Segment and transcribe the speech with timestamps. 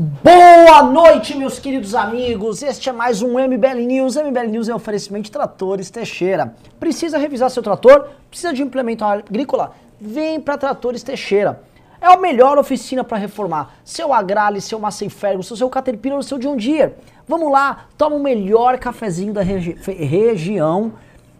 [0.00, 2.62] Boa noite, meus queridos amigos.
[2.62, 4.14] Este é mais um MBL News.
[4.14, 6.54] MBL News é um oferecimento de Tratores Teixeira.
[6.78, 8.06] Precisa revisar seu trator?
[8.30, 9.72] Precisa de implemento agrícola?
[10.00, 11.60] Vem para Tratores Teixeira.
[12.00, 16.56] É a melhor oficina para reformar seu Agrale, seu Massey Ferguson, seu Caterpillar, seu John
[16.56, 16.94] Deere.
[17.26, 20.92] Vamos lá, toma o melhor cafezinho da regi região,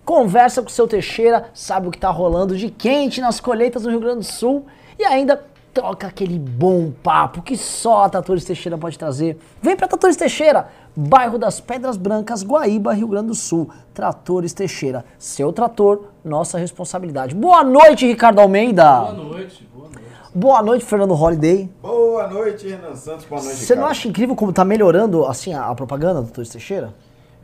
[0.05, 3.91] conversa com o seu Teixeira, sabe o que está rolando de quente nas colheitas do
[3.91, 4.67] Rio Grande do Sul
[4.99, 5.47] e ainda
[5.79, 9.39] troca aquele bom papo que só a Tratores Teixeira pode trazer.
[9.63, 13.71] Vem para Tratores Teixeira, bairro das Pedras Brancas, Guaíba, Rio Grande do Sul.
[13.95, 17.33] Tratores Teixeira, seu trator, nossa responsabilidade.
[17.33, 19.03] Boa noite, Ricardo Almeida.
[19.03, 20.09] Boa noite, boa noite.
[20.35, 21.71] Boa noite, Fernando Holiday.
[21.81, 23.27] Boa noite, Renan Santos.
[23.27, 26.51] Boa noite, Você não acha incrível como tá melhorando assim a, a propaganda do Tratores
[26.51, 26.93] Teixeira?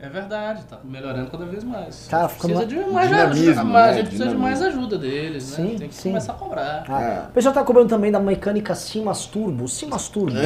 [0.05, 2.07] É verdade, tá melhorando cada vez mais.
[2.07, 3.93] Tá A precisa de mais dinamismo, ajuda, mas a né?
[3.93, 4.41] gente precisa de Dinamismo.
[4.41, 5.65] mais ajuda deles, né?
[5.65, 6.09] Sim, Tem que sim.
[6.09, 6.83] começar a cobrar.
[6.87, 7.19] Ah, É.
[7.29, 9.67] O pessoal tá cobrando também da mecânica Simas Turbo.
[9.67, 10.35] Simas Turbo.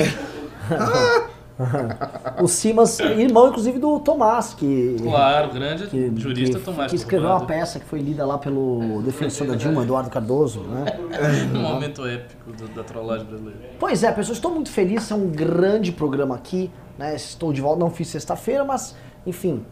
[2.42, 7.28] o Simas, irmão inclusive do Tomás, que, Claro, grande que, jurista que, Tomás que escreveu
[7.30, 10.86] uma peça que foi lida lá pelo defensor da Dilma, Eduardo Cardoso, né?
[11.54, 13.60] Um momento épico do- da trollagem brasileira.
[13.78, 17.14] Pois é, pessoal, estou muito feliz, é um grande programa aqui, né?
[17.16, 19.66] Estou de volta, não fiz sexta-feira, mas, enfim,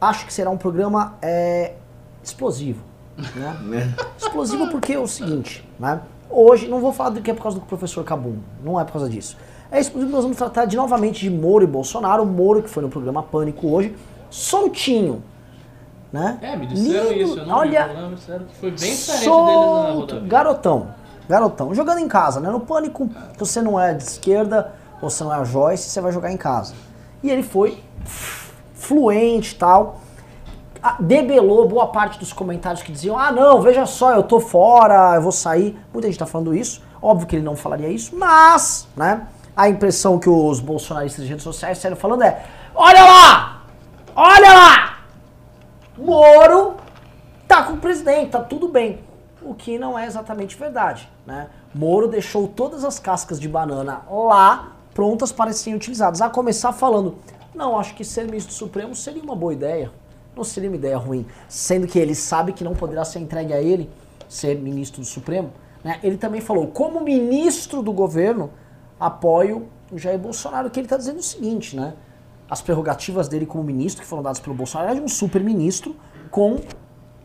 [0.00, 1.74] acho que será um programa é,
[2.22, 2.82] explosivo,
[3.36, 3.94] né?
[4.18, 6.00] explosivo porque é o seguinte, né?
[6.30, 8.92] Hoje, não vou falar do que é por causa do professor Cabum, não é por
[8.92, 9.36] causa disso.
[9.70, 12.82] É explosivo nós vamos tratar de novamente de Moro e Bolsonaro, o Moro que foi
[12.82, 13.94] no programa Pânico hoje,
[14.30, 15.22] soltinho,
[16.12, 16.38] né?
[16.42, 18.70] É, me disseram Lindo, isso, eu não olha, vi o programa, me disseram que foi
[18.70, 20.28] bem diferente dele na Solto, rodovia.
[20.28, 20.94] garotão,
[21.28, 22.50] garotão, jogando em casa, né?
[22.50, 26.00] No pânico, que você não é de esquerda, ou você não é a Joyce, você
[26.00, 26.74] vai jogar em casa.
[27.22, 27.82] E ele foi
[28.82, 30.00] fluente tal.
[30.98, 35.22] Debelou boa parte dos comentários que diziam: ah, não, veja só, eu tô fora, eu
[35.22, 35.78] vou sair.
[35.92, 36.82] Muita gente tá falando isso.
[37.00, 39.26] Óbvio que ele não falaria isso, mas, né?
[39.56, 42.44] A impressão que os bolsonaristas de redes sociais saíram falando é:
[42.74, 43.62] olha lá!
[44.14, 44.98] Olha lá!
[45.96, 46.74] Moro
[47.46, 49.00] tá com o presidente, tá tudo bem.
[49.40, 51.48] O que não é exatamente verdade, né?
[51.74, 56.20] Moro deixou todas as cascas de banana lá, prontas para serem utilizadas.
[56.20, 57.18] A começar falando,
[57.54, 59.90] não, acho que ser ministro do Supremo seria uma boa ideia.
[60.34, 61.26] Não seria uma ideia ruim.
[61.48, 63.90] Sendo que ele sabe que não poderá ser entregue a ele
[64.28, 65.52] ser ministro do Supremo.
[65.84, 66.00] Né?
[66.02, 68.50] Ele também falou, como ministro do governo,
[68.98, 71.92] apoio o Jair Bolsonaro, que ele está dizendo o seguinte, né?
[72.48, 75.94] As prerrogativas dele como ministro, que foram dadas pelo Bolsonaro, é de um super ministro
[76.30, 76.58] com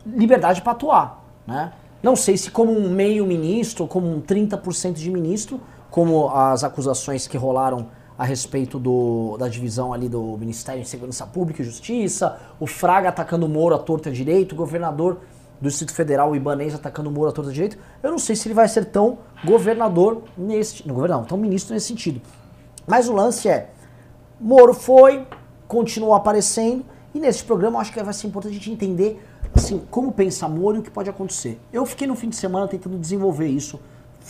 [0.06, 1.72] liberdade para atuar, né?
[2.02, 5.60] Não sei se como um meio ministro, como um 30% de ministro,
[5.90, 11.24] como as acusações que rolaram a respeito do, da divisão ali do Ministério de Segurança
[11.24, 15.18] Pública e Justiça, o Fraga atacando o Moro à torta direito, o governador
[15.60, 17.78] do Distrito Federal, o Ibanez, atacando o Moro à torta direito.
[18.02, 20.86] Eu não sei se ele vai ser tão governador nesse...
[20.86, 22.20] Não, governador, tão ministro nesse sentido.
[22.86, 23.70] Mas o lance é,
[24.40, 25.24] Moro foi,
[25.68, 29.24] continuou aparecendo, e nesse programa acho que vai ser importante a gente entender
[29.54, 31.60] assim, como pensa Moro e o que pode acontecer.
[31.72, 33.80] Eu fiquei no fim de semana tentando desenvolver isso,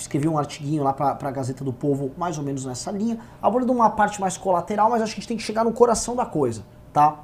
[0.00, 3.72] escrevi um artiguinho lá para a Gazeta do Povo, mais ou menos nessa linha, abordando
[3.72, 6.24] uma parte mais colateral, mas acho que a gente tem que chegar no coração da
[6.24, 7.20] coisa, tá?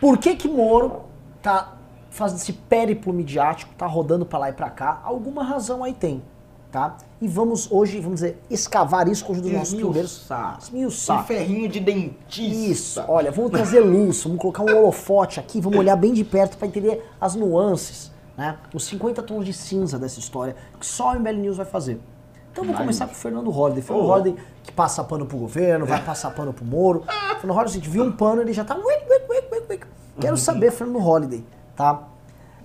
[0.00, 1.02] Por que que Moro
[1.42, 1.74] tá
[2.10, 5.00] fazendo esse périplo midiático, tá rodando para lá e para cá?
[5.04, 6.22] Alguma razão aí tem,
[6.70, 6.96] tá?
[7.20, 10.12] E vamos hoje, vamos dizer, escavar isso com ajuda dos nossos primeiros...
[10.12, 10.58] Esmiuçar.
[10.60, 11.20] Esmiuçar.
[11.20, 12.42] Um ferrinho de dentista.
[12.70, 16.56] Isso, olha, vamos trazer luz, vamos colocar um holofote aqui, vamos olhar bem de perto
[16.56, 18.56] para entender as nuances, né?
[18.72, 22.00] Os 50 tons de cinza dessa história, que só o MBL News vai fazer.
[22.50, 23.82] Então vamos começar com o Fernando Holliday.
[23.82, 24.08] Fernando Oh.
[24.08, 27.04] Holliday que passa pano pro governo, vai passar pano pro Moro.
[27.40, 28.76] Fernando Holliday, a gente viu um pano, ele já tá...
[30.20, 31.44] Quero saber, Fernando Holliday,
[31.76, 32.08] tá?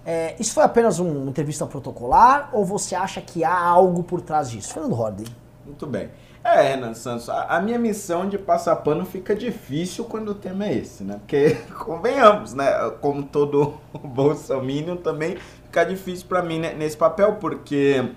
[0.05, 4.21] É, isso foi apenas um- uma entrevista protocolar ou você acha que há algo por
[4.21, 4.73] trás disso?
[4.73, 5.27] Fernando Holliday.
[5.65, 6.09] Muito bem.
[6.43, 10.65] É, Renan Santos, a, a minha missão de passar pano fica difícil quando o tema
[10.65, 11.15] é esse, né?
[11.19, 12.65] Porque, convenhamos, né?
[12.99, 15.37] Como todo bolsominion, também
[15.73, 18.11] fica difícil pra mim né, nesse papel, porque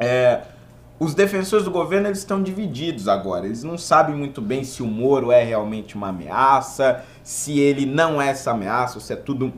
[0.00, 0.42] é,
[0.98, 3.46] os defensores do governo eles estão divididos agora.
[3.46, 8.20] Eles não sabem muito bem se o Moro é realmente uma ameaça, se ele não
[8.20, 9.52] é essa ameaça, ou se é tudo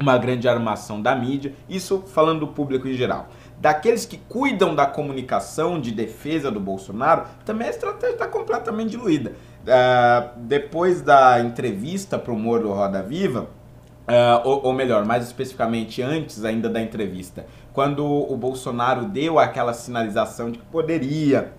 [0.00, 1.54] uma grande armação da mídia.
[1.68, 3.28] Isso falando do público em geral.
[3.60, 9.34] Daqueles que cuidam da comunicação de defesa do Bolsonaro, também a estratégia está completamente diluída.
[9.68, 13.50] Ah, depois da entrevista para o Moro Roda Viva,
[14.08, 17.44] ah, ou, ou melhor, mais especificamente antes ainda da entrevista,
[17.74, 21.52] quando o Bolsonaro deu aquela sinalização de que poderia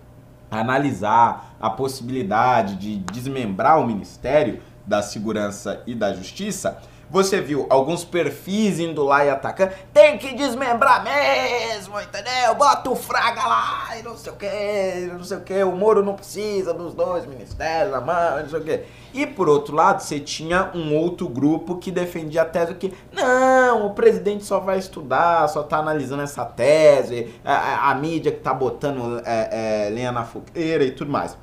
[0.49, 6.79] analisar a possibilidade de desmembrar o Ministério da Segurança e da Justiça,
[7.09, 9.73] você viu alguns perfis indo lá e atacando.
[9.91, 12.55] Tem que desmembrar mesmo, entendeu?
[12.55, 15.63] Bota o fraga lá e não sei o que, não sei o que.
[15.63, 18.83] O Moro não precisa dos dois ministérios na mão, não sei o que.
[19.13, 23.87] E por outro lado, você tinha um outro grupo que defendia a tese que não,
[23.87, 28.39] o presidente só vai estudar, só tá analisando essa tese, a, a, a mídia que
[28.39, 31.35] tá botando é, é, lenha na fogueira e tudo mais.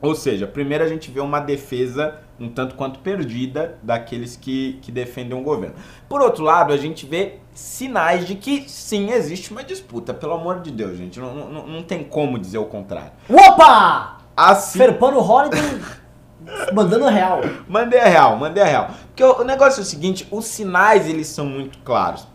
[0.00, 4.90] Ou seja, primeiro a gente vê uma defesa um tanto quanto perdida daqueles que, que
[4.92, 5.76] defendem o governo.
[6.08, 10.12] Por outro lado, a gente vê sinais de que sim, existe uma disputa.
[10.12, 13.12] Pelo amor de Deus, gente, não, não, não tem como dizer o contrário.
[13.28, 14.18] Opa!
[14.36, 15.60] Assim, Ferpano Holiday
[16.72, 17.40] mandando real.
[17.68, 18.90] mandei a real, mandei a real.
[19.08, 22.26] Porque o, o negócio é o seguinte, os sinais eles são muito claros.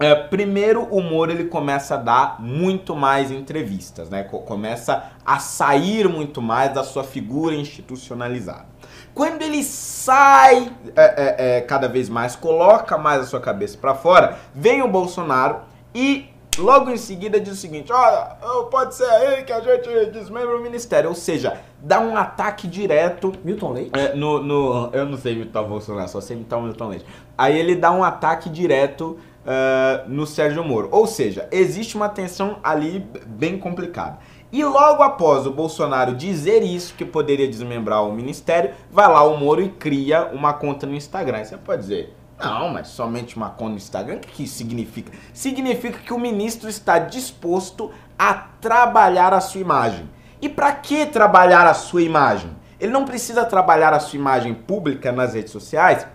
[0.00, 4.24] É, primeiro, o Moro ele começa a dar muito mais entrevistas, né?
[4.24, 8.66] Co- Começa a sair muito mais da sua figura institucionalizada.
[9.14, 13.94] Quando ele sai é, é, é, cada vez mais, coloca mais a sua cabeça para
[13.94, 15.60] fora, vem o Bolsonaro
[15.94, 16.28] e
[16.58, 18.36] logo em seguida diz o seguinte: olha,
[18.70, 21.10] pode ser aí que a gente desmembra o ministério.
[21.10, 23.90] Ou seja, dá um ataque direto Milton Leite?
[23.98, 27.06] é, no, no- eu não sei imitar o Bolsonaro, só sei imitar o Milton Leite.
[27.36, 30.88] Aí ele dá um ataque direto ah, no Sérgio Moro.
[30.90, 34.18] Ou seja, existe uma tensão ali bem complicada.
[34.52, 39.38] E logo após o Bolsonaro dizer isso, que poderia desmembrar o ministério, vai lá o
[39.38, 41.42] Moro e cria uma conta no Instagram.
[41.42, 44.16] Você pode dizer, não, mas somente uma conta no Instagram?
[44.16, 45.10] O que significa?
[45.32, 50.10] Significa que o ministro está disposto a trabalhar a sua imagem.
[50.40, 52.50] E para que trabalhar a sua imagem?
[52.78, 56.06] Ele não precisa trabalhar a sua imagem pública nas redes sociais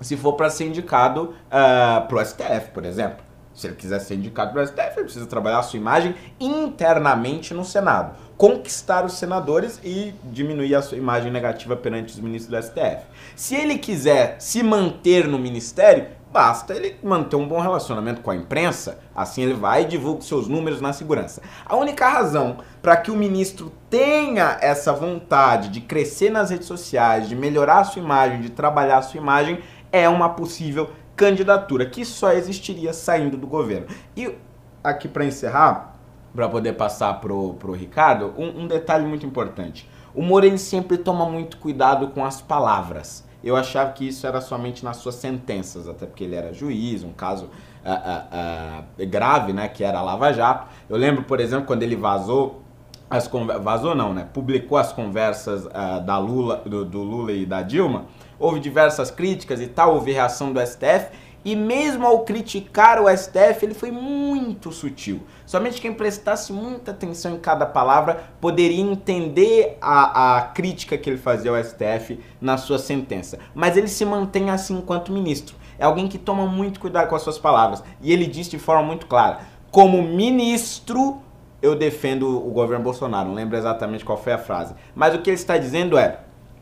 [0.00, 3.29] se for para ser indicado uh, pro STF, por exemplo.
[3.60, 7.62] Se ele quiser ser indicado pro STF, ele precisa trabalhar a sua imagem internamente no
[7.62, 8.16] Senado.
[8.38, 13.04] Conquistar os senadores e diminuir a sua imagem negativa perante os ministros do STF.
[13.36, 18.36] Se ele quiser se manter no ministério, basta ele manter um bom relacionamento com a
[18.36, 21.42] imprensa, assim ele vai e divulga seus números na segurança.
[21.66, 27.28] A única razão para que o ministro tenha essa vontade de crescer nas redes sociais,
[27.28, 29.58] de melhorar a sua imagem, de trabalhar a sua imagem,
[29.92, 33.86] é uma possível candidatura que só existiria saindo do governo.
[34.16, 34.34] E
[34.82, 35.94] aqui para encerrar,
[36.34, 39.86] para poder passar pro, pro Ricardo, um, um detalhe muito importante.
[40.14, 43.28] O Moro sempre toma muito cuidado com as palavras.
[43.44, 47.12] Eu achava que isso era somente nas suas sentenças, até porque ele era juiz, um
[47.12, 47.50] caso
[47.84, 50.68] ah, ah, ah, grave, né, que era a Lava Jato.
[50.88, 52.62] Eu lembro, por exemplo, quando ele vazou
[53.10, 53.28] as
[53.60, 54.28] vazou não, né?
[54.32, 55.66] Publicou as conversas
[56.06, 58.04] da Lula, do, do Lula e da Dilma.
[58.40, 61.10] Houve diversas críticas e tal, houve reação do STF.
[61.44, 65.20] E mesmo ao criticar o STF, ele foi muito sutil.
[65.46, 71.16] Somente quem prestasse muita atenção em cada palavra poderia entender a, a crítica que ele
[71.16, 73.38] fazia ao STF na sua sentença.
[73.54, 75.56] Mas ele se mantém assim enquanto ministro.
[75.78, 77.82] É alguém que toma muito cuidado com as suas palavras.
[78.02, 79.40] E ele diz de forma muito clara:
[79.70, 81.22] como ministro,
[81.62, 83.28] eu defendo o governo Bolsonaro.
[83.28, 84.74] Não lembro exatamente qual foi a frase.
[84.94, 86.20] Mas o que ele está dizendo é: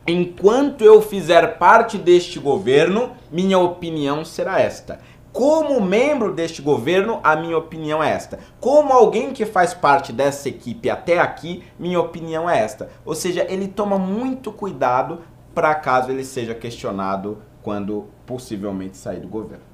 [0.08, 5.00] enquanto eu fizer parte deste governo, minha opinião será esta.
[5.32, 8.38] Como membro deste governo, a minha opinião é esta.
[8.58, 12.88] Como alguém que faz parte dessa equipe até aqui, minha opinião é esta.
[13.04, 15.20] Ou seja, ele toma muito cuidado
[15.54, 19.64] para caso ele seja questionado quando possivelmente sair do governo.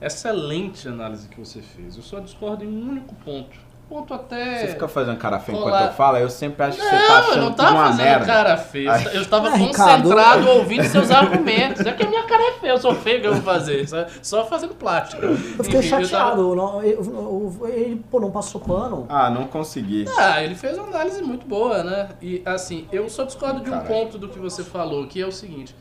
[0.00, 1.96] Excelente análise que você fez.
[1.96, 3.58] Eu só discordo em um único ponto.
[3.92, 4.60] Ponto até.
[4.60, 5.68] Você fica fazendo cara feia Olá.
[5.68, 7.86] enquanto eu falo, eu sempre acho que você tá Não, eu achando não tava uma
[7.88, 8.24] fazendo merda.
[8.24, 8.90] cara feia.
[8.92, 9.06] Ai.
[9.16, 11.84] Eu estava Ricardo, concentrado eu- ouvindo seus argumentos.
[11.84, 13.86] É que a minha cara é feia, eu sou feio que eu vou fazer.
[13.86, 15.26] Só, só fazendo plástica.
[15.26, 16.10] Eu fiquei Enfim, eu chateado.
[16.10, 19.04] tava- não- eu- eu- eu- ele, pô, não passou pano.
[19.10, 20.06] Ah, não consegui.
[20.16, 22.08] Ah, ele fez uma análise muito boa, né?
[22.22, 23.88] E assim, eu só discordo de um Caralho.
[23.88, 25.76] ponto do que você falou, que é o seguinte: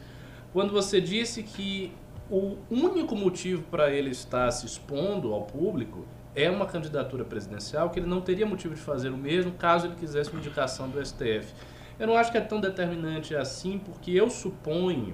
[0.51, 1.93] quando você disse que
[2.29, 7.99] o único motivo para ele estar se expondo ao público é uma candidatura presidencial, que
[7.99, 11.53] ele não teria motivo de fazer o mesmo caso ele quisesse uma indicação do STF.
[11.99, 15.13] Eu não acho que é tão determinante assim, porque eu suponho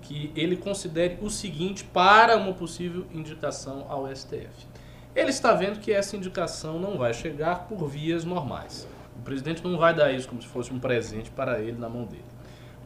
[0.00, 4.66] que ele considere o seguinte para uma possível indicação ao STF.
[5.14, 8.88] Ele está vendo que essa indicação não vai chegar por vias normais.
[9.16, 12.04] O presidente não vai dar isso como se fosse um presente para ele na mão
[12.04, 12.24] dele.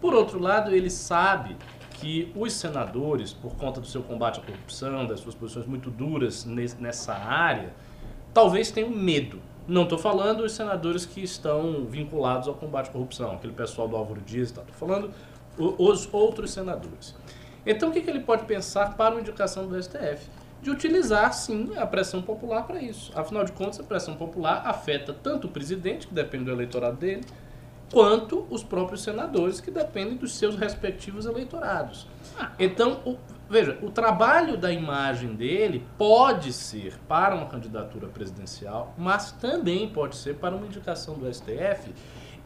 [0.00, 1.56] Por outro lado, ele sabe
[2.00, 6.44] que os senadores, por conta do seu combate à corrupção, das suas posições muito duras
[6.44, 7.72] nes- nessa área,
[8.34, 9.40] talvez tenham medo.
[9.66, 13.96] Não estou falando os senadores que estão vinculados ao combate à corrupção, aquele pessoal do
[13.96, 14.48] Álvaro Dias.
[14.50, 15.10] Estou falando
[15.58, 17.14] o- os outros senadores.
[17.64, 20.28] Então, o que, que ele pode pensar para uma indicação do STF?
[20.62, 23.10] De utilizar, sim, a pressão popular para isso.
[23.14, 27.22] Afinal de contas, a pressão popular afeta tanto o presidente, que depende do eleitorado dele,
[27.92, 32.06] quanto os próprios senadores, que dependem dos seus respectivos eleitorados.
[32.58, 33.16] Então, o-
[33.48, 40.16] veja, o trabalho da imagem dele pode ser para uma candidatura presidencial, mas também pode
[40.16, 41.94] ser para uma indicação do STF.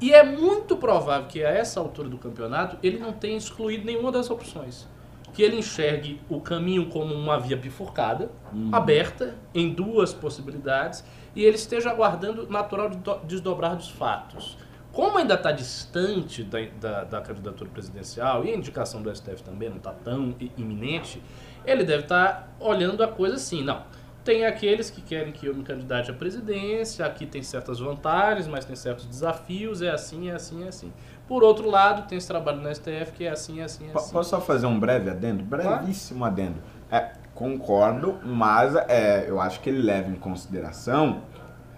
[0.01, 4.11] E é muito provável que a essa altura do campeonato ele não tenha excluído nenhuma
[4.13, 4.87] das opções.
[5.33, 8.31] Que ele enxergue o caminho como uma via bifurcada,
[8.73, 11.05] aberta, em duas possibilidades,
[11.37, 14.57] e ele esteja aguardando o natural do- desdobrar dos fatos.
[14.93, 19.69] Como ainda está distante da, da, da candidatura presidencial e a indicação do STF também
[19.69, 21.23] não está tão iminente,
[21.65, 23.83] ele deve estar olhando a coisa assim, não.
[24.25, 28.65] Tem aqueles que querem que eu me candidate à presidência, aqui tem certas vantagens, mas
[28.65, 30.93] tem certos desafios, é assim, é assim, é assim.
[31.27, 34.13] Por outro lado, tem esse trabalho no STF que é assim, é assim, é assim.
[34.13, 35.43] Posso só fazer um breve adendo?
[35.45, 36.57] Brevíssimo adendo.
[36.91, 41.23] É, concordo, mas é, eu acho que ele leva em consideração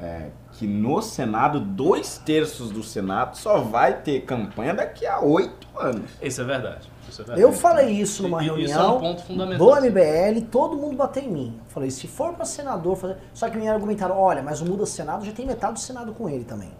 [0.00, 0.30] é,
[0.62, 6.08] que no Senado, dois terços do Senado só vai ter campanha daqui a oito anos.
[6.22, 6.88] Isso é verdade.
[7.08, 7.40] Isso é verdade.
[7.42, 9.66] Eu falei isso numa E- reunião Isso é um ponto fundamental.
[9.66, 11.54] do MBL, todo mundo bateu em mim.
[11.58, 13.16] Eu Falei, se for pra senador fazer.
[13.34, 16.28] Só que me argumentaram, olha, mas o Muda Senado já tem metade do Senado com
[16.28, 16.70] ele também.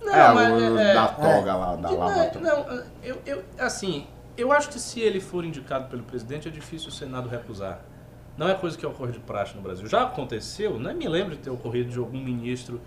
[0.00, 2.40] Não, é, mas, o é, da toga lá, da Lava não, Toga.
[2.40, 4.06] não, eu, eu, assim,
[4.36, 7.80] eu acho que se ele for indicado pelo presidente, é difícil o Senado recusar.
[8.36, 9.88] Não é coisa que ocorre de praxe no Brasil.
[9.88, 12.80] Já aconteceu, não me lembro de ter ocorrido de algum ministro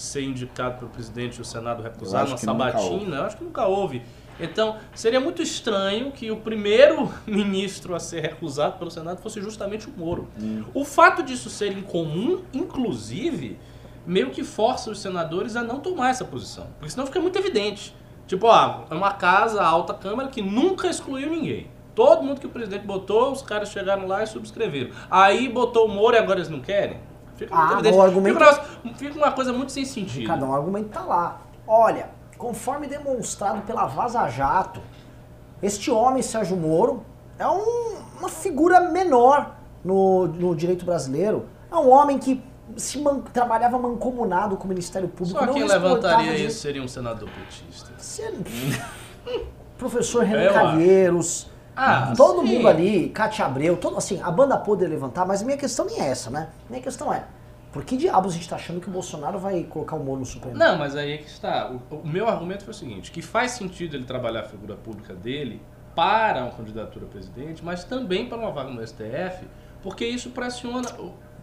[0.00, 3.16] ser indicado pelo presidente e o Senado recusar nunca sabatina.
[3.16, 4.02] Eu acho que nunca houve.
[4.40, 9.88] Então, seria muito estranho que o primeiro ministro a ser recusado pelo Senado fosse justamente
[9.88, 10.28] o Moro.
[10.72, 13.58] O fato disso ser incomum, inclusive,
[14.06, 16.68] meio que força os senadores a não tomar essa posição.
[16.78, 17.94] Porque senão fica muito evidente.
[18.26, 21.66] Tipo, ó, é uma casa, a alta Câmara, que nunca excluiu ninguém.
[21.94, 24.90] Todo mundo que o presidente botou, os caras chegaram lá e subscreveram.
[25.10, 27.00] Aí botou o Moro e agora eles não querem?
[27.38, 30.26] Fica Ah, o argumento- Fica, um negócio- fica uma coisa muito sem sentido.
[30.26, 31.40] Cada um argumento tá lá.
[31.66, 34.80] Olha, conforme demonstrado pela Vaza Jato,
[35.62, 37.04] este homem, Sérgio Moro,
[37.38, 39.54] é um- uma figura menor
[39.84, 41.46] no, no direito brasileiro.
[41.70, 42.42] É um homem que
[42.76, 45.38] se man- trabalhava mancomunado com o Ministério Público.
[45.38, 47.90] Só não quem levantaria isso seria um senador petista.
[47.96, 48.34] Você-
[49.78, 50.54] Professor Renan acho.
[50.54, 51.46] Calheiros,
[51.80, 52.54] Ah, todo sim.
[52.54, 56.00] mundo ali, Cátia Abreu, todo, assim, a banda poder levantar, mas a minha questão nem
[56.00, 56.48] é essa, né?
[56.68, 57.24] Minha questão é,
[57.72, 60.26] por que diabos a gente tá achando que o Bolsonaro vai colocar o Moro no
[60.26, 60.56] Supremo?
[60.56, 61.70] Não, mas aí é que está.
[61.70, 65.14] O, o meu argumento foi o seguinte: que faz sentido ele trabalhar a figura pública
[65.14, 65.62] dele
[65.94, 69.46] para uma candidatura a presidente, mas também para uma vaga no STF,
[69.82, 70.88] porque isso pressiona,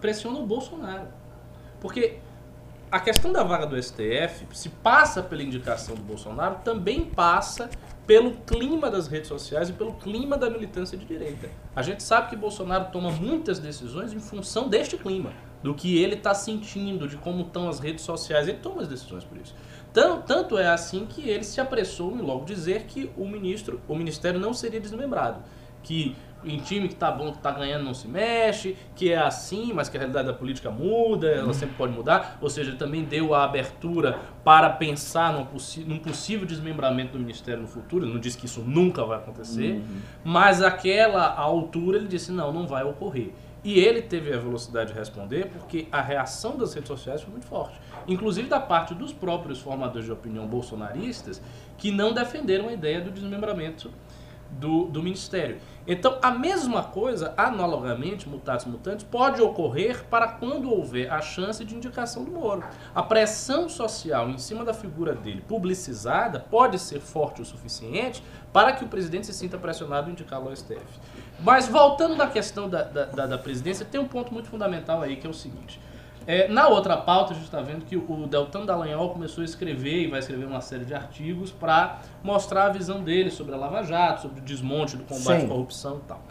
[0.01, 1.07] pressiona o Bolsonaro.
[1.79, 2.19] Porque
[2.91, 7.69] a questão da vaga do STF, se passa pela indicação do Bolsonaro, também passa
[8.07, 11.49] pelo clima das redes sociais e pelo clima da militância de direita.
[11.75, 16.13] A gente sabe que Bolsonaro toma muitas decisões em função deste clima, do que ele
[16.13, 18.47] está sentindo, de como estão as redes sociais.
[18.47, 19.55] Ele toma as decisões por isso.
[19.91, 23.95] Tan- Tanto é assim que ele se apressou em logo dizer que o ministro, o
[23.95, 25.39] ministério não seria desmembrado,
[25.81, 26.15] que
[26.45, 29.89] em time que tá bom, que tá ganhando não se mexe, que é assim, mas
[29.89, 32.37] que a realidade da política muda, ela sempre pode mudar.
[32.41, 35.47] Ou seja, também deu a abertura para pensar num,
[35.85, 38.05] num possível desmembramento do ministério no futuro.
[38.05, 39.81] Ele não disse que isso nunca vai acontecer,
[40.23, 43.31] mas aquela altura ele disse não, não vai ocorrer.
[43.65, 47.47] E ele teve a velocidade de responder porque a reação das redes sociais foi muito
[47.47, 47.75] forte.
[48.07, 51.41] Inclusive da parte dos próprios formadores de opinião bolsonaristas
[51.75, 53.89] que não defenderam a ideia do desmembramento
[54.51, 55.57] do, do Ministério.
[55.87, 61.75] Então, a mesma coisa, analogamente, mutatis mutandis, pode ocorrer para quando houver a chance de
[61.75, 62.63] indicação do Moro.
[62.93, 68.71] A pressão social em cima da figura dele, publicizada, pode ser forte o suficiente para
[68.73, 70.81] que o presidente se sinta pressionado em indicá-lo ao STF.
[71.39, 75.27] Mas, voltando da questão da, da- da presidência, tem um ponto muito fundamental aí, que
[75.27, 75.79] é o seguinte.
[76.27, 80.03] É, na outra pauta, a gente está vendo que o Deltan Dallagnol começou a escrever
[80.03, 83.83] e vai escrever uma série de artigos para mostrar a visão dele sobre a Lava
[83.83, 85.45] Jato, sobre o desmonte do combate Sim.
[85.45, 86.23] à corrupção e tal.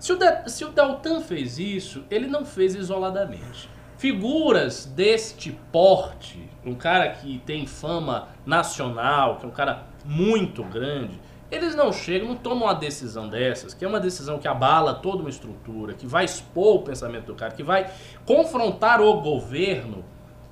[0.00, 3.68] Se o, De- se o Deltan fez isso, ele não fez isoladamente.
[3.96, 11.18] Figuras deste porte, um cara que tem fama nacional, que é um cara muito grande,
[11.50, 15.18] eles não chegam, não tomam uma decisão dessas, que é uma decisão que abala toda
[15.18, 17.90] uma estrutura, que vai expor o pensamento do cara, que vai
[18.26, 20.04] confrontar o governo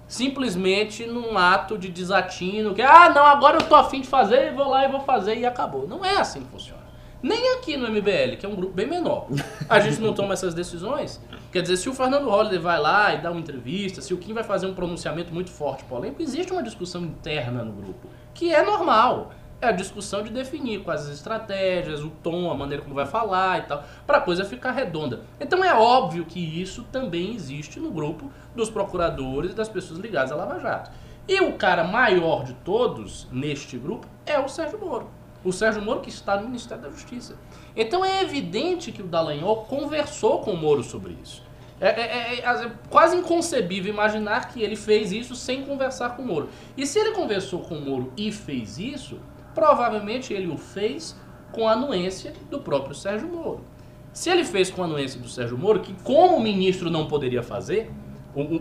[0.09, 4.69] simplesmente num ato de desatino, que ah, não, agora eu tô afim de fazer, vou
[4.69, 5.87] lá e vou fazer e acabou.
[5.87, 6.87] Não é assim que funciona.
[7.23, 9.27] Nem aqui no MBL, que é um grupo bem menor.
[9.69, 11.21] A gente não toma essas decisões.
[11.51, 14.33] Quer dizer, se o Fernando Holliday vai lá e dá uma entrevista, se o Kim
[14.33, 18.63] vai fazer um pronunciamento muito forte, polêmico, existe uma discussão interna no grupo, que é
[18.63, 19.33] normal.
[19.61, 23.59] É a discussão de definir quais as estratégias, o tom, a maneira como vai falar
[23.59, 25.23] e tal, para a coisa ficar redonda.
[25.41, 30.31] Então é óbvio que isso também existe no grupo dos procuradores e das pessoas ligadas
[30.31, 30.91] à Lava Jato.
[31.27, 35.09] E o cara maior de todos neste grupo é o Sérgio Moro.
[35.43, 37.37] O Sérgio Moro que está no Ministério da Justiça.
[37.75, 41.43] Então é evidente que o Dallagnol conversou com o Moro sobre isso.
[41.81, 46.27] É, é, é, é, quase inconcebível imaginar que ele fez isso sem conversar com o
[46.27, 46.49] Moro.
[46.77, 49.19] E se ele conversou com o Moro e fez isso,
[49.57, 51.17] provavelmente ele o fez
[51.51, 53.65] com a anuência do próprio Sérgio Moro.
[54.13, 57.91] Se ele fez com a anuência do Sérgio Moro, que como ministro não poderia fazer,
[58.35, 58.61] o, o,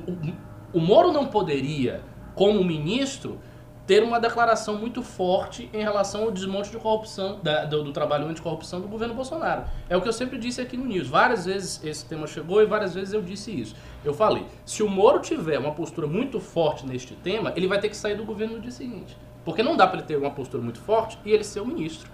[0.74, 2.02] o Moro não poderia,
[2.34, 3.38] como ministro,
[3.86, 8.28] ter uma declaração muito forte em relação ao desmonte de corrupção, da, do, do, trabalho
[8.28, 9.66] anticorrupção do governo Bolsonaro.
[9.90, 11.08] É o que eu sempre disse aqui no News.
[11.08, 13.76] Várias vezes esse tema chegou e várias vezes eu disse isso.
[14.04, 17.90] Eu falei, se o Moro tiver uma postura muito forte neste tema, ele vai ter
[17.90, 19.16] que sair do governo no dia seguinte.
[19.46, 22.10] Porque não dá para ele ter uma postura muito forte e ele ser o ministro.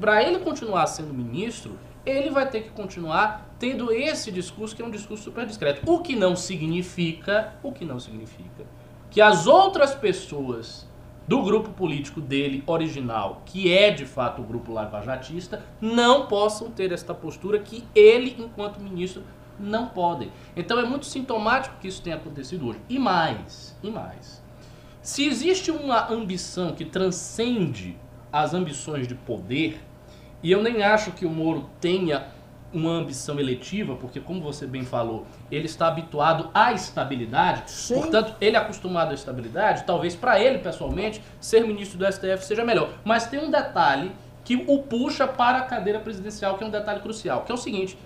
[0.00, 4.84] Para ele continuar sendo ministro, ele vai ter que continuar tendo esse discurso que é
[4.84, 5.82] um discurso super discreto.
[5.88, 8.66] O que não significa, o que não significa
[9.10, 10.86] que as outras pessoas
[11.26, 16.90] do grupo político dele original, que é de fato o grupo lavajatista, não possam ter
[16.90, 19.22] esta postura que ele, enquanto ministro,
[19.58, 20.30] não podem.
[20.56, 22.80] Então é muito sintomático que isso tenha acontecido hoje.
[22.88, 24.42] E mais, e mais.
[25.02, 27.96] Se existe uma ambição que transcende
[28.32, 29.80] as ambições de poder,
[30.42, 32.26] e eu nem acho que o Moro tenha
[32.72, 37.94] uma ambição eletiva, porque como você bem falou, ele está habituado à estabilidade, Sim.
[37.94, 42.64] portanto, ele é acostumado à estabilidade, talvez para ele pessoalmente ser ministro do STF seja
[42.64, 42.90] melhor.
[43.04, 44.12] Mas tem um detalhe
[44.44, 47.58] que o puxa para a cadeira presidencial, que é um detalhe crucial, que é o
[47.58, 47.98] seguinte: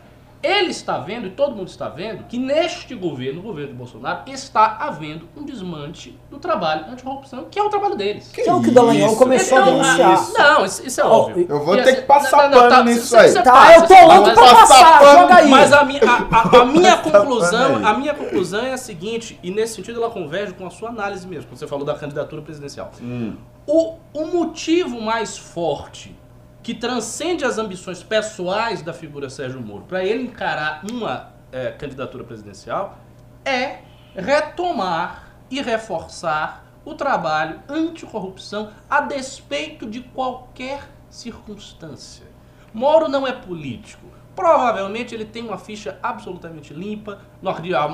[0.42, 4.22] ele está vendo, e todo mundo está vendo, que neste governo, o governo do Bolsonaro,
[4.30, 8.30] está havendo um desmanche do trabalho anti-corrupção, que é o trabalho deles.
[8.32, 10.32] Que é o que o Dallagnol começou então, a denunciar.
[10.32, 11.46] Não, isso, isso é óbvio.
[11.48, 13.32] Eu vou ter que passar não, não, pano tá, nisso aí.
[13.32, 15.50] Tá, passa, eu tô louco pra passar, pano, joga aí.
[15.50, 19.50] Mas a minha, a, a, a minha conclusão, a minha conclusão é a seguinte, e
[19.50, 22.90] nesse sentido ela converge com a sua análise mesmo, quando você falou da candidatura presidencial.
[23.00, 23.36] Hum.
[23.64, 26.16] O, o motivo mais forte
[26.62, 32.22] que transcende as ambições pessoais da figura Sérgio Moro para ele encarar uma é, candidatura
[32.22, 32.98] presidencial
[33.44, 33.80] é
[34.14, 42.26] retomar e reforçar o trabalho anticorrupção a despeito de qualquer circunstância.
[42.72, 44.06] Moro não é político.
[44.34, 47.20] Provavelmente ele tem uma ficha absolutamente limpa.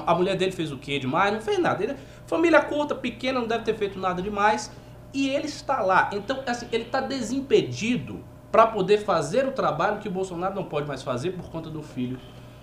[0.07, 1.33] A mulher dele fez o quê demais?
[1.33, 1.83] Não fez nada.
[1.83, 4.70] Ele, família curta, pequena, não deve ter feito nada demais.
[5.12, 6.11] E ele está lá.
[6.12, 10.87] Então, assim, ele está desimpedido para poder fazer o trabalho que o Bolsonaro não pode
[10.87, 12.18] mais fazer por conta do filho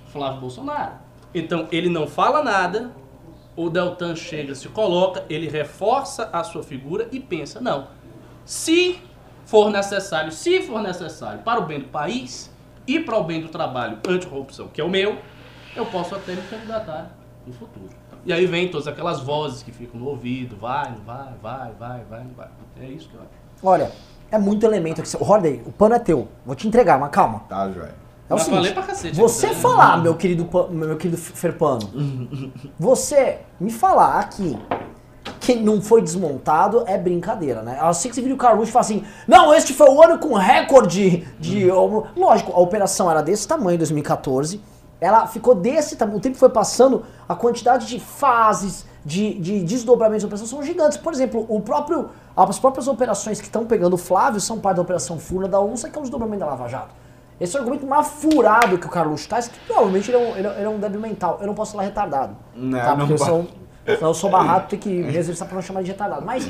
[0.08, 0.94] Flávio Bolsonaro.
[1.34, 2.92] Então ele não fala nada,
[3.56, 7.88] o Deltan chega, se coloca, ele reforça a sua figura e pensa: não,
[8.44, 9.02] se
[9.46, 12.52] for necessário, se for necessário para o bem do país
[12.88, 15.18] e para o bem do trabalho anticorrupção, que é o meu,
[15.76, 17.12] eu posso até me candidatar
[17.46, 17.90] no futuro.
[18.26, 22.26] E aí vem todas aquelas vozes que ficam no ouvido, vai, vai, vai, vai, vai,
[22.36, 22.50] vai.
[22.82, 23.30] É isso que eu acho.
[23.62, 23.92] Olha,
[24.36, 25.10] é muito elemento aqui.
[25.20, 26.28] Holiday, o pano é teu.
[26.46, 27.42] Vou te entregar, mas calma.
[27.50, 28.06] Tá, joia.
[28.28, 31.88] É o seguinte, cacete, você falar, meu querido, meu querido Ferpano,
[32.80, 34.58] você me falar aqui
[35.40, 37.78] que não foi desmontado é brincadeira, né?
[37.94, 40.34] Sei que você viu o Carluxo e fala assim, não, este foi o ano com
[40.34, 41.68] recorde de...
[42.16, 44.60] Lógico, a operação era desse tamanho em 2014,
[45.00, 50.24] ela ficou desse tamanho, o tempo foi passando, a quantidade de fases, de, de desdobramentos
[50.24, 50.98] de operação são gigantes.
[50.98, 54.82] Por exemplo, o próprio, as próprias operações que estão pegando o Flávio são parte da
[54.82, 56.94] Operação Furna da Onça, que é um desdobramento da Lava Jato.
[57.40, 60.38] Esse é o argumento mais furado que o Carlos traz, que provavelmente ele é, um,
[60.38, 61.38] ele, é, um débil mental.
[61.40, 62.36] Eu não posso falar retardado.
[62.56, 62.96] Não, tá?
[62.96, 63.48] Porque não eu, sou,
[63.86, 66.26] eu sou barrato, tem que me exercitar pra não chamar de retardado.
[66.26, 66.50] Mas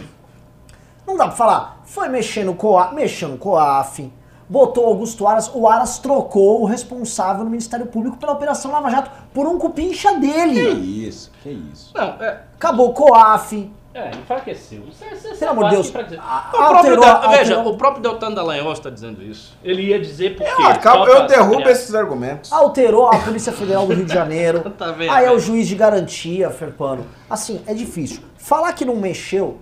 [1.05, 1.81] não dá pra falar.
[1.85, 4.11] Foi mexendo no COAF, mexeu no COAF,
[4.47, 9.11] botou Augusto Aras, o Aras trocou o responsável no Ministério Público pela Operação Lava Jato
[9.33, 10.75] por um cupincha dele.
[10.75, 11.91] Que isso, que isso.
[11.95, 12.41] Não, é...
[12.55, 13.71] Acabou o COAF.
[13.95, 14.83] É, enfraqueceu.
[14.87, 15.93] Você, você Pelo amor de Deus.
[15.95, 19.57] Alterou, alterou, veja, o próprio Deltan Dallagnol está dizendo isso.
[19.63, 20.51] Ele ia dizer por quê.
[20.51, 22.51] Eu, acabo, eu derrubo esses argumentos.
[22.51, 24.69] Alterou a Polícia Federal do Rio de Janeiro.
[24.77, 27.07] tá vendo, aí é o juiz de garantia, Ferpano.
[27.29, 28.21] Assim, é difícil.
[28.37, 29.59] Falar que não mexeu,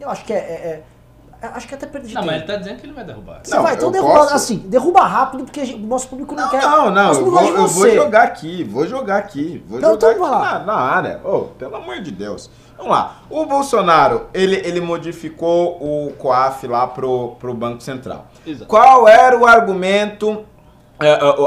[0.00, 0.82] eu acho que é, é, é
[1.40, 2.32] Acho que até perdi Não, tempo.
[2.32, 3.40] mas ele tá dizendo que ele vai derrubar.
[3.42, 4.34] Você não, vai, então derruba posso...
[4.34, 6.62] assim, derruba rápido, porque o nosso público não, não quer.
[6.62, 9.64] Não, não, eu vou, eu vou, jogar aqui, vou jogar aqui.
[9.68, 11.20] Vou então, jogar então, aqui na, na, área.
[11.24, 12.50] Oh, pelo amor de Deus.
[12.76, 13.18] Vamos lá.
[13.30, 18.26] O Bolsonaro, ele, ele modificou o COAF lá pro, pro Banco Central.
[18.44, 18.66] Exato.
[18.66, 20.44] Qual era o argumento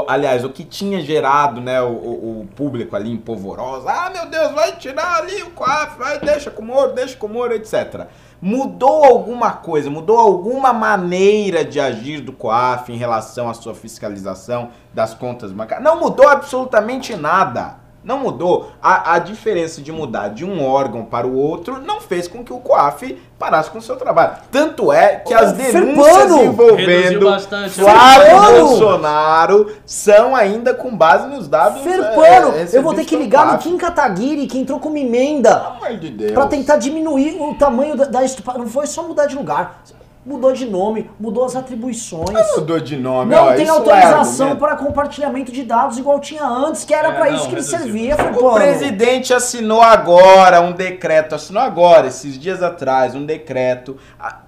[0.08, 4.52] aliás, o que tinha gerado né, o, o, público ali em polvorosa, ah meu Deus,
[4.52, 8.06] vai tirar ali o COAF, vai, deixa com o Moro, deixa com o Moro, etc.
[8.40, 14.70] Mudou alguma coisa, mudou alguma maneira de agir do COAF em relação à sua fiscalização
[14.94, 15.84] das contas bancárias?
[15.84, 17.81] Não mudou absolutamente nada.
[18.04, 18.72] Não mudou.
[18.82, 22.52] A, a diferença de mudar de um órgão para o outro não fez com que
[22.52, 24.32] o COAF parasse com o seu trabalho.
[24.50, 26.42] Tanto é que as denúncias Firpano!
[26.44, 27.70] Envolvendo bastante.
[27.80, 28.68] Flávio Firpano!
[28.68, 31.82] Bolsonaro são ainda com base nos dados.
[31.82, 35.54] Ferpano, é, eu vou ter que ligar no Kim Kataguiri, que entrou com uma emenda.
[35.54, 36.32] Pelo amor de Deus.
[36.32, 39.82] pra tentar diminuir o tamanho da, da estupa- Não foi só mudar de lugar.
[40.24, 42.30] Mudou de nome, mudou as atribuições.
[42.56, 44.58] Mudou de nome, Não ó, tem é autorização argumento.
[44.60, 47.60] para compartilhamento de dados igual tinha antes, que era É, pra não, isso que ele
[47.62, 47.78] reduziu.
[47.78, 53.96] servia, O presidente assinou agora um decreto, assinou agora, esses dias atrás, um decreto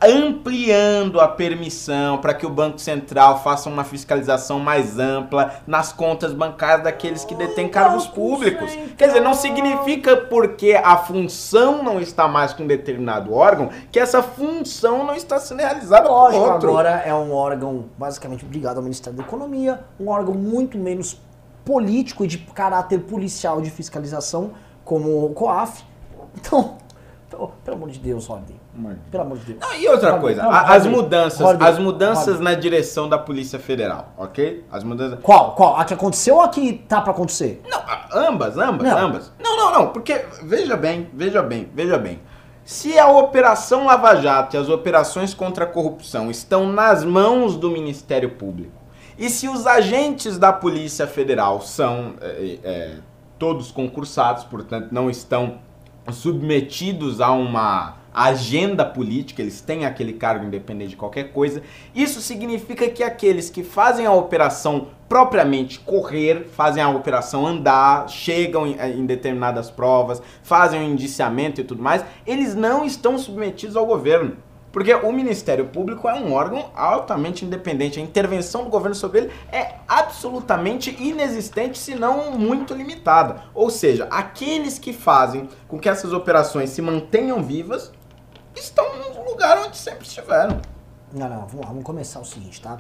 [0.00, 6.32] ampliando a permissão para que o Banco Central faça uma fiscalização mais ampla nas contas
[6.32, 8.70] bancárias daqueles que detêm cargos públicos.
[8.70, 8.94] Central.
[8.96, 13.98] Quer dizer, não significa porque a função não está mais com um determinado órgão que
[13.98, 16.68] essa função não está sendo realizada por Lógico, outro.
[16.70, 21.20] agora é um órgão basicamente ligado ao Ministério da Economia, um órgão muito menos
[21.64, 24.50] político e de caráter policial de fiscalização,
[24.84, 25.82] como o COAF.
[26.36, 26.76] Então,
[27.30, 28.60] pelo, pelo amor de Deus, Rodney.
[29.10, 29.58] Pelo amor de Deus.
[29.60, 32.44] Não, e outra Rodney, coisa, a- as Rodney, mudanças, Rodney, as mudanças Rodney.
[32.44, 34.64] na direção da Polícia Federal, ok?
[34.70, 35.18] As mudanças.
[35.22, 35.54] Qual?
[35.54, 35.76] Qual?
[35.78, 37.62] A que aconteceu ou a que tá pra acontecer?
[37.68, 37.80] Não,
[38.12, 38.98] ambas, ambas, Não.
[38.98, 39.32] ambas.
[39.42, 42.20] Não, não, não, porque veja bem, veja bem, veja bem.
[42.64, 47.70] Se a Operação Lava Jato e as operações contra a corrupção estão nas mãos do
[47.70, 48.72] Ministério Público,
[49.18, 52.94] e se os agentes da Polícia Federal são é, é,
[53.38, 55.58] todos concursados, portanto não estão
[56.10, 61.60] submetidos a uma agenda política, eles têm aquele cargo independente de qualquer coisa.
[61.94, 68.66] Isso significa que aqueles que fazem a operação propriamente correr, fazem a operação andar, chegam
[68.66, 73.84] em, em determinadas provas, fazem o indiciamento e tudo mais, eles não estão submetidos ao
[73.84, 74.36] governo.
[74.74, 78.00] Porque o Ministério Público é um órgão altamente independente.
[78.00, 83.44] A intervenção do governo sobre ele é absolutamente inexistente, se não muito limitada.
[83.54, 87.92] Ou seja, aqueles que fazem com que essas operações se mantenham vivas
[88.60, 90.60] estão no lugar onde sempre estiveram.
[91.12, 92.78] Não, não, vamos lá, vamos começar o seguinte, tá?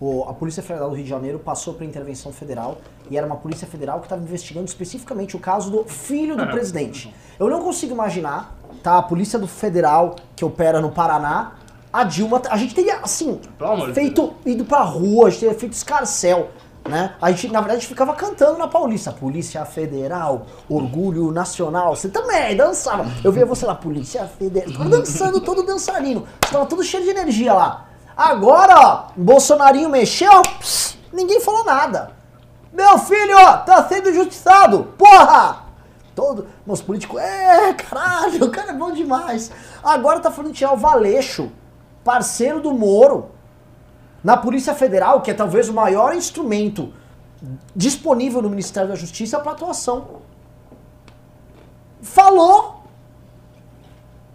[0.00, 2.78] O- a Polícia Federal do Rio de Janeiro passou para intervenção federal
[3.10, 7.12] e era uma Polícia Federal que estava investigando especificamente o caso do filho do presidente.
[7.38, 8.98] Eu não consigo imaginar, tá?
[8.98, 11.54] A Polícia do Federal que opera no Paraná,
[11.92, 15.72] a Dilma, a gente teria, assim, Pelo feito, ido pra rua, a gente teria feito
[15.72, 16.50] escarcel.
[16.88, 17.14] Né?
[17.20, 19.12] A gente, na verdade, ficava cantando na Paulista.
[19.12, 21.94] Polícia Federal, Orgulho Nacional.
[21.94, 23.06] Você também dançava.
[23.22, 24.72] Eu via você lá, Polícia Federal.
[24.72, 26.26] Tava dançando todo dançarino.
[26.40, 27.86] Tava todo cheio de energia lá.
[28.16, 32.12] Agora, ó, Bolsonarinho mexeu, pss, ninguém falou nada.
[32.72, 34.94] Meu filho, ó, tá sendo injustiçado.
[34.96, 35.66] Porra!
[36.14, 36.48] Todo.
[36.66, 37.20] Meus políticos.
[37.20, 39.52] É, caralho, o cara é bom demais.
[39.84, 41.50] Agora tá falando de Valeixo,
[42.02, 43.37] parceiro do Moro
[44.22, 46.92] na Polícia Federal, que é talvez o maior instrumento
[47.74, 50.22] disponível no Ministério da Justiça para atuação.
[52.02, 52.82] Falou.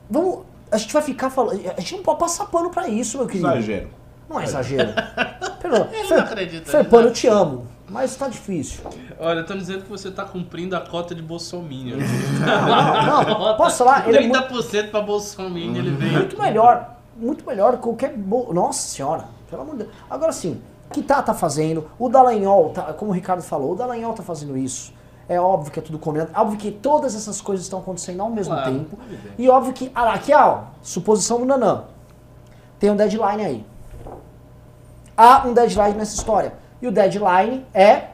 [0.10, 0.40] Vamos,
[0.72, 3.48] a gente vai ficar falando, a gente não pode passar pano para isso, meu querido.
[3.50, 3.90] Exagero.
[4.30, 4.90] Não é exagero.
[5.62, 5.88] Perdão.
[5.92, 7.10] Ele Fer- não acredita Ferpano, nisso.
[7.10, 8.82] eu te amo, mas tá difícil.
[9.20, 11.68] Olha, estão dizendo que você tá cumprindo a cota de Bolsonaro.
[11.70, 14.08] Não, não, posso falar?
[14.08, 16.14] Ele é muito, 30% pra Bolsonaro, ele veio.
[16.14, 18.14] muito melhor, muito melhor que qualquer.
[18.16, 18.54] Bo...
[18.54, 19.96] Nossa senhora, pelo amor de Deus.
[20.10, 20.62] Agora sim,
[20.92, 21.90] que tá, tá fazendo.
[22.00, 24.92] O Dallagnol, tá, como o Ricardo falou, o Dallagnol tá fazendo isso.
[25.30, 26.32] É óbvio que é tudo combinado.
[26.36, 28.98] É óbvio que todas essas coisas estão acontecendo ao mesmo Claro, tempo.
[29.38, 29.92] E óbvio que.
[29.96, 31.84] Ah, aqui, ó, suposição do Nanã.
[32.78, 33.66] Tem um deadline aí.
[35.16, 36.54] Há um deadline nessa história.
[36.82, 38.10] E o deadline é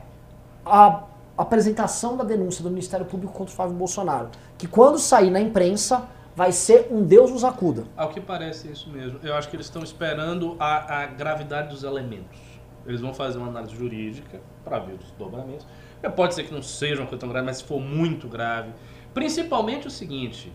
[0.64, 1.04] a
[1.36, 4.30] apresentação da denúncia do Ministério Público contra o Flávio Bolsonaro.
[4.58, 6.04] Que quando sair na imprensa,
[6.40, 7.84] vai ser um Deus nos acuda.
[7.98, 9.20] Ao que parece é isso mesmo.
[9.22, 12.40] Eu acho que eles estão esperando a, a gravidade dos elementos.
[12.86, 15.68] Eles vão fazer uma análise jurídica para ver os dobramentos.
[16.02, 18.72] É, Pode ser que não seja uma coisa tão grave, mas se for muito grave.
[19.14, 20.50] Principalmente o seguinte: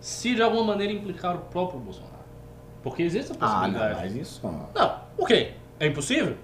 [0.00, 2.14] se de alguma maneira implicar o próprio Bolsonaro.
[2.82, 4.00] Porque existe a Ah, não, possibilidade.
[4.00, 4.40] mas isso.
[4.74, 5.52] Não, o quê?
[5.78, 6.36] É impossível?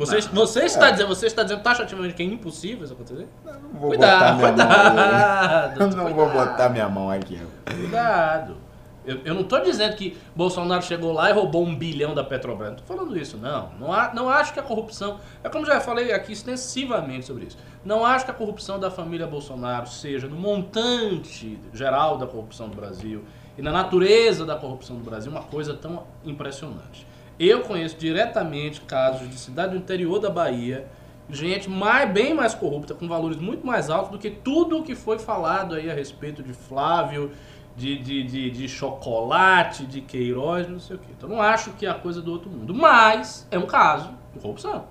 [0.00, 0.66] Você, você, é.
[0.66, 3.28] está dizendo, você está dizendo taxativamente que é impossível isso acontecer?
[3.44, 4.94] Não vou Cuidado, botar minha mão.
[4.94, 5.96] cuidado.
[5.96, 7.40] Não vou botar minha mão aqui.
[7.66, 8.56] Cuidado.
[9.04, 12.68] Eu, eu não estou dizendo que Bolsonaro chegou lá e roubou um bilhão da Petrobras.
[12.72, 13.70] Não estou falando isso, não.
[13.80, 15.18] Não, há- não acho que a corrupção.
[15.42, 17.56] É como já falei aqui extensivamente sobre isso.
[17.84, 22.76] Não acho que a corrupção da família Bolsonaro seja no montante geral da corrupção do
[22.76, 23.24] Brasil
[23.56, 27.06] e na natureza da corrupção do Brasil uma coisa tão impressionante.
[27.40, 30.86] Eu conheço diretamente casos de cidade do interior da Bahia,
[31.30, 34.94] gente mais, bem mais corrupta, com valores muito mais altos do que tudo o que
[34.94, 37.30] foi falado aí a respeito de Flávio,
[37.74, 41.08] de, de, de, de chocolate, de Queiroz, não sei o quê.
[41.16, 42.74] Então não acho que é a coisa do outro mundo.
[42.74, 44.84] Mas é um caso de corrupção.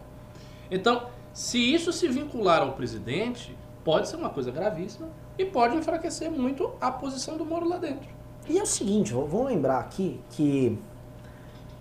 [0.72, 5.08] Então, se isso se vincular ao presidente, pode ser uma coisa gravíssima
[5.38, 8.10] e pode enfraquecer muito a posição do Moro lá dentro.
[8.50, 10.80] E é o seguinte, vamos lembrar aqui que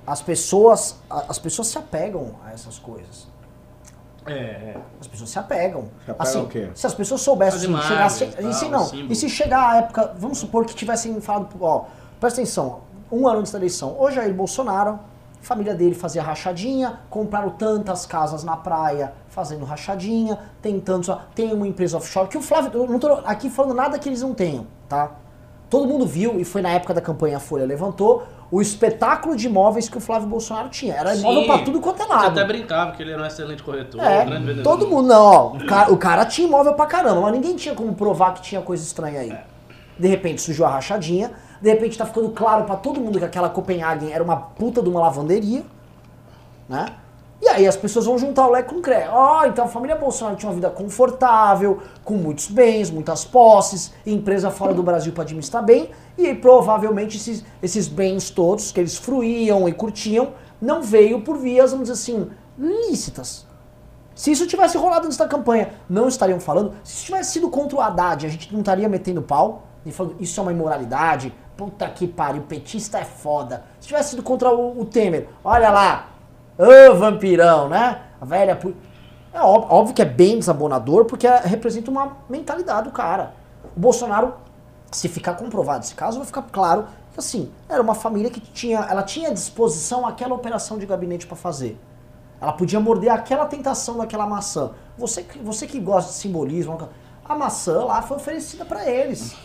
[0.08, 3.28] as pessoas, as pessoas se apegam a essas coisas.
[4.26, 5.84] É, As pessoas se apegam.
[6.04, 6.70] Se apegam assim, ao quê?
[6.74, 9.76] Se as pessoas soubessem, assim, imagens, chegasse, tal, e se não, e se chegar a
[9.78, 11.84] época, vamos supor que tivessem falado, ó,
[12.20, 15.00] presta atenção, um ano antes da eleição, o Jair Bolsonaro,
[15.40, 21.54] a família dele fazia rachadinha, compraram tantas casas na praia fazendo rachadinha, tem tantos, tem
[21.54, 24.34] uma empresa offshore, que o Flávio, eu não tô aqui falando nada que eles não
[24.34, 25.12] tenham, tá?
[25.70, 29.46] Todo mundo viu, e foi na época da campanha a Folha levantou, o espetáculo de
[29.46, 30.94] imóveis que o Flávio Bolsonaro tinha.
[30.94, 31.46] Era imóvel Sim.
[31.46, 32.26] pra tudo quanto é Você lado.
[32.38, 34.62] até brincava que ele era um excelente corretor, É, um grande vendedor.
[34.78, 37.74] todo mundo, não, ó, o cara, o cara tinha imóvel pra caramba, mas ninguém tinha
[37.74, 39.36] como provar que tinha coisa estranha aí.
[39.98, 43.50] De repente surgiu a rachadinha, de repente tá ficando claro pra todo mundo que aquela
[43.50, 45.62] Copenhagen era uma puta de uma lavanderia,
[46.68, 46.86] né?
[47.40, 49.08] E aí as pessoas vão juntar o leque com o cré.
[49.10, 54.50] Ó, então a família Bolsonaro tinha uma vida confortável, com muitos bens, muitas posses, empresa
[54.50, 58.96] fora do Brasil para administrar bem, e aí, provavelmente esses, esses bens todos que eles
[58.96, 63.46] fruíam e curtiam não veio por vias, vamos dizer assim, lícitas.
[64.16, 66.74] Se isso tivesse rolado antes da campanha, não estariam falando.
[66.82, 70.16] Se isso tivesse sido contra o Haddad, a gente não estaria metendo pau e falando
[70.18, 71.32] isso é uma imoralidade.
[71.56, 73.62] Puta que pariu, petista é foda.
[73.78, 76.08] Se tivesse sido contra o, o Temer, olha lá,
[76.58, 78.02] ô vampirão, né?
[78.20, 78.56] A velha.
[78.56, 78.74] pu-
[79.32, 83.34] É ó- óbvio que é bem desabonador, porque é- representa uma mentalidade do cara.
[83.76, 84.34] O Bolsonaro,
[84.90, 88.78] se ficar comprovado esse caso, vai ficar claro que assim, era uma família que tinha.
[88.80, 91.78] Ela tinha disposição aquela operação de gabinete para fazer.
[92.40, 94.70] Ela podia morder aquela tentação daquela maçã.
[94.96, 96.78] Você, você que gosta de simbolismo,
[97.24, 99.36] a maçã lá foi oferecida para eles.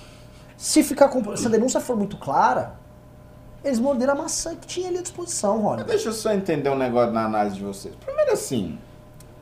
[0.56, 2.76] Se ficar se a denúncia for muito clara,
[3.64, 5.84] eles morderam a maçã que tinha ali à disposição, Rony.
[5.84, 7.96] deixa eu só entender um negócio na análise de vocês.
[7.96, 8.78] Primeiro assim,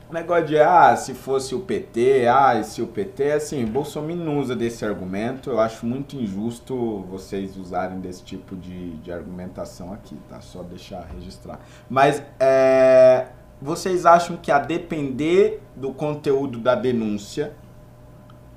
[0.08, 4.14] o negócio de, ah, se fosse o PT, ah, e se o PT, assim, Bolsonaro
[4.14, 9.90] não usa desse argumento, eu acho muito injusto vocês usarem desse tipo de, de argumentação
[9.90, 10.40] aqui, tá?
[10.42, 11.60] Só deixar registrar.
[11.88, 13.28] Mas, é,
[13.60, 17.54] vocês acham que a depender do conteúdo da denúncia,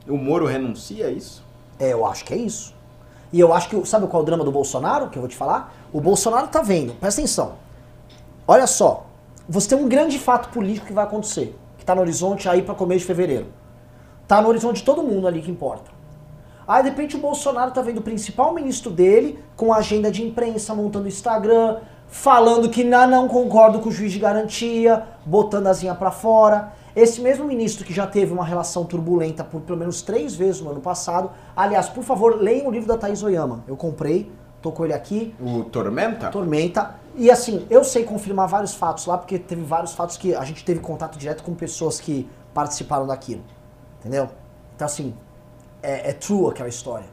[0.08, 1.41] o Moro renuncia a isso?
[1.80, 2.75] É, eu acho que é isso.
[3.36, 5.36] E eu acho que, sabe qual é o drama do Bolsonaro, que eu vou te
[5.36, 5.76] falar?
[5.91, 7.56] O Bolsonaro tá vendo, presta atenção.
[8.48, 9.08] Olha só,
[9.45, 12.74] você tem um grande fato político que vai acontecer, que tá no horizonte aí para
[12.74, 13.48] começo de fevereiro.
[14.26, 15.91] Tá no horizonte de todo mundo ali que importa.
[16.67, 20.73] Aí de repente o Bolsonaro tá vendo o principal ministro dele com agenda de imprensa,
[20.73, 25.93] montando Instagram, falando que não, não concordo com o juiz de garantia, botando a zinha
[25.93, 26.73] pra fora.
[26.95, 30.71] Esse mesmo ministro que já teve uma relação turbulenta por pelo menos três vezes no
[30.71, 31.30] ano passado.
[31.56, 33.63] Aliás, por favor, leiam o livro da Thaís Oyama.
[33.67, 35.36] Eu comprei, tô com ele aqui.
[35.39, 36.30] O Tormenta?
[36.30, 36.95] Tormenta.
[37.15, 40.63] E assim, eu sei confirmar vários fatos lá, porque teve vários fatos que a gente
[40.63, 43.43] teve contato direto com pessoas que participaram daquilo.
[43.99, 44.30] Entendeu?
[44.73, 45.13] Então, assim,
[45.86, 47.06] é, é true aquela história.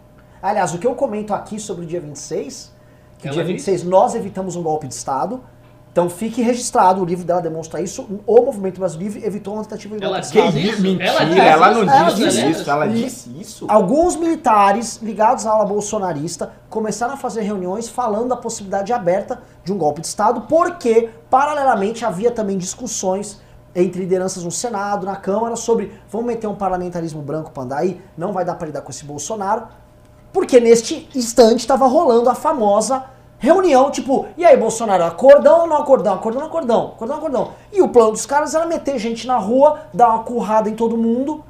[0.43, 2.73] Aliás, o que eu comento aqui sobre o dia 26,
[3.19, 3.71] que Ela dia disse?
[3.71, 5.41] 26 nós evitamos um golpe de Estado.
[5.93, 8.09] Então fique registrado, o livro dela demonstra isso.
[8.27, 10.63] O Movimento Brasil Livre evitou uma tentativa de Ela golpe de Ela Estado.
[10.63, 10.83] disse isso?
[10.83, 11.05] Mentira,
[11.45, 12.17] Ela ela, disse não isso?
[12.17, 12.71] disse Ela isso.
[12.71, 13.29] Ela disse.
[13.29, 13.67] disse isso?
[13.69, 19.71] Alguns militares ligados à ala bolsonarista começaram a fazer reuniões falando da possibilidade aberta de
[19.71, 23.39] um golpe de Estado, porque, paralelamente, havia também discussões
[23.75, 28.01] entre lideranças no Senado, na Câmara, sobre vamos meter um parlamentarismo branco para andar aí,
[28.17, 29.67] não vai dar para lidar com esse Bolsonaro,
[30.33, 33.05] porque neste instante estava rolando a famosa
[33.39, 36.15] reunião, tipo, e aí, Bolsonaro, acordão ou não acordão?
[36.15, 36.87] Acordão acordão?
[36.95, 37.53] Acordão acordão?
[37.73, 40.97] E o plano dos caras era meter gente na rua, dar uma currada em todo
[40.97, 41.45] mundo,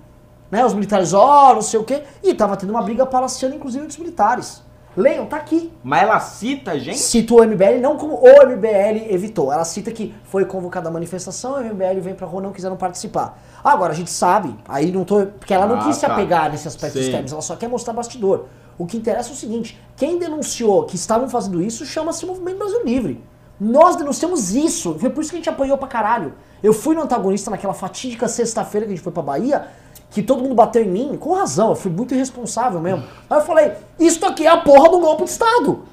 [0.50, 0.64] né?
[0.64, 3.98] Os militares, ó, não sei o quê, e tava tendo uma briga palaciana, inclusive, dos
[3.98, 4.62] militares.
[4.96, 5.72] Leiam, tá aqui.
[5.82, 6.98] Mas ela cita, gente?
[6.98, 9.50] Cita o MBL, não como o MBL evitou.
[9.50, 13.38] Ela cita que foi convocada a manifestação, o MBL vem pra rua, não quiseram participar.
[13.64, 15.24] Agora, a gente sabe, aí não tô.
[15.26, 16.12] Porque ela não Ah, quis se tá.
[16.12, 18.46] apegar nesse aspecto externo, ela só quer mostrar bastidor.
[18.76, 22.84] O que interessa é o seguinte: quem denunciou que estavam fazendo isso chama-se Movimento Brasil
[22.84, 23.24] Livre.
[23.58, 24.98] Nós denunciamos isso.
[24.98, 26.34] Foi por isso que a gente apanhou pra caralho.
[26.62, 29.68] Eu fui no antagonista naquela fatídica sexta-feira que a gente foi pra Bahia,
[30.12, 33.04] que todo mundo bateu em mim, com razão, eu fui muito irresponsável mesmo.
[33.28, 35.84] Aí eu falei, isso aqui é a porra do golpe de Estado.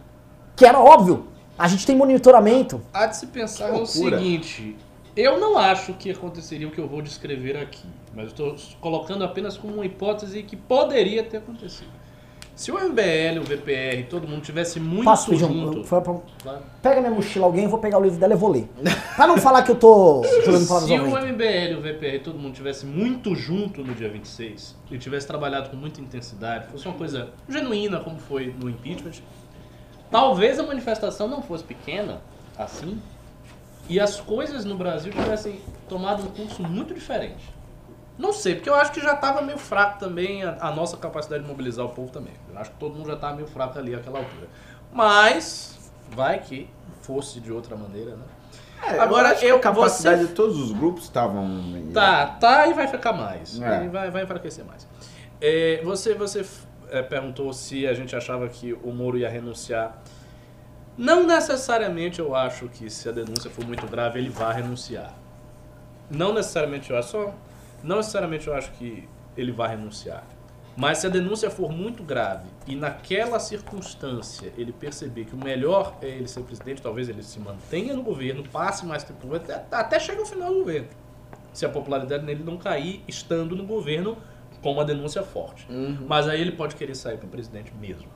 [0.55, 1.25] Que era óbvio.
[1.57, 2.81] A gente tem monitoramento.
[2.93, 4.17] Há de se pensar no loucura.
[4.17, 4.77] seguinte:
[5.15, 9.57] eu não acho que aconteceria o que eu vou descrever aqui, mas estou colocando apenas
[9.57, 11.89] como uma hipótese que poderia ter acontecido.
[12.59, 15.79] Se o MBL, o VPR, todo mundo tivesse muito Posso pedir junto.
[15.79, 15.83] um.
[15.85, 16.59] Foi pra- Claro.
[16.81, 18.67] Pega minha mochila alguém, eu vou pegar o livro dela e vou ler.
[19.15, 21.17] Pra não falar que eu tô jogando palavras Se o.
[21.25, 25.77] MBL, o VPR, todo mundo tivesse muito junto no dia 26 e tivesse trabalhado com
[25.77, 29.13] muita intensidade, fosse uma coisa genuína como foi no impeachment,
[30.11, 32.19] talvez a manifestação não fosse pequena
[32.57, 33.01] assim
[33.87, 37.57] e as coisas no Brasil tivessem tomado um curso muito diferente.
[38.19, 41.41] Não sei, porque eu acho que já estava meio fraco também a, a, nossa capacidade
[41.41, 42.33] de mobilizar o povo também.
[42.51, 44.49] Eu acho que todo mundo já estava meio fraco ali àquela altura.
[44.91, 46.69] Mas, vai que
[47.01, 48.23] fosse de outra maneira, né?
[48.83, 50.27] É, Agora, eu, a capacidade você...
[50.27, 51.47] de todos os grupos estavam.
[51.93, 53.59] Tá, tá e vai ficar mais.
[53.61, 53.87] É.
[53.87, 54.85] Vai, vai enfraquecer mais.
[55.39, 56.45] É, você você
[56.89, 59.97] é, perguntou se a gente achava que o Moro ia renunciar.
[60.97, 65.13] Não necessariamente eu acho que se a denúncia for muito grave ele vá renunciar.
[66.09, 67.33] Não necessariamente eu acho, só
[67.83, 70.23] não necessariamente eu acho que ele vai renunciar.
[70.75, 75.97] Mas se a denúncia for muito grave e naquela circunstância ele perceber que o melhor
[76.01, 79.99] é ele ser presidente, talvez ele se mantenha no governo, passe mais tempo, até, até
[79.99, 80.87] chegue ao final do governo.
[81.51, 84.17] Se a popularidade nele não cair estando no governo
[84.61, 85.65] com uma denúncia forte.
[85.69, 86.05] Uhum.
[86.07, 88.07] Mas aí ele pode querer sair para presidente mesmo.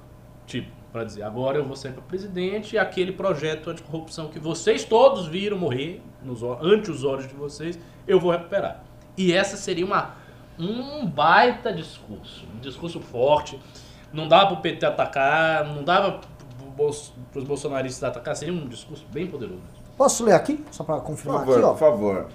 [0.45, 4.83] Tipo, para dizer, agora eu vou sair para presidente e aquele projeto anticorrupção que vocês
[4.83, 8.83] todos viram morrer nos, ante os olhos de vocês, eu vou recuperar.
[9.17, 10.15] E essa seria uma,
[10.57, 13.59] um baita discurso, um discurso forte.
[14.11, 16.21] Não dava para o PT atacar, não dava
[16.75, 16.85] para
[17.39, 19.61] os bolsonaristas atacar, seria um discurso bem poderoso.
[19.97, 20.63] Posso ler aqui?
[20.71, 21.71] Só para confirmar por favor, aqui, ó.
[21.71, 22.27] Por favor.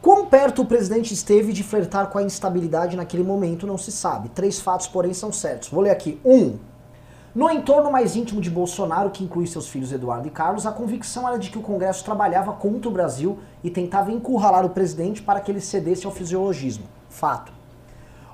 [0.00, 4.28] Quão perto o presidente esteve de flertar com a instabilidade naquele momento não se sabe.
[4.28, 5.68] Três fatos, porém, são certos.
[5.68, 6.20] Vou ler aqui.
[6.24, 6.58] Um.
[7.34, 11.26] No entorno mais íntimo de Bolsonaro, que inclui seus filhos Eduardo e Carlos, a convicção
[11.26, 15.40] era de que o Congresso trabalhava contra o Brasil e tentava encurralar o presidente para
[15.40, 16.84] que ele cedesse ao fisiologismo.
[17.10, 17.52] Fato.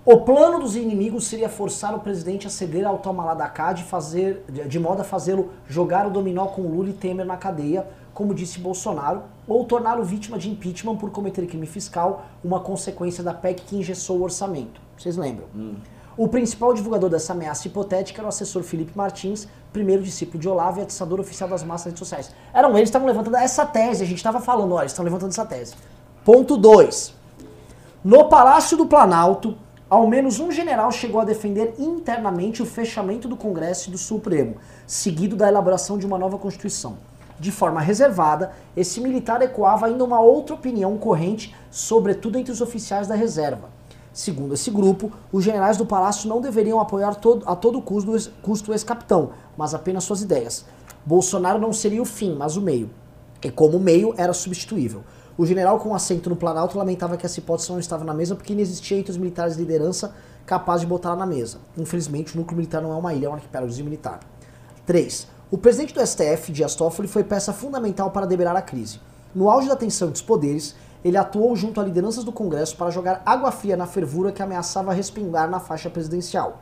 [0.05, 3.73] O plano dos inimigos seria forçar o presidente a ceder ao toma lá da cá
[3.73, 7.87] de, fazer, de modo a fazê-lo jogar o dominó com Lula e Temer na cadeia,
[8.13, 13.33] como disse Bolsonaro, ou torná-lo vítima de impeachment por cometer crime fiscal, uma consequência da
[13.33, 14.79] PEC que engessou o orçamento.
[14.99, 15.47] Vocês lembram?
[15.57, 15.77] Hum.
[16.21, 20.79] O principal divulgador dessa ameaça hipotética era o assessor Felipe Martins, primeiro discípulo de Olavo
[20.79, 22.31] e atiçador oficial das massas redes sociais.
[22.53, 25.31] Eram eles que estavam levantando essa tese, a gente estava falando, olha, eles estão levantando
[25.31, 25.77] essa tese.
[26.23, 27.15] Ponto 2.
[28.05, 29.57] No Palácio do Planalto,
[29.89, 34.57] ao menos um general chegou a defender internamente o fechamento do Congresso e do Supremo,
[34.87, 36.99] seguido da elaboração de uma nova Constituição.
[37.39, 43.09] De forma reservada, esse militar ecoava ainda uma outra opinião corrente, sobretudo entre os oficiais
[43.09, 43.80] da reserva.
[44.21, 48.71] Segundo esse grupo, os generais do palácio não deveriam apoiar todo, a todo custo, custo
[48.71, 50.67] o ex-capitão, mas apenas suas ideias.
[51.07, 52.91] Bolsonaro não seria o fim, mas o meio.
[53.43, 55.03] E como meio, era substituível.
[55.39, 58.53] O general com assento no Planalto lamentava que essa hipótese não estava na mesa porque
[58.53, 61.57] não existia entre os militares de liderança capaz de botá-la na mesa.
[61.79, 64.21] Infelizmente, o núcleo militar não é uma ilha, é um arquipélago militar.
[64.85, 65.29] 3.
[65.51, 69.01] O presidente do STF, Dias Toffoli, foi peça fundamental para deberar a crise.
[69.35, 73.23] No auge da tensão dos poderes, ele atuou junto a lideranças do Congresso para jogar
[73.25, 76.61] água fria na fervura que ameaçava respingar na faixa presidencial.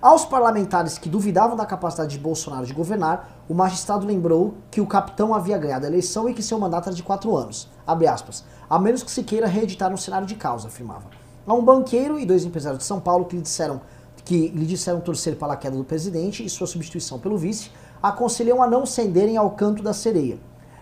[0.00, 4.86] Aos parlamentares que duvidavam da capacidade de Bolsonaro de governar, o magistrado lembrou que o
[4.86, 7.68] capitão havia ganhado a eleição e que seu mandato era de quatro anos.
[7.86, 11.04] Aspas, a menos que se queira reeditar no cenário de causa, afirmava.
[11.46, 13.80] Há um banqueiro e dois empresários de São Paulo que lhe disseram
[14.24, 17.70] que lhe disseram torcer pela queda do presidente e sua substituição pelo vice,
[18.02, 20.38] aconselham a não cenderem ao canto da sereia.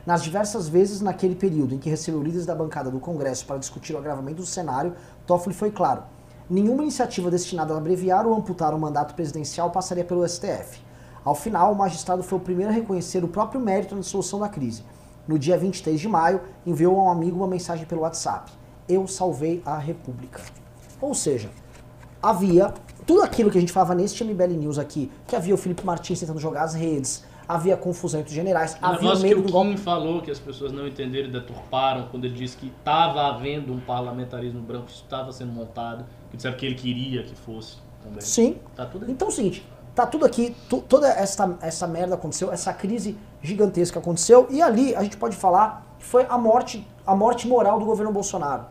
[0.06, 3.94] Nas diversas vezes naquele período em que recebeu líderes da bancada do Congresso para discutir
[3.94, 4.94] o agravamento do cenário,
[5.26, 6.02] Toffoli foi claro.
[6.48, 10.80] Nenhuma iniciativa destinada a abreviar ou amputar o mandato presidencial passaria pelo STF.
[11.22, 14.48] Ao final, o magistrado foi o primeiro a reconhecer o próprio mérito na solução da
[14.48, 14.82] crise.
[15.28, 18.50] No dia 23 de maio, enviou a um amigo uma mensagem pelo WhatsApp:
[18.88, 20.40] Eu salvei a República.
[21.00, 21.50] Ou seja,
[22.22, 22.72] havia
[23.06, 26.20] tudo aquilo que a gente falava neste MBL News aqui, que havia o Felipe Martins
[26.20, 29.76] tentando jogar as redes, havia confusão entre os generais, o havia medo que o Kim
[29.76, 33.80] falou que as pessoas não entenderam e deturparam quando ele disse que estava havendo um
[33.80, 38.20] parlamentarismo branco, que estava sendo montado, que disseram que ele queria que fosse também.
[38.20, 38.56] Sim.
[38.76, 39.10] Tá tudo aí.
[39.10, 43.18] Então é o seguinte, tá tudo aqui, tu, toda essa, essa merda aconteceu, essa crise
[43.42, 47.80] gigantesca aconteceu, e ali a gente pode falar que foi a morte, a morte moral
[47.80, 48.64] do governo Bolsonaro.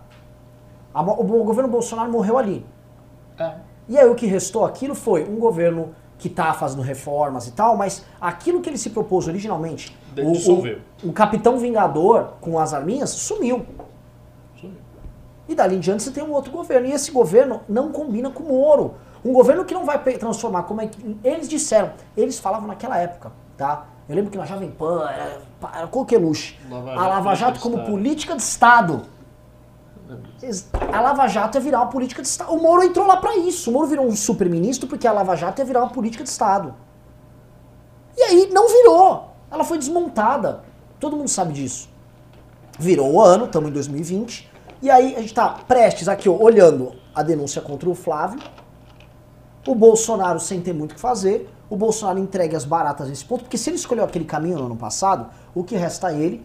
[0.94, 2.66] A, o, o governo Bolsonaro morreu ali.
[3.38, 3.56] É.
[3.90, 7.76] E aí o que restou aquilo foi um governo que está fazendo reformas e tal,
[7.78, 13.10] mas aquilo que ele se propôs originalmente, o, o, o, Capitão Vingador com as arminhas
[13.10, 13.66] sumiu.
[14.60, 14.78] sumiu.
[15.48, 16.88] E dali em diante você tem um outro governo.
[16.88, 18.96] E esse governo não combina com o Moro.
[19.24, 23.32] Um governo que não vai transformar, como é que eles disseram, eles falavam naquela época,
[23.58, 23.88] tá?
[24.08, 25.42] Eu lembro que na Jovem Pan era,
[25.76, 26.58] era coqueluche.
[26.70, 29.04] a Lava Jato como política de Estado.
[30.92, 32.52] A Lava Jato ia virar uma política de Estado.
[32.52, 33.70] O Moro entrou lá para isso.
[33.70, 36.74] O Moro virou um super-ministro porque a Lava Jato ia virar uma política de Estado.
[38.18, 39.30] E aí não virou.
[39.52, 40.64] Ela foi desmontada.
[41.00, 41.90] Todo mundo sabe disso.
[42.80, 44.50] Virou o ano, estamos em 2020.
[44.82, 48.40] E aí a gente tá prestes aqui, ó, olhando a denúncia contra o Flávio.
[49.68, 51.50] O Bolsonaro sem ter muito o que fazer.
[51.70, 54.76] O Bolsonaro entregue as baratas nesse ponto, porque se ele escolheu aquele caminho no ano
[54.76, 56.44] passado, o que resta a ele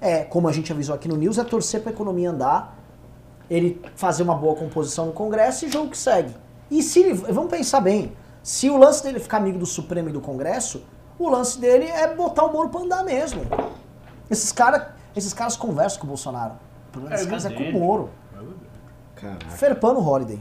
[0.00, 2.76] é, como a gente avisou aqui no News, é torcer para a economia andar
[3.50, 6.34] ele fazer uma boa composição no Congresso e jogo que segue.
[6.70, 10.12] E se ele, vamos pensar bem, se o lance dele ficar amigo do Supremo e
[10.12, 10.82] do Congresso,
[11.18, 13.42] o lance dele é botar o Moro pra andar mesmo.
[14.30, 16.54] Esses, cara, esses caras conversam com o Bolsonaro.
[16.88, 17.72] O problema É desses caras é com o.
[17.72, 18.10] Moro.
[19.14, 19.46] Caraca.
[19.50, 20.38] Ferpano Holiday.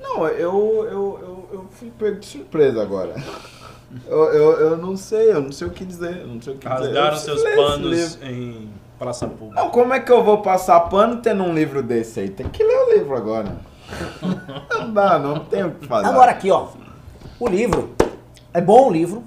[0.00, 3.14] Não, eu, eu, eu, eu fui pego de surpresa agora.
[4.06, 6.18] Eu, eu, eu não sei, eu não sei o que dizer.
[6.18, 6.80] Eu não sei o que dizer.
[6.80, 8.26] Rasgaram Eu seus panos livro.
[8.26, 8.70] em
[9.00, 9.58] praça pública.
[9.62, 12.28] Não, como é que eu vou passar pano tendo um livro desse aí?
[12.28, 13.56] Tem que ler o livro agora.
[14.70, 16.06] Não dá, não tem o que fazer.
[16.06, 16.68] Agora aqui, ó.
[17.40, 17.92] O livro
[18.54, 19.24] é bom o livro,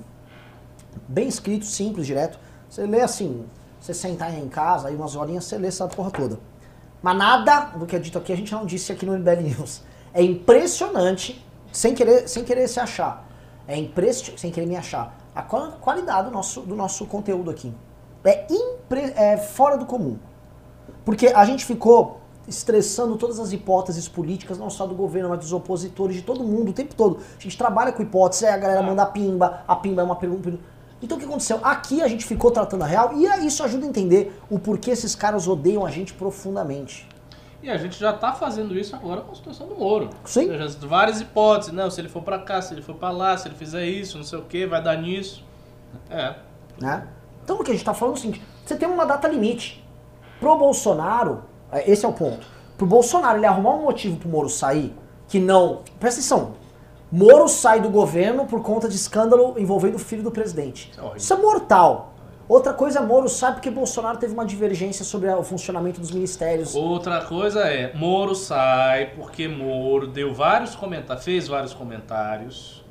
[1.05, 2.39] bem escrito, simples, direto.
[2.69, 3.45] Você lê assim,
[3.78, 6.39] você sentar em casa, aí umas horinhas, você lê essa porra toda.
[7.01, 9.82] Mas nada do que é dito aqui a gente não disse aqui no MBL News.
[10.13, 13.28] É impressionante, sem querer, sem querer se achar.
[13.67, 15.13] É impressionante, sem querer me achar.
[15.36, 17.74] A qual- qualidade do nosso, do nosso conteúdo aqui.
[18.24, 20.17] É, impre- é fora do comum.
[21.05, 25.53] Porque a gente ficou estressando todas as hipóteses políticas, não só do governo, mas dos
[25.53, 27.19] opositores, de todo mundo, o tempo todo.
[27.38, 30.53] A gente trabalha com hipótese, a galera manda a pimba, a pimba é uma pergunta.
[31.01, 31.59] Então o que aconteceu?
[31.63, 34.91] Aqui a gente ficou tratando a real e aí isso ajuda a entender o porquê
[34.91, 37.07] esses caras odeiam a gente profundamente.
[37.61, 40.09] E a gente já tá fazendo isso agora com a situação do Moro.
[40.26, 40.47] Sim.
[40.47, 41.74] Seja, várias hipóteses.
[41.74, 44.17] Não, se ele for pra cá, se ele for pra lá, se ele fizer isso,
[44.17, 45.43] não sei o que, vai dar nisso.
[46.09, 46.36] É.
[46.80, 47.07] né?
[47.43, 49.83] Então o que a gente tá falando é o seguinte, você tem uma data limite.
[50.39, 52.45] Pro Bolsonaro, é, esse é o ponto.
[52.77, 54.95] Pro Bolsonaro ele arrumar um motivo pro Moro sair,
[55.27, 55.81] que não.
[55.99, 56.53] Presta atenção.
[57.11, 60.91] Moro sai do governo por conta de escândalo envolvendo o filho do presidente.
[61.15, 62.13] Isso é é mortal.
[62.47, 66.75] Outra coisa, Moro sai porque Bolsonaro teve uma divergência sobre o funcionamento dos ministérios.
[66.75, 72.83] Outra coisa é, Moro sai porque Moro deu vários comentários, fez vários comentários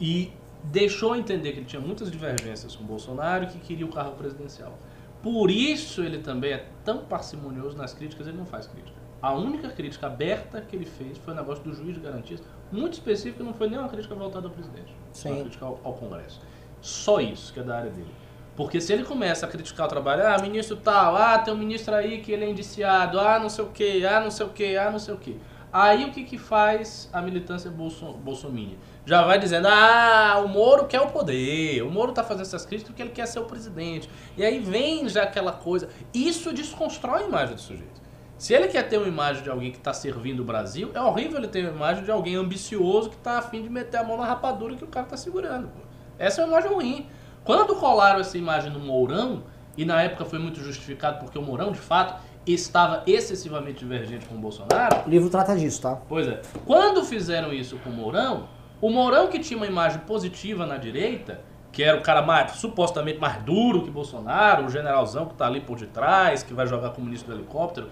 [0.00, 0.32] e
[0.64, 4.12] deixou entender que ele tinha muitas divergências com o Bolsonaro e que queria o carro
[4.12, 4.78] presidencial.
[5.22, 8.98] Por isso ele também é tão parcimonioso nas críticas, ele não faz crítica.
[9.20, 12.42] A única crítica aberta que ele fez foi o negócio do juiz de garantias,
[12.72, 15.92] muito específico, não foi nem uma crítica voltada ao presidente, foi uma crítica ao, ao
[15.92, 16.40] Congresso.
[16.80, 18.10] Só isso que é da área dele.
[18.56, 21.94] Porque se ele começa a criticar o trabalho, ah, ministro tal, ah, tem um ministro
[21.94, 24.76] aí que ele é indiciado, ah, não sei o que, ah, não sei o que,
[24.76, 25.38] ah, não sei o que.
[25.72, 28.76] Aí o que que faz a militância bolso, bolsominion?
[29.06, 32.90] Já vai dizendo, ah, o Moro quer o poder, o Moro tá fazendo essas críticas
[32.90, 34.10] porque ele quer ser o presidente.
[34.36, 35.88] E aí vem já aquela coisa.
[36.12, 38.00] Isso desconstrói a imagem do sujeito.
[38.36, 41.38] Se ele quer ter uma imagem de alguém que está servindo o Brasil, é horrível
[41.38, 44.24] ele ter uma imagem de alguém ambicioso que está afim de meter a mão na
[44.24, 45.68] rapadura que o cara está segurando.
[45.68, 45.80] pô.
[46.18, 47.06] Essa é uma imagem ruim.
[47.44, 49.44] Quando colaram essa imagem no Mourão,
[49.76, 52.20] e na época foi muito justificado porque o Mourão, de fato,
[52.54, 55.96] estava excessivamente divergente com o Bolsonaro, O livro trata disso, tá?
[56.08, 56.40] Pois é.
[56.66, 58.48] Quando fizeram isso com o Mourão,
[58.80, 61.40] o Mourão que tinha uma imagem positiva na direita,
[61.72, 65.60] que era o cara mais, supostamente mais duro que Bolsonaro, o generalzão que tá ali
[65.60, 67.88] por detrás, que vai jogar com o ministro do helicóptero,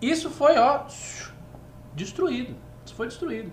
[0.00, 0.82] isso foi, ó,
[1.94, 2.54] destruído.
[2.84, 3.52] Isso foi destruído.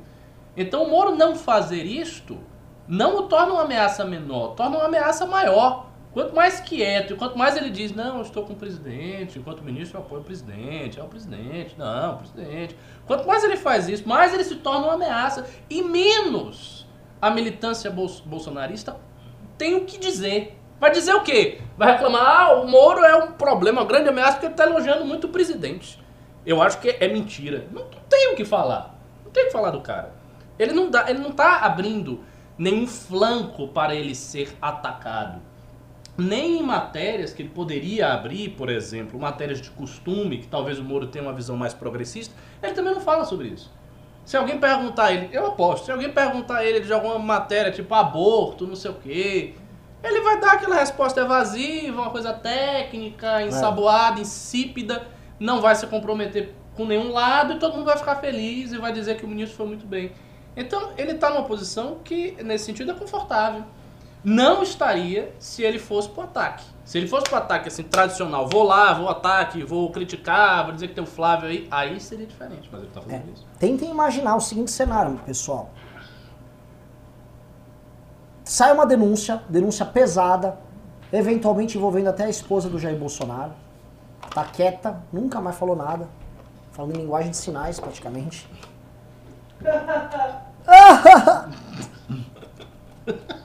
[0.55, 2.39] Então o Moro não fazer isto
[2.87, 5.87] não o torna uma ameaça menor, torna uma ameaça maior.
[6.15, 9.97] Quanto mais quieto, quanto mais ele diz, não, eu estou com o presidente, enquanto ministro
[9.99, 12.73] eu apoio o presidente, é o presidente, não, o presidente.
[13.05, 15.45] Quanto mais ele faz isso, mais ele se torna uma ameaça.
[15.69, 16.87] E menos
[17.21, 18.95] a militância bol- bolsonarista
[19.57, 20.57] tem o que dizer.
[20.79, 21.59] Vai dizer o quê?
[21.77, 25.03] Vai reclamar, ah, o Moro é um problema, uma grande ameaça, porque ele está elogiando
[25.03, 26.01] muito o presidente.
[26.45, 27.67] Eu acho que é mentira.
[27.73, 28.97] Não, não tem o que falar.
[29.25, 30.13] Não tem o que falar do cara.
[30.57, 32.23] Ele não, dá, ele não tá abrindo
[32.57, 35.41] nenhum flanco para ele ser atacado.
[36.17, 40.83] Nem em matérias que ele poderia abrir, por exemplo, matérias de costume, que talvez o
[40.83, 43.71] Moro tenha uma visão mais progressista, ele também não fala sobre isso.
[44.23, 47.71] Se alguém perguntar a ele, eu aposto, se alguém perguntar a ele de alguma matéria,
[47.71, 49.53] tipo aborto, não sei o quê,
[50.03, 55.07] ele vai dar aquela resposta evasiva, uma coisa técnica, ensaboada, insípida,
[55.39, 58.91] não vai se comprometer com nenhum lado e todo mundo vai ficar feliz e vai
[58.91, 60.11] dizer que o ministro foi muito bem.
[60.55, 63.63] Então, ele está numa posição que, nesse sentido, é confortável.
[64.25, 66.63] Não estaria se ele fosse pro ataque.
[66.83, 70.87] Se ele fosse pro ataque, assim, tradicional, vou lá, vou ataque, vou criticar, vou dizer
[70.87, 73.31] que tem o Flávio aí, aí seria diferente, mas ele tá fazendo É.
[73.31, 73.45] isso.
[73.59, 75.69] Tentem imaginar o seguinte cenário, pessoal.
[78.43, 80.57] Sai uma denúncia, denúncia pesada,
[81.13, 83.53] eventualmente envolvendo até a esposa do Jair Bolsonaro.
[84.33, 86.07] Tá quieta, nunca mais falou nada.
[86.71, 88.49] Falando em linguagem de sinais, praticamente.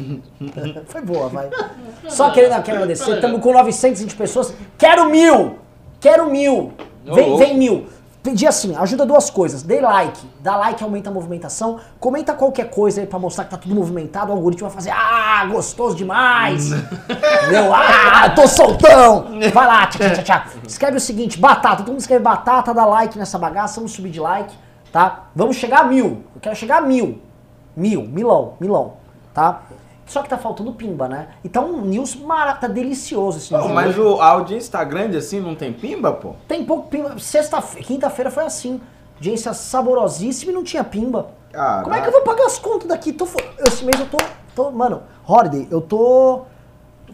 [0.86, 1.50] Foi boa, vai.
[2.08, 3.14] Só querendo, quero agradecer.
[3.14, 4.54] Estamos com 920 pessoas.
[4.78, 5.58] Quero mil!
[6.00, 6.72] Quero mil!
[7.04, 7.86] Vem, vem mil!
[8.22, 9.62] Pedir assim, ajuda duas coisas.
[9.62, 10.20] Dê like.
[10.40, 11.80] Dá like, aumenta a movimentação.
[11.98, 14.30] Comenta qualquer coisa aí pra mostrar que tá tudo movimentado.
[14.30, 16.70] O algoritmo vai fazer, ah, gostoso demais.
[17.08, 17.72] Entendeu?
[17.72, 19.26] Ah, tô soltão.
[19.54, 20.46] Vai lá, tchá, tchá, tchá.
[20.68, 21.78] Escreve o seguinte, batata.
[21.78, 23.76] Todo mundo escreve batata, dá like nessa bagaça.
[23.76, 24.54] Vamos subir de like,
[24.92, 25.28] tá?
[25.34, 26.22] Vamos chegar a mil.
[26.34, 27.22] Eu quero chegar a mil.
[27.74, 28.94] Mil, milão, milão,
[29.32, 29.62] tá?
[30.10, 31.28] Só que tá faltando pimba, né?
[31.44, 33.70] E tá um news mara, tá delicioso esse news.
[33.70, 36.34] Mas o, a audiência tá grande assim, não tem pimba, pô?
[36.48, 37.16] Tem pouco pimba.
[37.20, 38.80] Sexta, quinta-feira foi assim.
[39.14, 41.28] Audiência saborosíssima e não tinha pimba.
[41.52, 41.84] Caraca.
[41.84, 43.12] Como é que eu vou pagar as contas daqui?
[43.12, 43.24] Tô,
[43.68, 44.16] esse mês eu tô,
[44.56, 44.72] tô.
[44.72, 46.42] Mano, Holiday, eu tô.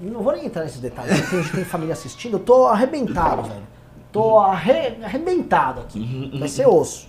[0.01, 2.36] Não vou nem entrar nesses detalhes, porque tem, tem família assistindo.
[2.36, 3.62] Eu tô arrebentado, velho.
[4.11, 6.30] Tô arre- arrebentado aqui.
[6.38, 7.09] Vai ser osso.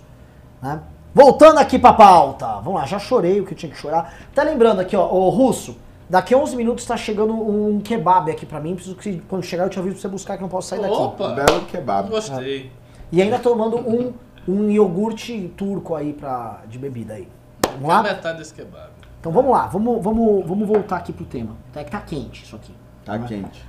[0.62, 0.82] Né?
[1.14, 2.46] Voltando aqui pra pauta.
[2.62, 4.14] Vamos lá, já chorei o que eu tinha que chorar.
[4.36, 5.78] Tá lembrando aqui, ó, o Russo.
[6.10, 8.76] Daqui a 11 minutos tá chegando um kebab aqui pra mim.
[8.76, 10.80] Preciso que quando chegar eu te aviso pra você buscar que eu não posso sair
[10.82, 10.94] daqui.
[10.94, 11.30] Opa!
[11.30, 12.10] Belo kebab.
[12.10, 12.72] Gostei.
[13.12, 14.14] E ainda tomando um,
[14.48, 17.28] um iogurte turco aí pra, de bebida aí.
[17.74, 18.04] Vamos a lá?
[18.04, 18.92] metade desse kebab.
[19.20, 21.56] Então vamos lá, vamos, vamos, vamos voltar aqui pro tema.
[21.74, 22.74] Tá, que tá quente isso aqui.
[23.04, 23.66] Tá quente.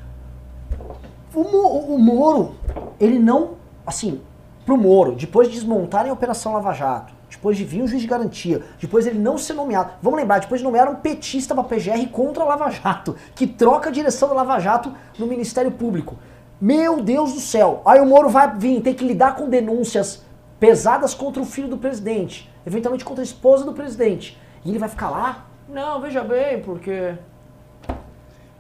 [1.35, 2.55] O, Mo- o Moro,
[3.01, 3.53] ele não.
[3.87, 4.21] Assim,
[4.67, 8.09] pro Moro, depois de desmontarem a Operação Lava Jato, depois de vir um juiz de
[8.09, 9.93] garantia, depois ele não ser nomeado.
[10.03, 13.91] Vamos lembrar, depois de nomear um petista pra PGR contra a Lava Jato, que troca
[13.91, 16.17] a direção da Lava Jato no Ministério Público.
[16.61, 17.83] Meu Deus do céu!
[17.85, 20.25] Aí o Moro vai vir, tem que lidar com denúncias
[20.59, 24.37] pesadas contra o filho do presidente, eventualmente contra a esposa do presidente.
[24.65, 25.47] E ele vai ficar lá?
[25.69, 27.15] Não, veja bem, porque.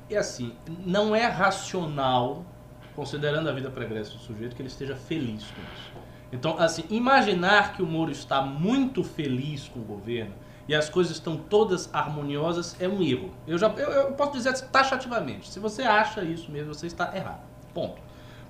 [0.08, 0.54] E assim,
[0.86, 2.44] não é racional,
[2.94, 5.87] considerando a vida pregressa do sujeito, que ele esteja feliz com isso.
[6.32, 10.34] Então, assim, imaginar que o Moro está muito feliz com o governo
[10.68, 13.30] e as coisas estão todas harmoniosas é um erro.
[13.46, 17.40] Eu, já, eu, eu posso dizer taxativamente, se você acha isso mesmo, você está errado.
[17.72, 18.00] Ponto.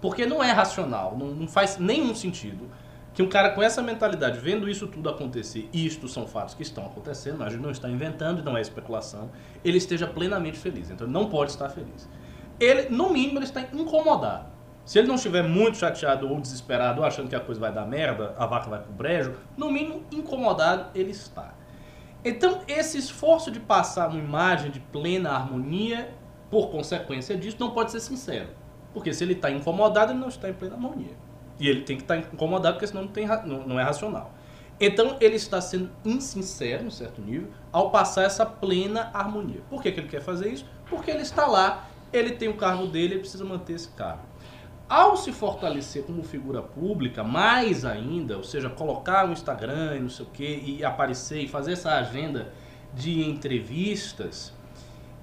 [0.00, 2.68] Porque não é racional, não, não faz nenhum sentido
[3.14, 6.62] que um cara com essa mentalidade, vendo isso tudo acontecer, e isto são fatos que
[6.62, 9.28] estão acontecendo, a gente não está inventando, não é especulação,
[9.64, 10.88] ele esteja plenamente feliz.
[10.90, 12.08] Então ele não pode estar feliz.
[12.60, 14.46] Ele, no mínimo, ele está incomodado.
[14.88, 17.84] Se ele não estiver muito chateado ou desesperado, ou achando que a coisa vai dar
[17.84, 21.52] merda, a vaca vai pro brejo, no mínimo incomodado ele está.
[22.24, 26.08] Então, esse esforço de passar uma imagem de plena harmonia,
[26.50, 28.48] por consequência disso, não pode ser sincero.
[28.94, 31.12] Porque se ele está incomodado, ele não está em plena harmonia.
[31.60, 34.32] E ele tem que estar incomodado, porque senão não, tem, não, não é racional.
[34.80, 39.60] Então, ele está sendo insincero, em certo nível, ao passar essa plena harmonia.
[39.68, 40.64] Por que, que ele quer fazer isso?
[40.88, 44.22] Porque ele está lá, ele tem o cargo dele, ele precisa manter esse cargo.
[44.88, 50.08] Ao se fortalecer como figura pública, mais ainda, ou seja, colocar o Instagram e não
[50.08, 52.50] sei o que, e aparecer e fazer essa agenda
[52.94, 54.52] de entrevistas,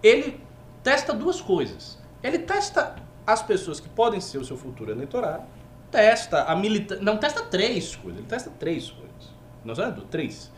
[0.03, 0.39] ele
[0.84, 1.97] testa duas coisas.
[2.22, 2.95] Ele testa
[3.26, 5.43] as pessoas que podem ser o seu futuro eleitorado,
[5.89, 7.03] testa a militância.
[7.03, 8.20] Não, testa três coisas.
[8.20, 9.34] Ele testa três coisas.
[9.63, 10.51] Não é do três.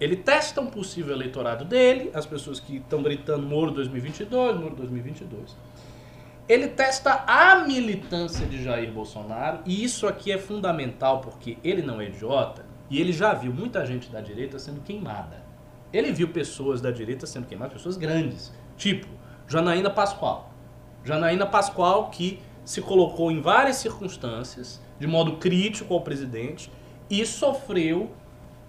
[0.00, 5.54] Ele testa um possível eleitorado dele, as pessoas que estão gritando Moro 2022, Moro 2022.
[6.46, 12.00] Ele testa a militância de Jair Bolsonaro, e isso aqui é fundamental porque ele não
[12.00, 15.42] é idiota e ele já viu muita gente da direita sendo queimada.
[15.90, 19.06] Ele viu pessoas da direita sendo queimadas, pessoas grandes, tipo
[19.48, 20.52] Janaína Pascoal.
[21.02, 26.70] Janaína Pascoal que se colocou em várias circunstâncias de modo crítico ao presidente
[27.08, 28.10] e sofreu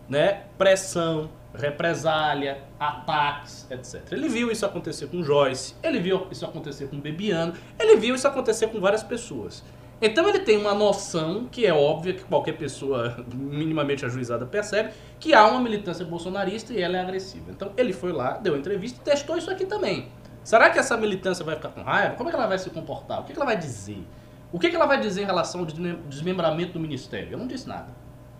[0.07, 4.11] né, pressão, represália, ataques, etc.
[4.11, 8.27] Ele viu isso acontecer com Joyce, ele viu isso acontecer com Bebiano, ele viu isso
[8.27, 9.63] acontecer com várias pessoas.
[10.01, 14.89] Então ele tem uma noção, que é óbvia, que qualquer pessoa minimamente ajuizada percebe,
[15.19, 17.49] que há uma militância bolsonarista e ela é agressiva.
[17.49, 20.09] Então ele foi lá, deu entrevista e testou isso aqui também.
[20.43, 22.15] Será que essa militância vai ficar com raiva?
[22.15, 23.21] Como é que ela vai se comportar?
[23.21, 24.05] O que, que ela vai dizer?
[24.51, 27.29] O que, que ela vai dizer em relação ao desmem- desmembramento do ministério?
[27.31, 27.87] Eu não disse nada.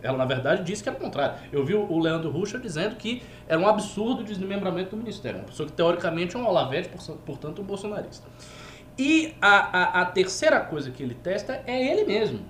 [0.05, 1.37] Ela, na verdade, disse que era o contrário.
[1.51, 5.39] Eu vi o Leandro Ruxa dizendo que era um absurdo o desmembramento do ministério.
[5.39, 8.27] Uma pessoa que, teoricamente, é um Olavete, por- portanto, um bolsonarista.
[8.97, 12.41] E a, a, a terceira coisa que ele testa é ele mesmo.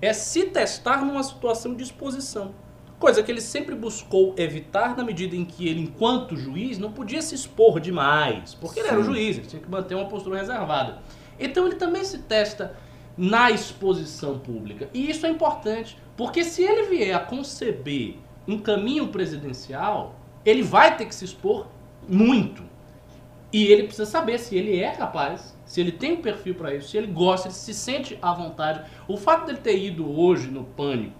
[0.00, 2.54] É se testar numa situação de exposição.
[2.98, 7.22] Coisa que ele sempre buscou evitar na medida em que ele, enquanto juiz, não podia
[7.22, 8.54] se expor demais.
[8.54, 9.10] Porque ele era o Sim.
[9.14, 10.98] juiz, ele tinha que manter uma postura reservada.
[11.38, 12.74] Então ele também se testa
[13.16, 14.88] na exposição pública.
[14.94, 18.16] E isso é importante, porque se ele vier a conceber
[18.46, 20.14] um caminho presidencial,
[20.44, 21.66] ele vai ter que se expor
[22.06, 22.62] muito.
[23.50, 26.90] E ele precisa saber se ele é capaz, se ele tem um perfil para isso,
[26.90, 28.84] se ele gosta, ele se sente à vontade.
[29.08, 31.16] O fato dele ter ido hoje no pânico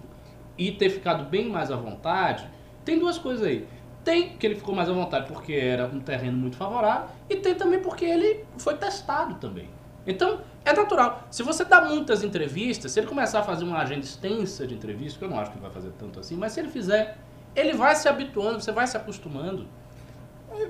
[0.55, 2.47] e ter ficado bem mais à vontade,
[2.85, 3.67] tem duas coisas aí.
[4.03, 7.55] Tem que ele ficou mais à vontade porque era um terreno muito favorável, e tem
[7.55, 9.67] também porque ele foi testado também.
[10.05, 11.27] Então, É natural.
[11.31, 15.17] Se você dá muitas entrevistas, se ele começar a fazer uma agenda extensa de entrevistas,
[15.17, 17.17] que eu não acho que ele vai fazer tanto assim, mas se ele fizer,
[17.55, 19.67] ele vai se habituando, você vai se acostumando.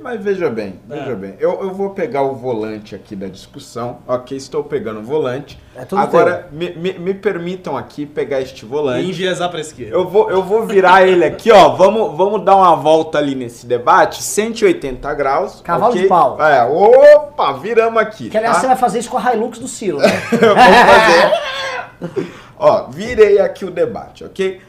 [0.01, 0.95] Mas veja bem, É.
[0.95, 1.35] veja bem.
[1.39, 3.99] Eu, eu vou pegar o volante aqui da discussão.
[4.07, 5.59] Ok, estou pegando o volante.
[5.75, 9.07] É tudo Agora, me, me, me permitam aqui pegar este E volante.
[9.07, 9.93] enviesar pra esquerda.
[9.95, 11.69] Eu vou, eu vou virar ele aqui, ó.
[11.75, 14.23] Vamos, vamos dar uma volta ali nesse debate.
[14.23, 15.61] 180 graus.
[15.61, 16.01] Cavalo ok?
[16.01, 16.41] de pau.
[16.41, 18.29] É, opa, viramos aqui.
[18.29, 18.61] Que aliás tá?
[18.61, 20.07] você vai fazer isso com a Hilux do Ciro, né?
[20.31, 22.31] Vamos fazer.
[22.57, 24.59] Ó, virei aqui o debate, ok?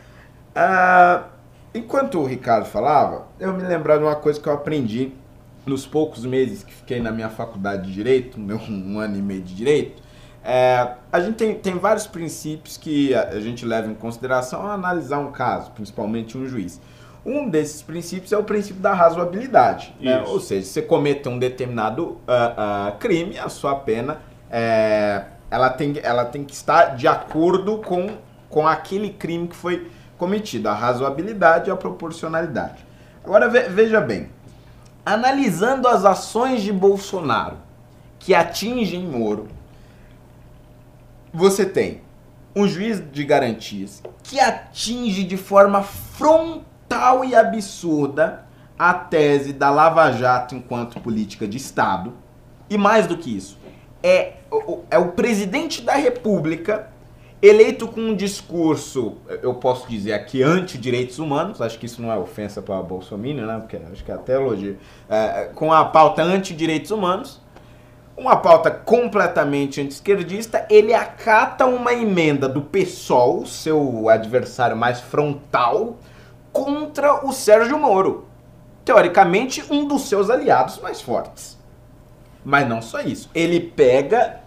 [0.54, 1.22] Ah,
[1.74, 5.12] enquanto o Ricardo falava, eu me lembrava de uma coisa que eu aprendi
[5.64, 9.42] nos poucos meses que fiquei na minha faculdade de Direito, meu um ano e meio
[9.42, 10.02] de Direito.
[10.44, 14.70] É, a gente tem, tem vários princípios que a, a gente leva em consideração ao
[14.72, 16.80] analisar um caso, principalmente um juiz.
[17.24, 19.94] Um desses princípios é o princípio da razoabilidade.
[20.00, 20.24] né?
[20.26, 24.20] Ou seja, se você comete um determinado ah, ah, crime, a sua pena
[24.50, 28.16] é, ela, tem, ela tem que estar de acordo com,
[28.48, 30.68] com aquele crime que foi cometido.
[30.68, 32.84] A razoabilidade e a proporcionalidade.
[33.24, 34.30] Agora ve- veja bem,
[35.04, 37.56] analisando as ações de Bolsonaro
[38.18, 39.48] que atingem Moro,
[41.32, 42.02] você tem
[42.54, 48.44] um juiz de garantias que atinge de forma frontal e absurda
[48.78, 52.12] a tese da Lava Jato enquanto política de Estado.
[52.68, 53.58] E mais do que isso,
[54.02, 54.34] é,
[54.90, 56.91] é o presidente da República
[57.42, 62.16] eleito com um discurso, eu posso dizer aqui, anti-direitos humanos, acho que isso não é
[62.16, 63.58] ofensa para Bolsonaro, né?
[63.58, 64.78] Porque acho que é até elogio.
[65.10, 67.42] É, com a pauta anti-direitos humanos,
[68.16, 75.96] uma pauta completamente anti-esquerdista, ele acata uma emenda do PSOL, seu adversário mais frontal,
[76.52, 78.26] contra o Sérgio Moro.
[78.84, 81.58] Teoricamente, um dos seus aliados mais fortes.
[82.44, 83.30] Mas não só isso.
[83.34, 84.41] Ele pega,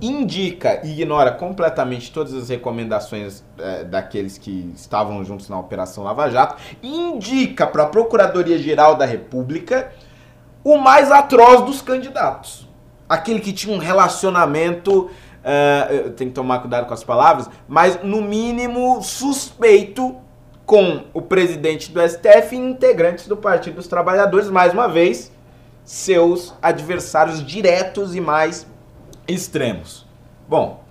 [0.00, 6.28] indica e ignora completamente todas as recomendações eh, daqueles que estavam juntos na Operação Lava
[6.30, 9.92] Jato, indica para a Procuradoria-Geral da República
[10.62, 12.68] o mais atroz dos candidatos.
[13.08, 15.10] Aquele que tinha um relacionamento,
[15.44, 20.16] eh, eu tenho que tomar cuidado com as palavras, mas no mínimo suspeito
[20.66, 25.30] com o presidente do STF e integrantes do Partido dos Trabalhadores, mais uma vez,
[25.84, 28.66] seus adversários diretos e mais
[29.26, 30.06] extremos.
[30.48, 30.82] Bom,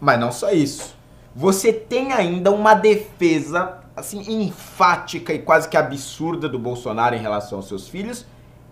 [0.00, 0.96] mas não só isso.
[1.34, 7.58] Você tem ainda uma defesa assim enfática e quase que absurda do Bolsonaro em relação
[7.58, 8.24] aos seus filhos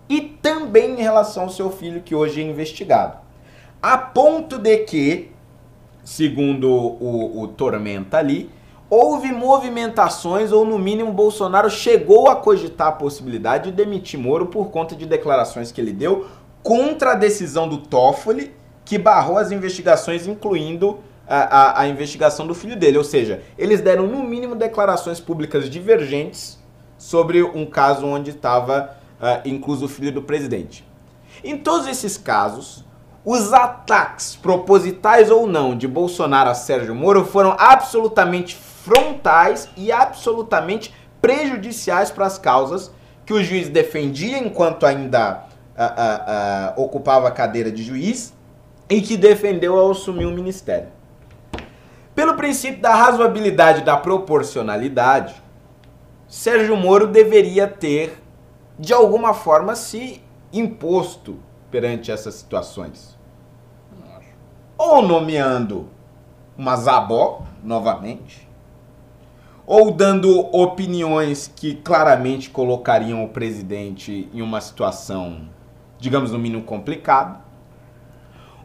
[0.09, 3.17] e também em relação ao seu filho que hoje é investigado.
[3.81, 5.31] A ponto de que,
[6.03, 8.49] segundo o, o Tormenta ali,
[8.89, 14.69] houve movimentações ou no mínimo Bolsonaro chegou a cogitar a possibilidade de demitir Moro por
[14.69, 16.27] conta de declarações que ele deu
[16.63, 18.53] contra a decisão do Toffoli
[18.87, 22.97] que barrou as investigações, incluindo a, a, a investigação do filho dele.
[22.97, 26.57] Ou seja, eles deram no mínimo declarações públicas divergentes
[26.97, 30.87] sobre um caso onde estava ah, incluso o filho do presidente.
[31.43, 32.85] Em todos esses casos,
[33.25, 40.95] os ataques, propositais ou não, de Bolsonaro a Sérgio Moro foram absolutamente frontais e absolutamente
[41.21, 42.89] prejudiciais para as causas
[43.25, 45.43] que o juiz defendia enquanto ainda
[45.77, 48.36] ah, ah, ocupava a cadeira de juiz
[48.89, 50.89] e que defendeu ao assumir o ministério.
[52.15, 55.35] Pelo princípio da razoabilidade e da proporcionalidade,
[56.27, 58.21] Sérgio Moro deveria ter,
[58.77, 60.21] de alguma forma, se
[60.51, 63.17] imposto perante essas situações.
[64.77, 65.89] Ou nomeando
[66.57, 68.47] uma Zabó, novamente,
[69.65, 75.49] ou dando opiniões que claramente colocariam o presidente em uma situação,
[75.99, 77.41] digamos, no mínimo complicada,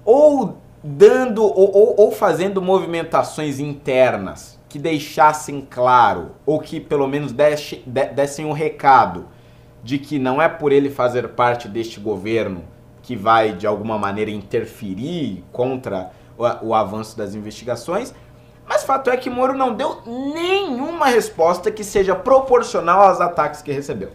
[0.04, 7.30] ou dando ou, ou, ou fazendo movimentações internas que deixassem claro, ou que pelo menos
[7.32, 9.26] deixe- de- dessem um recado
[9.84, 12.64] de que não é por ele fazer parte deste governo
[13.02, 18.14] que vai de alguma maneira interferir contra o, o avanço das investigações.
[18.66, 23.72] Mas fato é que Moro não deu nenhuma resposta que seja proporcional aos ataques que
[23.72, 24.10] recebeu.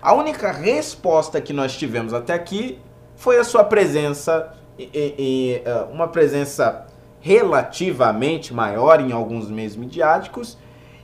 [0.00, 2.78] A única resposta que nós tivemos até aqui
[3.14, 6.86] foi a sua presença, e, e- eh, uma presença
[7.20, 10.58] relativamente maior em alguns meios midiáticos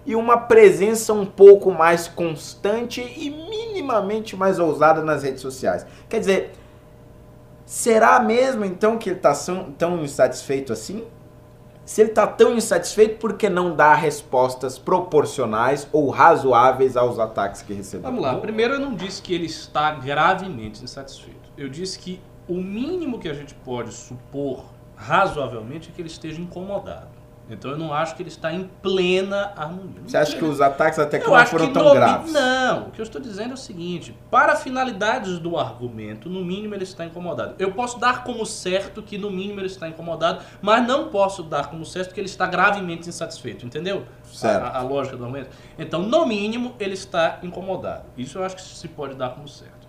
[0.04, 5.86] e uma presença um pouco mais constante e minimamente mais ousada nas redes sociais.
[6.08, 6.52] Quer dizer,
[7.64, 9.34] será mesmo então que ele está
[9.76, 11.04] tão insatisfeito assim?
[11.84, 17.62] Se ele está tão insatisfeito, por que não dar respostas proporcionais ou razoáveis aos ataques
[17.62, 18.10] que recebeu?
[18.10, 18.34] Vamos lá.
[18.36, 21.48] Primeiro, eu não disse que ele está gravemente insatisfeito.
[21.56, 24.64] Eu disse que o mínimo que a gente pode supor
[24.96, 27.18] razoavelmente, é que ele esteja incomodado.
[27.50, 30.02] Então eu não acho que ele está em plena harmonia.
[30.06, 32.30] Você acha que os ataques até que eu não foram que tão no- graves?
[32.30, 36.74] Não, o que eu estou dizendo é o seguinte: para finalidades do argumento, no mínimo
[36.74, 37.54] ele está incomodado.
[37.58, 41.70] Eu posso dar como certo que no mínimo ele está incomodado, mas não posso dar
[41.70, 44.04] como certo que ele está gravemente insatisfeito, entendeu?
[44.30, 44.64] Certo.
[44.64, 45.48] A, a lógica do argumento.
[45.78, 48.04] Então, no mínimo, ele está incomodado.
[48.18, 49.88] Isso eu acho que se pode dar como certo.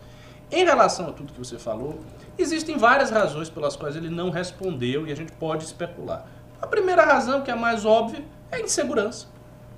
[0.49, 1.99] Em relação a tudo que você falou,
[2.41, 6.25] existem várias razões pelas quais ele não respondeu e a gente pode especular.
[6.61, 9.27] A primeira razão, que é a mais óbvia, é a insegurança.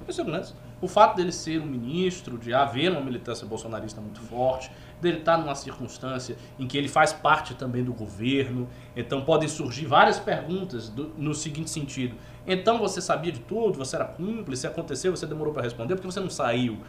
[0.07, 0.53] Insegurança.
[0.81, 5.37] O fato dele ser um ministro, de haver uma militância bolsonarista muito forte, dele estar
[5.37, 10.89] numa circunstância em que ele faz parte também do governo, então podem surgir várias perguntas
[10.89, 12.15] do- no seguinte sentido.
[12.47, 16.19] Então você sabia de tudo, você era cúmplice, aconteceu, você demorou para responder, porque você
[16.19, 16.79] não saiu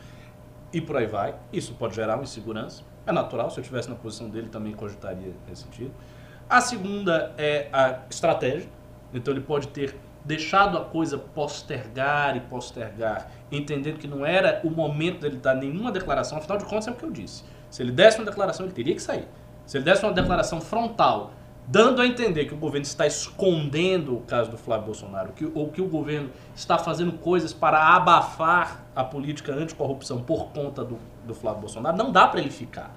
[0.73, 1.35] e por aí vai.
[1.53, 2.83] Isso pode gerar uma insegurança.
[3.07, 5.93] É natural, se eu estivesse na posição dele também cogitaria nesse sentido.
[6.49, 8.69] A segunda é a estratégia.
[9.15, 9.95] Então ele pode ter
[10.25, 15.91] deixado a coisa postergar e postergar, entendendo que não era o momento dele dar nenhuma
[15.91, 17.45] declaração, afinal de contas é o que eu disse.
[17.69, 19.27] Se ele desse uma declaração, ele teria que sair.
[19.67, 21.33] Se ele desse uma declaração frontal,
[21.67, 25.69] dando a entender que o governo está escondendo o caso do Flávio Bolsonaro, que, ou
[25.69, 31.35] que o governo está fazendo coisas para abafar a política anticorrupção por conta do, do
[31.35, 32.93] Flávio Bolsonaro, não dá para ele ficar.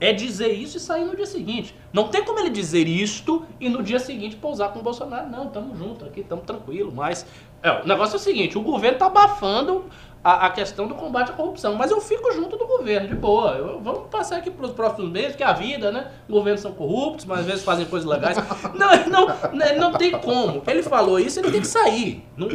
[0.00, 1.74] É dizer isso e sair no dia seguinte.
[1.92, 5.28] Não tem como ele dizer isto e no dia seguinte pousar com o Bolsonaro.
[5.30, 6.92] Não, estamos juntos aqui, estamos tranquilo.
[6.94, 7.24] Mas
[7.62, 9.84] é, o negócio é o seguinte: o governo está abafando
[10.22, 11.76] a, a questão do combate à corrupção.
[11.76, 13.52] Mas eu fico junto do governo, de boa.
[13.52, 16.10] Eu- vamos passar aqui para os próximos meses, que a vida, né?
[16.28, 18.36] Governos são corruptos, mas às vezes fazem coisas legais.
[18.74, 20.60] Não, não, não, não tem como.
[20.66, 22.26] Ele falou isso, ele tem que sair.
[22.36, 22.48] Não-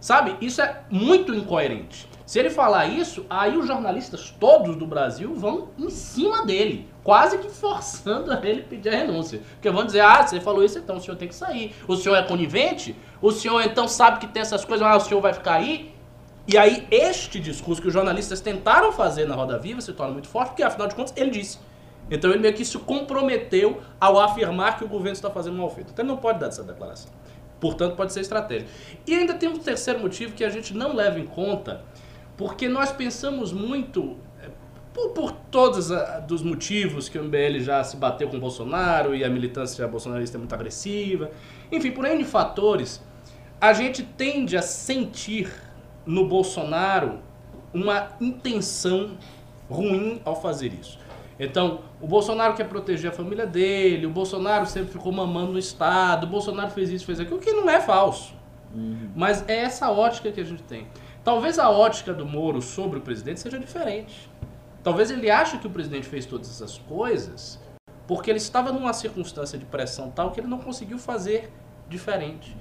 [0.00, 0.36] sabe?
[0.40, 2.08] Isso é muito incoerente.
[2.26, 7.36] Se ele falar isso, aí os jornalistas todos do Brasil vão em cima dele, quase
[7.36, 9.42] que forçando a ele pedir a renúncia.
[9.54, 11.74] Porque vão dizer, ah, você falou isso, então o senhor tem que sair.
[11.86, 12.96] O senhor é conivente?
[13.20, 15.94] O senhor então sabe que tem essas coisas, ah, o senhor vai ficar aí?
[16.46, 20.28] E aí este discurso que os jornalistas tentaram fazer na Roda Viva se torna muito
[20.28, 21.58] forte, porque afinal de contas ele disse.
[22.10, 25.90] Então ele meio que se comprometeu ao afirmar que o governo está fazendo mal feito.
[25.92, 27.10] Então ele não pode dar essa declaração.
[27.60, 28.68] Portanto, pode ser estratégia.
[29.06, 31.82] E ainda tem um terceiro motivo que a gente não leva em conta,
[32.36, 34.50] porque nós pensamos muito, eh,
[34.92, 35.88] por, por todos
[36.26, 40.36] dos motivos que o MBL já se bateu com o Bolsonaro e a militância bolsonarista
[40.36, 41.30] é muito agressiva,
[41.70, 43.02] enfim, por N fatores,
[43.60, 45.50] a gente tende a sentir
[46.04, 47.18] no Bolsonaro
[47.72, 49.16] uma intenção
[49.70, 50.98] ruim ao fazer isso.
[51.38, 56.24] Então, o Bolsonaro quer proteger a família dele, o Bolsonaro sempre ficou mamando no Estado,
[56.24, 58.34] o Bolsonaro fez isso, fez aquilo, o que não é falso.
[59.16, 60.86] Mas é essa ótica que a gente tem.
[61.24, 64.30] Talvez a ótica do Moro sobre o presidente seja diferente.
[64.82, 67.58] Talvez ele ache que o presidente fez todas essas coisas
[68.06, 71.50] porque ele estava numa circunstância de pressão tal que ele não conseguiu fazer
[71.88, 72.54] diferente.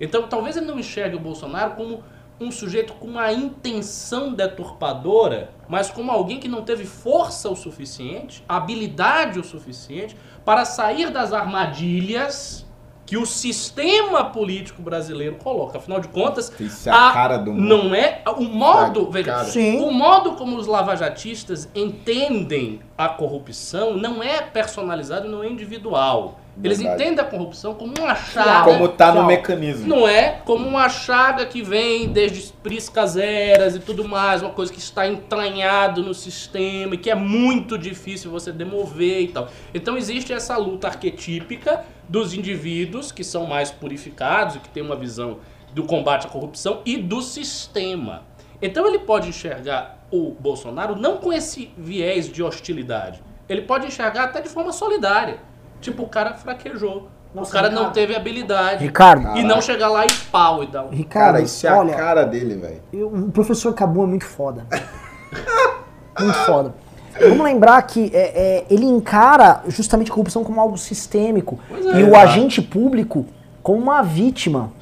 [0.00, 2.02] Então, talvez ele não enxergue o Bolsonaro como
[2.40, 8.44] um sujeito com uma intenção deturpadora, mas como alguém que não teve força o suficiente,
[8.48, 12.64] habilidade o suficiente para sair das armadilhas
[13.08, 15.78] que o sistema político brasileiro coloca.
[15.78, 17.66] Afinal de contas, Isso é a cara do mundo.
[17.66, 19.46] não é o modo, veja,
[19.82, 26.40] o modo como os lavajatistas entendem a corrupção não é personalizado, não é individual.
[26.60, 27.00] Eles Verdade.
[27.00, 28.64] entendem a corrupção como uma chaga.
[28.64, 29.86] Como tá no mecanismo.
[29.86, 34.72] Não é como uma chaga que vem desde priscas eras e tudo mais, uma coisa
[34.72, 39.48] que está entranhado no sistema e que é muito difícil você demover e tal.
[39.72, 44.96] Então existe essa luta arquetípica dos indivíduos que são mais purificados e que têm uma
[44.96, 45.38] visão
[45.72, 48.24] do combate à corrupção e do sistema.
[48.60, 53.22] Então ele pode enxergar o Bolsonaro não com esse viés de hostilidade.
[53.48, 55.38] Ele pode enxergar até de forma solidária.
[55.80, 57.08] Tipo, o cara fraquejou.
[57.34, 57.94] Nossa, o cara não Ricardo.
[57.94, 58.84] teve habilidade.
[58.84, 60.90] Ricardo, E não chegar lá e pau e dar um.
[60.90, 63.06] Ricardo, Cara, isso é a olha, cara dele, velho.
[63.06, 64.66] o professor Cabu é muito foda.
[66.18, 66.74] muito foda.
[67.20, 72.00] Vamos lembrar que é, é, ele encara justamente a corrupção como algo sistêmico é.
[72.00, 73.26] e o agente público
[73.62, 74.72] como uma vítima.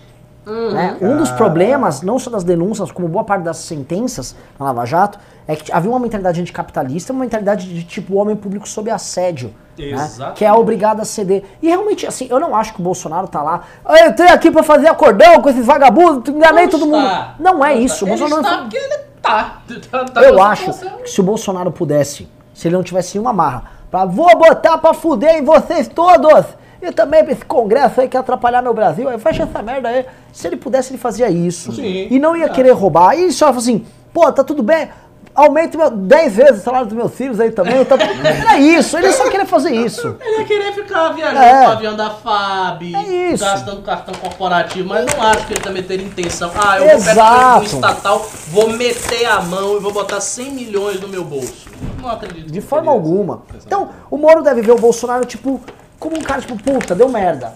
[0.47, 0.97] Né?
[1.01, 5.19] Um dos problemas, não só das denúncias, como boa parte das sentenças na Lava Jato,
[5.49, 9.53] é que havia uma mentalidade anticapitalista, uma mentalidade de tipo homem público sob assédio.
[9.79, 10.33] né?
[10.35, 11.45] Que é obrigado a ceder.
[11.63, 13.61] E realmente, assim, eu não acho que o Bolsonaro tá lá.
[13.85, 17.05] "Ah, Eu entrei aqui pra fazer acordão com esses vagabundos, enganei todo mundo.
[17.05, 17.35] está.
[17.39, 18.05] Não é Não isso.
[18.07, 18.15] está.
[18.15, 19.59] O Bolsonaro ele porque ele tá.
[19.91, 23.65] Tá- tá eu acho que se o Bolsonaro pudesse, se ele não tivesse uma marra,
[23.91, 26.47] pra vou botar pra fuder em vocês todos,
[26.87, 30.05] e também esse congresso aí que atrapalhar meu Brasil, aí fecha essa merda aí.
[30.33, 31.73] Se ele pudesse, ele fazia isso.
[31.73, 32.09] Sim.
[32.11, 32.49] E não ia É.
[32.49, 33.15] querer roubar.
[33.17, 34.89] E ele só assim, pô, tá tudo bem.
[35.35, 37.85] Aumente meu, 10 vezes o salário dos meus filhos aí também.
[37.85, 37.95] Tá...
[37.97, 40.17] Era isso, ele só queria fazer isso.
[40.19, 41.63] Ele ia querer ficar viajando É.
[41.65, 43.45] com o avião da FAB, É isso.
[43.45, 46.51] gastando cartão corporativo, mas não acho que ele também teria intenção.
[46.55, 47.61] Ah, eu vou pegar Exato.
[47.61, 51.69] um estatal, vou meter a mão e vou botar 100 milhões no meu bolso.
[52.01, 52.51] Não acredito.
[52.51, 53.43] De forma alguma.
[53.67, 55.61] Então, o Moro deve ver o Bolsonaro, tipo,
[55.99, 57.55] como um cara, tipo, puta, deu merda.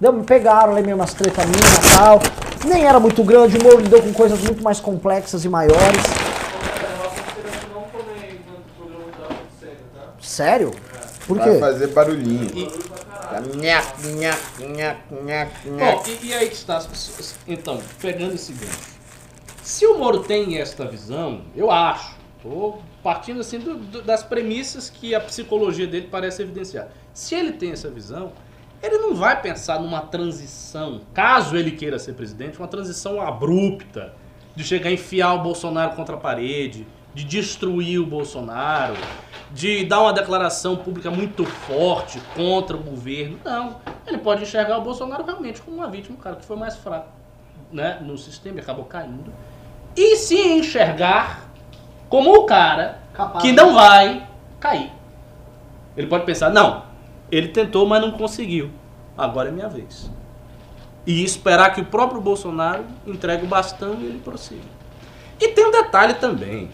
[0.00, 2.20] Deu, me pegaram ali meio umas treta minha e tal.
[2.64, 6.02] Nem era muito grande, o Moro lidou com coisas muito mais complexas e maiores.
[10.20, 10.72] Sério?
[11.26, 11.58] Por Vai quê?
[11.58, 12.44] fazer barulhinho.
[12.54, 12.88] E-
[13.56, 16.10] nhac, nhac, nhac, nhac, Bom, nhac.
[16.22, 16.82] e, e aí que está.
[17.46, 18.98] Então, pegando esse gancho.
[19.62, 24.88] Se o Moro tem esta visão, eu acho, tô partindo assim do- do- das premissas
[24.88, 26.88] que a psicologia dele parece evidenciar.
[27.18, 28.30] Se ele tem essa visão,
[28.80, 34.14] ele não vai pensar numa transição, caso ele queira ser presidente, uma transição abrupta,
[34.54, 38.94] de chegar a enfiar o Bolsonaro contra a parede, de destruir o Bolsonaro,
[39.50, 43.40] de dar uma declaração pública muito forte contra o governo.
[43.44, 43.78] Não.
[44.06, 47.08] Ele pode enxergar o Bolsonaro realmente como uma vítima, um cara que foi mais fraco
[47.72, 49.34] né, no sistema e acabou caindo.
[49.96, 51.50] E se enxergar
[52.08, 53.42] como o cara Capaz.
[53.42, 54.24] que não vai
[54.60, 54.92] cair.
[55.96, 56.86] Ele pode pensar, não,
[57.30, 58.70] ele tentou, mas não conseguiu.
[59.16, 60.10] Agora é minha vez.
[61.06, 64.78] E esperar que o próprio Bolsonaro entregue o bastão e ele prossiga.
[65.40, 66.70] E tem um detalhe também.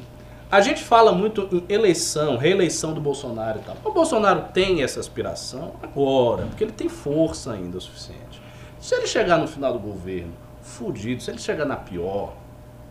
[0.51, 3.77] A gente fala muito em eleição, reeleição do Bolsonaro e tal.
[3.85, 8.43] O Bolsonaro tem essa aspiração agora, porque ele tem força ainda o suficiente.
[8.79, 10.33] Se ele chegar no final do governo
[10.63, 12.35] fudido, se ele chegar na pior,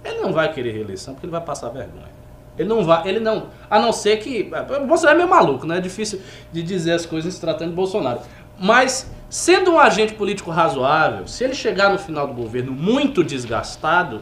[0.04, 2.13] ele não vai querer reeleição porque ele vai passar vergonha.
[2.58, 4.52] Ele não vai, ele não, a não ser que,
[4.82, 5.78] o Bolsonaro é meio maluco, né?
[5.78, 8.20] É difícil de dizer as coisas se tratando de Bolsonaro.
[8.60, 14.22] Mas sendo um agente político razoável, se ele chegar no final do governo muito desgastado,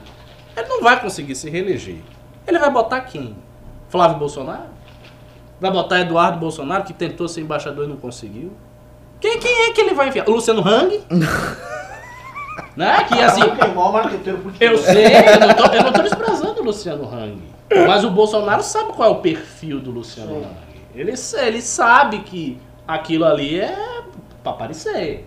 [0.55, 1.97] ele não vai conseguir se reeleger.
[2.47, 3.35] Ele vai botar quem?
[3.89, 4.69] Flávio Bolsonaro?
[5.59, 8.53] Vai botar Eduardo Bolsonaro, que tentou ser embaixador e não conseguiu?
[9.19, 10.27] Quem, quem é que ele vai enfiar?
[10.27, 11.03] O Luciano Hang?
[12.75, 13.03] né?
[13.03, 13.41] Que assim,
[14.59, 17.50] eu sei, eu não, tô, eu não tô desprezando o Luciano Hang.
[17.87, 20.47] Mas o Bolsonaro sabe qual é o perfil do Luciano Hang.
[20.93, 24.01] Ele, ele sabe que aquilo ali é
[24.43, 25.25] pra aparecer.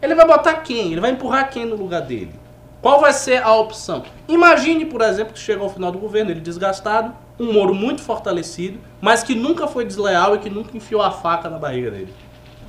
[0.00, 0.92] Ele vai botar quem?
[0.92, 2.32] Ele vai empurrar quem no lugar dele?
[2.80, 4.04] Qual vai ser a opção?
[4.28, 8.78] Imagine, por exemplo, que chega ao final do governo, ele desgastado, um Moro muito fortalecido,
[9.00, 12.14] mas que nunca foi desleal e que nunca enfiou a faca na barriga dele.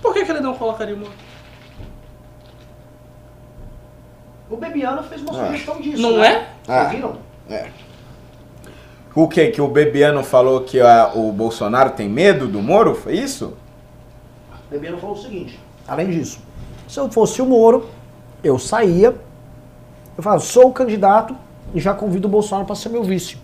[0.02, 1.12] Por que, que ele não colocaria o Moro?
[4.50, 5.46] O Bebiano fez uma Ah.
[5.48, 6.02] sugestão disso.
[6.02, 6.28] Não né?
[6.28, 6.48] é?
[6.68, 6.80] Ah.
[6.80, 7.18] Vocês viram?
[9.20, 9.48] O que?
[9.48, 12.94] Que o Bebiano falou que a- o Bolsonaro tem medo do Moro?
[12.94, 13.54] Foi isso?
[14.68, 16.38] O Bebiano falou o seguinte: além disso,
[16.88, 17.88] se eu fosse o Moro,
[18.44, 19.16] eu saía,
[20.16, 21.36] eu falava, sou o candidato
[21.74, 23.38] e já convido o Bolsonaro para ser meu vice.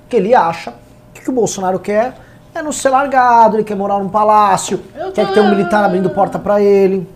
[0.00, 0.72] Porque ele acha
[1.12, 2.16] que o que o Bolsonaro quer
[2.54, 5.84] é não ser largado, ele quer morar num palácio, Eu quer que tenha um militar
[5.84, 7.06] abrindo porta para ele.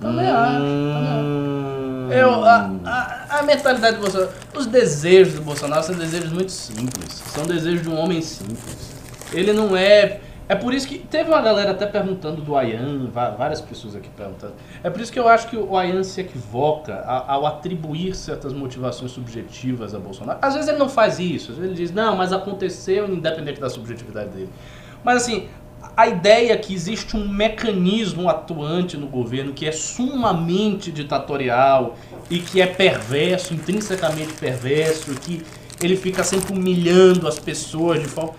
[0.00, 0.60] Também acho.
[0.60, 1.35] Também acho.
[2.12, 7.12] Eu, a, a, a mentalidade do Bolsonaro, os desejos do Bolsonaro são desejos muito simples.
[7.12, 8.94] São desejos de um homem simples.
[9.32, 10.20] Ele não é.
[10.48, 10.98] É por isso que.
[10.98, 14.54] Teve uma galera até perguntando do Ayan, várias pessoas aqui perguntando.
[14.82, 19.10] É por isso que eu acho que o Ayan se equivoca ao atribuir certas motivações
[19.10, 20.38] subjetivas a Bolsonaro.
[20.40, 23.68] Às vezes ele não faz isso, às vezes ele diz, não, mas aconteceu independente da
[23.68, 24.50] subjetividade dele.
[25.02, 25.48] Mas assim,
[25.96, 31.96] a ideia que existe um mecanismo atuante no governo que é sumamente ditatorial
[32.28, 35.42] e que é perverso, intrinsecamente perverso, que
[35.82, 38.34] ele fica sempre humilhando as pessoas de forma.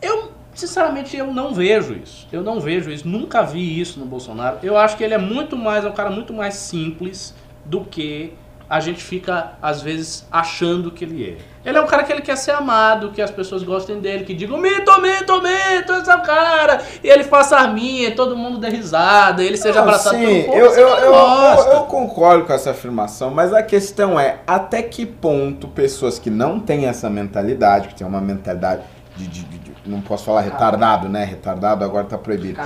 [0.00, 2.26] Eu, sinceramente, eu não vejo isso.
[2.32, 3.06] Eu não vejo isso.
[3.06, 4.58] Nunca vi isso no Bolsonaro.
[4.62, 7.34] Eu acho que ele é muito mais, é um cara muito mais simples
[7.66, 8.32] do que
[8.74, 11.68] a gente fica, às vezes, achando que ele é.
[11.68, 14.34] Ele é um cara que ele quer ser amado, que as pessoas gostem dele, que
[14.34, 16.82] digam mito, mito, mito, esse é o cara.
[17.02, 20.58] E ele faça arminha, todo mundo dê risada, ele seja Não, abraçado sim, pelo povo.
[20.58, 25.06] eu, eu, eu, eu- eu concordo com essa afirmação, mas a questão é até que
[25.06, 28.82] ponto pessoas que não têm essa mentalidade, que têm uma mentalidade
[29.16, 31.24] de, de- de- de- não posso falar retardado, né?
[31.24, 32.60] Retardado agora tá proibido.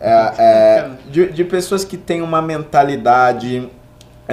[0.00, 3.68] É, é, de, de pessoas que têm uma mentalidade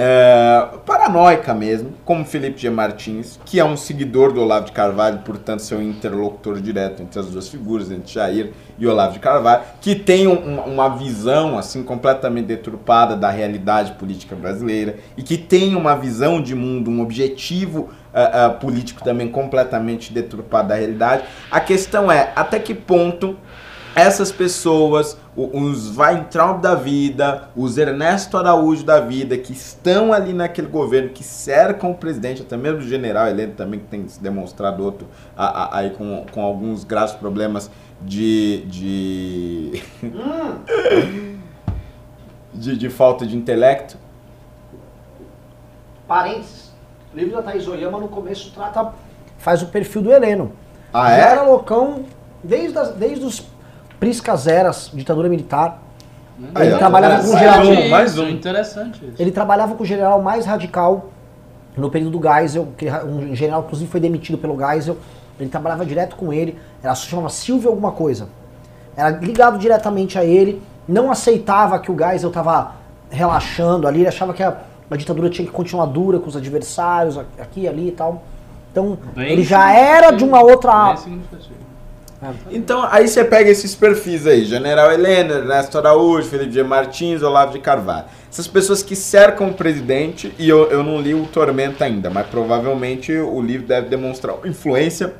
[0.02, 2.70] é, paranoica mesmo, como Felipe G.
[2.70, 7.26] Martins, que é um seguidor do Olavo de Carvalho, portanto, seu interlocutor direto entre as
[7.26, 12.46] duas figuras, entre Jair e Olavo de Carvalho, que tem um- uma- visão assim completamente
[12.46, 18.46] deturpada da realidade política brasileira e que tem uma visão de mundo, um objetivo ah,
[18.46, 21.22] ah, político também completamente deturpado da realidade.
[21.48, 23.36] A questão é até que ponto
[23.94, 30.68] essas pessoas, os Weintraub da vida, os Ernesto Araújo da vida, que estão ali naquele
[30.68, 34.84] governo, que cercam o presidente, até mesmo o general Heleno também, que tem se demonstrado
[34.84, 37.70] outro, a- a- aí com, com alguns graves problemas
[38.00, 39.82] de, de,
[42.54, 43.96] de, de falta de intelecto.
[46.06, 46.70] Parênteses.
[47.12, 48.92] O livro da Thaís Oyama no começo trata.
[49.38, 50.52] faz o perfil do Heleno.
[50.92, 51.20] Ah, Já é?
[51.32, 52.04] era loucão
[52.42, 53.46] desde, as, desde os
[54.00, 55.82] priscas eras, ditadura militar.
[56.54, 57.88] Aí, Ele ó, trabalhava mais com um, geral.
[57.90, 58.28] mais um.
[58.28, 59.14] Interessante isso.
[59.20, 61.10] Ele trabalhava com o general mais radical
[61.76, 64.96] no período do Geisel, que um general inclusive foi demitido pelo Geisel.
[65.38, 68.28] Ele trabalhava direto com ele, era se chamava Silvio alguma coisa.
[68.96, 72.72] Era ligado diretamente a ele, não aceitava que o Geisel estava
[73.10, 74.56] relaxando ali, ele achava que a,
[74.90, 78.22] a ditadura tinha que continuar dura com os adversários aqui e ali e tal.
[78.72, 80.94] Então, Bem ele já era de uma outra.
[82.50, 86.62] Então, aí você pega esses perfis aí, General Helena, Ernesto Araújo, Felipe G.
[86.62, 88.06] Martins, Olavo de Carvalho.
[88.30, 92.26] Essas pessoas que cercam o presidente, e eu, eu não li o Tormenta ainda, mas
[92.26, 95.14] provavelmente o livro deve demonstrar influência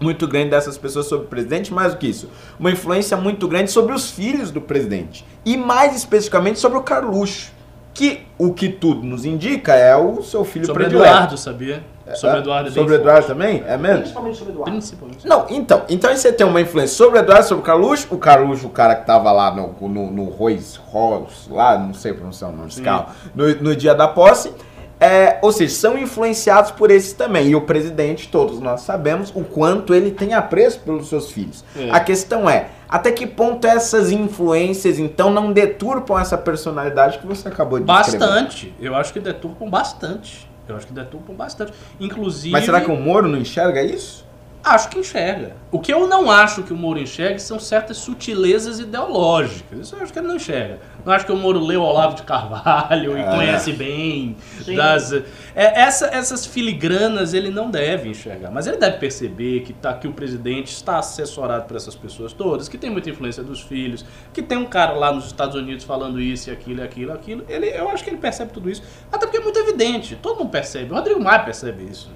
[0.00, 2.28] muito grande dessas pessoas sobre o presidente, mais do que isso,
[2.58, 5.24] uma influência muito grande sobre os filhos do presidente.
[5.44, 7.52] E mais especificamente sobre o Carluxo,
[7.92, 11.08] que o que tudo nos indica é o seu filho Sobre predileto.
[11.08, 11.82] Eduardo, sabia?
[12.14, 12.40] Sobre É?
[12.40, 13.64] Eduardo é Sobre Eduardo também?
[13.66, 14.00] É mesmo?
[14.00, 14.70] Principalmente sobre Eduardo.
[14.72, 15.26] Principalmente.
[15.26, 18.18] Não, então, então aí você tem uma influência sobre o Eduardo, sobre o Carluxo, o
[18.18, 22.50] Carluxo, o cara que tava lá no, no, no Royce Halls, lá, não sei pronunciar
[22.50, 24.52] o nome desse carro, no, no dia da posse,
[25.00, 27.48] é, ou seja, são influenciados por esses também.
[27.48, 31.64] E o presidente, todos nós sabemos o quanto ele tem apreço pelos seus filhos.
[31.76, 31.90] É.
[31.90, 37.48] A questão é, até que ponto essas influências, então, não deturpam essa personalidade que você
[37.48, 38.18] acabou de descrever?
[38.18, 38.74] Bastante.
[38.80, 40.48] Eu acho que deturpam bastante.
[40.68, 41.72] Eu acho que deturpam bastante.
[42.00, 42.50] Inclusive.
[42.50, 44.24] Mas será que o Moro não enxerga isso?
[44.64, 45.54] Acho que enxerga.
[45.70, 49.78] O que eu não acho que o Moro enxerga são certas sutilezas ideológicas.
[49.78, 50.78] Isso eu acho que ele não enxerga.
[51.04, 53.24] Não acho que o Moro leu Olavo de Carvalho e É.
[53.24, 54.36] conhece bem.
[54.74, 55.22] Das, é,
[55.54, 58.50] essa- essas filigranas ele não deve enxergar.
[58.50, 62.66] Mas ele deve perceber que, tá, que o presidente está assessorado por essas pessoas todas,
[62.66, 64.02] que tem muita influência dos filhos,
[64.32, 67.14] que tem um cara lá nos Estados Unidos falando isso e aquilo e aquilo e
[67.14, 67.44] aquilo.
[67.50, 68.82] Ele, eu acho que ele percebe tudo isso.
[69.12, 70.16] Até porque é muito evidente.
[70.22, 70.90] Todo mundo percebe.
[70.90, 72.10] O Rodrigo Maia percebe isso.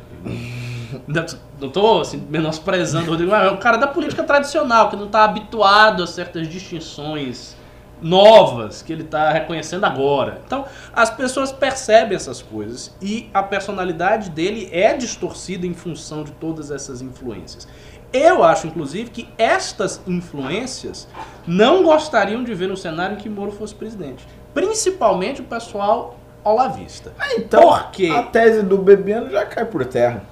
[1.61, 5.07] Não tô assim, menosprezando o Rodrigo Maia, é um cara da política tradicional, que não
[5.07, 7.57] está habituado a certas distinções
[8.01, 10.41] novas que ele está reconhecendo agora.
[10.47, 10.65] Então,
[10.95, 16.71] as pessoas percebem essas coisas e a personalidade dele é distorcida em função de todas
[16.71, 17.67] essas influências.
[18.13, 21.07] Eu acho, inclusive, que estas influências
[21.47, 24.27] não gostariam de ver um cenário em que Moro fosse presidente.
[24.55, 26.18] Principalmente o pessoal
[26.49, 27.13] olavista.
[27.37, 28.11] Então, Por quê?
[28.15, 30.23] a tese do Bebiano já cai por terra.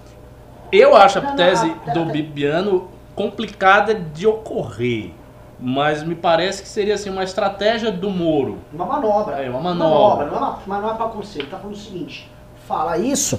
[0.73, 5.13] Eu acho a tese do Bibiano complicada de ocorrer.
[5.59, 8.59] Mas me parece que seria assim, uma estratégia do Moro.
[8.73, 9.37] Uma manobra.
[9.43, 10.27] É, uma manobra.
[10.27, 11.39] não é uma, mas não é pra acontecer.
[11.41, 12.31] Ele tá falando o seguinte:
[12.67, 13.39] fala isso,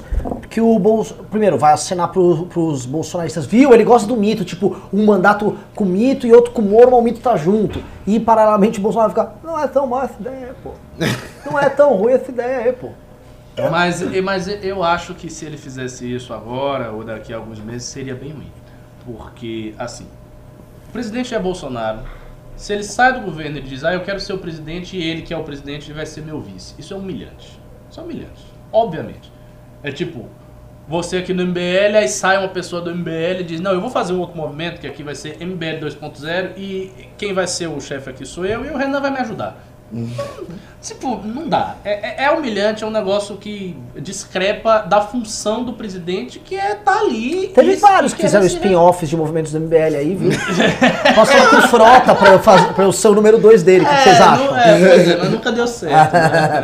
[0.50, 1.14] que o Bolso.
[1.30, 3.46] Primeiro, vai acenar pro, pros bolsonaristas.
[3.46, 3.74] Viu?
[3.74, 7.04] Ele gosta do mito, tipo, um mandato com mito e outro com Moro, mas o
[7.04, 7.82] mito tá junto.
[8.06, 9.32] E paralelamente o Bolsonaro fica.
[9.44, 10.72] Não é tão má essa ideia, pô.
[11.46, 12.90] Não é tão ruim essa ideia pô.
[13.72, 17.60] Mas, e- mas eu acho que se ele fizesse isso agora ou daqui a alguns
[17.60, 18.52] meses seria bem ruim.
[19.06, 20.06] Porque, assim,
[20.88, 22.00] o presidente é Bolsonaro.
[22.56, 25.22] Se ele sai do governo e diz, ah, eu quero ser o presidente e ele
[25.22, 26.74] que é o presidente vai ser meu vice.
[26.78, 27.60] Isso é humilhante.
[27.90, 28.46] Isso é humilhante.
[28.72, 29.32] Obviamente.
[29.84, 30.26] É tipo,
[30.88, 33.90] você aqui no MBL, aí sai uma pessoa do MBL e diz, não, eu vou
[33.90, 37.80] fazer um outro movimento, que aqui vai ser MBL 2.0 e quem vai ser o
[37.80, 39.58] chefe aqui sou eu e o Renan vai me ajudar.
[40.82, 41.76] Tipo, não dá.
[41.86, 46.74] É, é- é humilhante, é um negócio que discrepa da função do presidente, que é
[46.74, 47.50] estar ali.
[47.56, 50.32] Teve e- vários que fizeram spin-offs de movimentos do MBL aí, viu?
[51.16, 53.88] Posso falar com frota pra eu, fazer, pra eu ser o número 2 dele, o
[53.88, 54.46] que É, vocês acham?
[54.46, 56.14] não- é, é, mas nunca deu certo.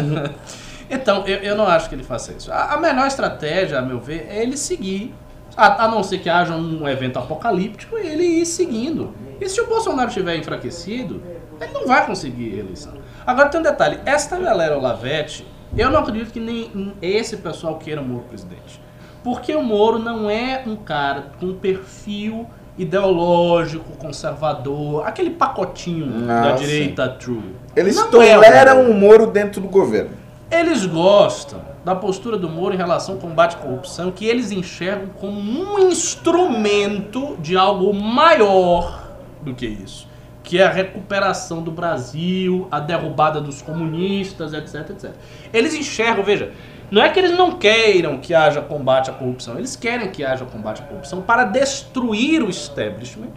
[0.03, 0.29] né?
[0.93, 2.51] Então, eu, eu não acho que ele faça isso.
[2.51, 5.13] A, a melhor estratégia, a meu ver, é ele seguir.
[5.55, 9.13] A, a não ser que haja um evento apocalíptico, ele ir seguindo.
[9.39, 11.21] E se o Bolsonaro estiver enfraquecido,
[11.61, 12.93] ele não vai conseguir eleição.
[13.25, 15.45] Agora tem um detalhe: esta galera Olavete,
[15.77, 18.81] eu não acredito que nem esse pessoal queira o Moro presidente.
[19.23, 26.49] Porque o Moro não é um cara com um perfil ideológico, conservador, aquele pacotinho da
[26.49, 27.55] Ah, direita true.
[27.75, 28.91] Eles Não é toleram Moro.
[28.91, 30.11] o Moro dentro do governo.
[30.53, 35.07] Eles gostam da postura do Moro em relação ao combate à corrupção, que eles enxergam
[35.19, 39.09] como um instrumento de algo maior
[39.41, 40.07] do que isso.
[40.43, 45.11] Que é a recuperação do Brasil, a derrubada dos comunistas, etc, etc.
[45.51, 46.51] Eles enxergam, veja,
[46.91, 50.45] não é que eles não queiram que haja combate à corrupção, eles querem que haja
[50.45, 53.31] combate à corrupção para destruir o establishment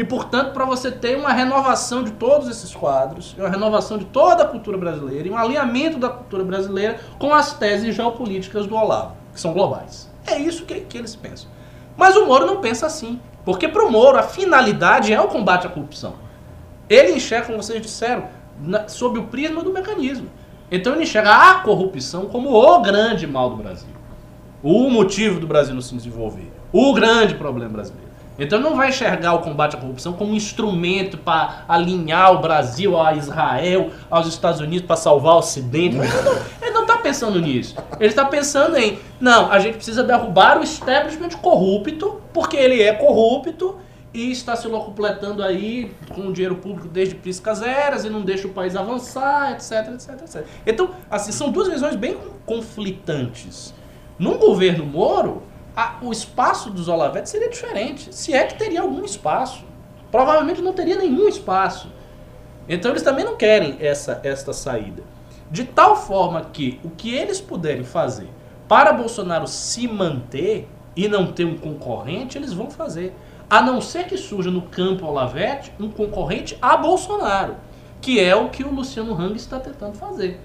[0.00, 4.44] E, portanto, para você ter uma renovação de todos esses quadros, uma renovação de toda
[4.44, 9.14] a cultura brasileira e um alinhamento da cultura brasileira com as teses geopolíticas do Olavo,
[9.34, 10.10] que são globais.
[10.26, 11.50] É isso que, que eles pensam.
[11.98, 13.20] Mas o Moro não pensa assim.
[13.44, 16.14] Porque para o Moro a finalidade é o combate à corrupção.
[16.88, 18.24] Ele enxerga, como vocês disseram,
[18.58, 20.30] na, sob o prisma do mecanismo.
[20.70, 23.92] Então ele enxerga a corrupção como o grande mal do Brasil.
[24.62, 26.50] O motivo do Brasil não se desenvolver.
[26.72, 28.09] O grande problema brasileiro.
[28.40, 32.98] Então não vai enxergar o combate à corrupção como um instrumento para alinhar o Brasil
[32.98, 35.96] a Israel, aos Estados Unidos, para salvar o Ocidente.
[36.62, 37.76] Ele não está pensando nisso.
[37.98, 42.94] Ele está pensando em, não, a gente precisa derrubar o establishment corrupto, porque ele é
[42.94, 43.76] corrupto
[44.12, 48.48] e está se locupletando aí com o dinheiro público desde piscas eras e não deixa
[48.48, 50.46] o país avançar, etc, etc, etc.
[50.66, 52.16] Então, assim, são duas visões bem
[52.46, 53.74] conflitantes.
[54.18, 55.42] Num governo Moro,
[55.76, 58.14] a, o espaço dos Olavetes seria diferente.
[58.14, 59.64] Se é que teria algum espaço.
[60.10, 61.88] Provavelmente não teria nenhum espaço.
[62.68, 65.02] Então eles também não querem essa, esta saída.
[65.50, 68.28] De tal forma que o que eles puderem fazer
[68.68, 73.14] para Bolsonaro se manter e não ter um concorrente, eles vão fazer.
[73.48, 77.56] A não ser que surja no campo Olavete um concorrente a Bolsonaro,
[78.00, 80.40] que é o que o Luciano Hang está tentando fazer.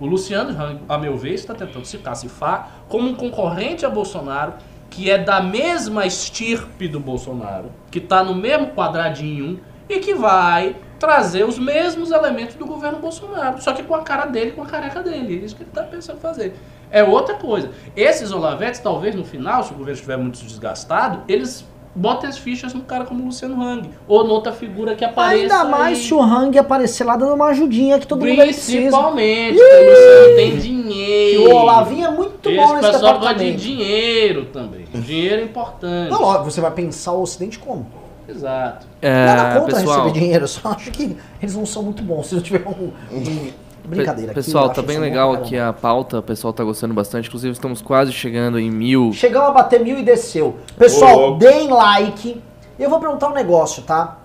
[0.00, 4.54] O Luciano a meu ver, está tentando se cacifar como um concorrente a Bolsonaro,
[4.90, 10.76] que é da mesma estirpe do Bolsonaro, que está no mesmo quadradinho e que vai
[10.98, 14.66] trazer os mesmos elementos do governo Bolsonaro, só que com a cara dele, com a
[14.66, 15.40] careca dele.
[15.40, 16.54] É isso que ele está pensando fazer.
[16.90, 17.70] É outra coisa.
[17.94, 21.64] Esses Olavetes, talvez no final, se o governo estiver muito desgastado, eles
[21.94, 23.90] botem as fichas num cara como o Luciano Hang.
[24.06, 25.42] Ou noutra figura que apareça.
[25.42, 26.04] Ainda mais aí.
[26.04, 28.76] se o Hang aparecer lá dando uma ajudinha que todo mundo precisa.
[28.78, 31.42] Principalmente, porque o Luciano tem dinheiro.
[31.42, 34.84] Que o Olavinho é muito Esse bom nesse pessoal gosta de dinheiro também.
[34.94, 36.10] Dinheiro é importante.
[36.10, 37.86] Não, óbvio, você vai pensar o Ocidente como?
[38.28, 38.86] Exato.
[39.02, 42.26] Nada É, contra pessoal, receber dinheiro, eu só acho que eles não são muito bons.
[42.26, 42.90] Se não tiver um.
[43.16, 43.50] um-
[43.88, 44.32] Brincadeira.
[44.32, 47.28] pessoal, tá bem legal aqui a pauta, o pessoal tá gostando bastante.
[47.28, 49.12] Inclusive, estamos quase chegando em mil.
[49.12, 50.56] Chegamos a bater mil e desceu.
[50.76, 52.42] Pessoal, Ô, deem like.
[52.78, 54.18] Eu vou perguntar um negócio, tá?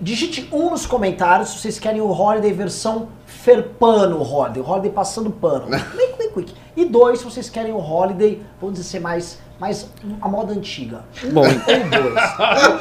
[0.00, 4.62] Digite um nos comentários se vocês querem o Holiday versão Ferpano Holiday.
[4.62, 5.66] O Holiday passando pano.
[5.66, 6.54] Quick, quick, quick.
[6.76, 9.90] E dois, se vocês querem o Holiday, vamos dizer, ser mais, mais
[10.20, 11.00] a moda antiga.
[11.24, 11.40] Um Bom.
[11.42, 11.60] ou dois.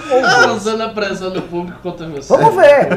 [0.10, 0.56] Um ou dois.
[0.58, 2.36] usando a pressão do público contra você.
[2.36, 2.90] Vamos ver.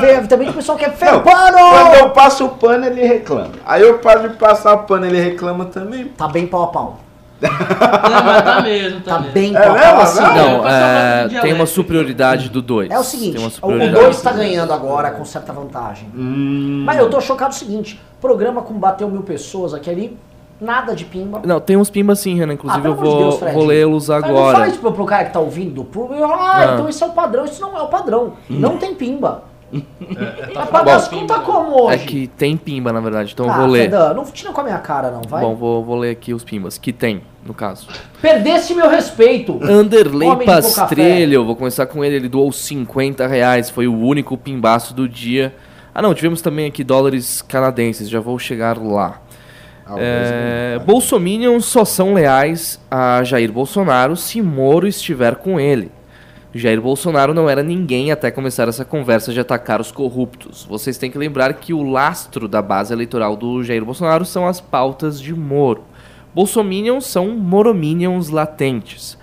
[0.00, 1.58] Ver, Também o pessoal quer Não, Ferpano!
[1.58, 3.52] Quando eu passo o pano, ele reclama.
[3.64, 6.06] Aí eu paro de passar o pano, ele reclama também.
[6.08, 7.00] Tá bem pau a pau.
[7.40, 9.32] Não, mas tá mesmo, tá, Tá mesmo.
[9.34, 9.92] bem É pau a mesmo?
[9.92, 10.00] pau.
[10.02, 12.90] Assim, Não, Não, é, tem uma superioridade do 2.
[12.90, 14.04] É o seguinte, tem uma o superioridade.
[14.06, 16.08] 2 tá ganhando agora com certa vantagem.
[16.14, 16.82] Hum.
[16.86, 20.16] Mas eu tô chocado o seguinte, programa com bateu mil pessoas aqui ali,
[20.64, 21.42] nada de pimba.
[21.44, 22.54] Não, tem uns pimbas sim, Renan.
[22.54, 24.58] Inclusive, Ah, eu amor de vou, Deus, vou lê-los Cara, Não agora.
[24.58, 26.24] fala isso pro, cara que tá ouvindo do público.
[26.24, 26.74] Ah, Ah.
[26.74, 27.44] então isso é o padrão.
[27.44, 28.32] Isso não é o padrão.
[28.48, 29.44] Não tem pimba.
[29.74, 31.18] É, Vai tá pagar as bom.
[31.20, 32.06] contas como É hoje?
[32.06, 33.90] que tem pimba, na verdade, então eu ah, vou ler.
[33.90, 35.42] Não tira com a minha cara não, vai.
[35.42, 36.78] Bom, vou, vou ler aqui os pimbas.
[36.78, 37.88] Que tem, no caso.
[38.22, 39.58] Perdesse meu respeito.
[39.62, 44.94] Anderley pouca Pastrelho, vou começar com ele, ele doou 50 reais, foi o único pimbaço
[44.94, 45.54] do dia.
[45.92, 49.20] Ah não, tivemos também aqui dólares canadenses, já vou chegar lá.
[49.96, 55.90] É, Bolsominions só são leais a Jair Bolsonaro se Moro estiver com ele.
[56.54, 60.64] Jair Bolsonaro não era ninguém até começar essa conversa de atacar os corruptos.
[60.64, 64.60] Vocês têm que lembrar que o lastro da base eleitoral do Jair Bolsonaro são as
[64.60, 65.82] pautas de Moro.
[66.32, 69.18] Bolsominions são morominions latentes.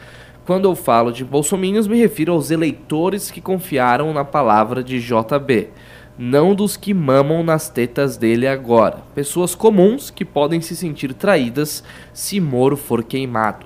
[0.46, 5.70] Quando eu falo de bolsominions, me refiro aos eleitores que confiaram na palavra de JB,
[6.22, 9.00] não dos que mamam nas tetas dele agora.
[9.16, 13.66] Pessoas comuns que podem se sentir traídas se Moro for queimado.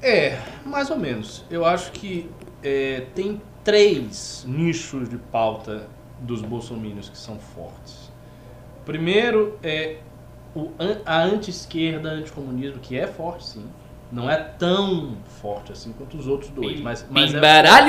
[0.00, 1.44] É, mais ou menos.
[1.50, 2.30] Eu acho que
[2.62, 5.88] é, tem três nichos de pauta
[6.20, 8.12] dos bolsominions que são fortes.
[8.84, 9.96] Primeiro é
[10.54, 10.70] o,
[11.04, 13.64] a anti-esquerda, anticomunismo, que é forte sim.
[14.12, 17.40] Não é tão forte assim quanto os outros dois, mas, mas é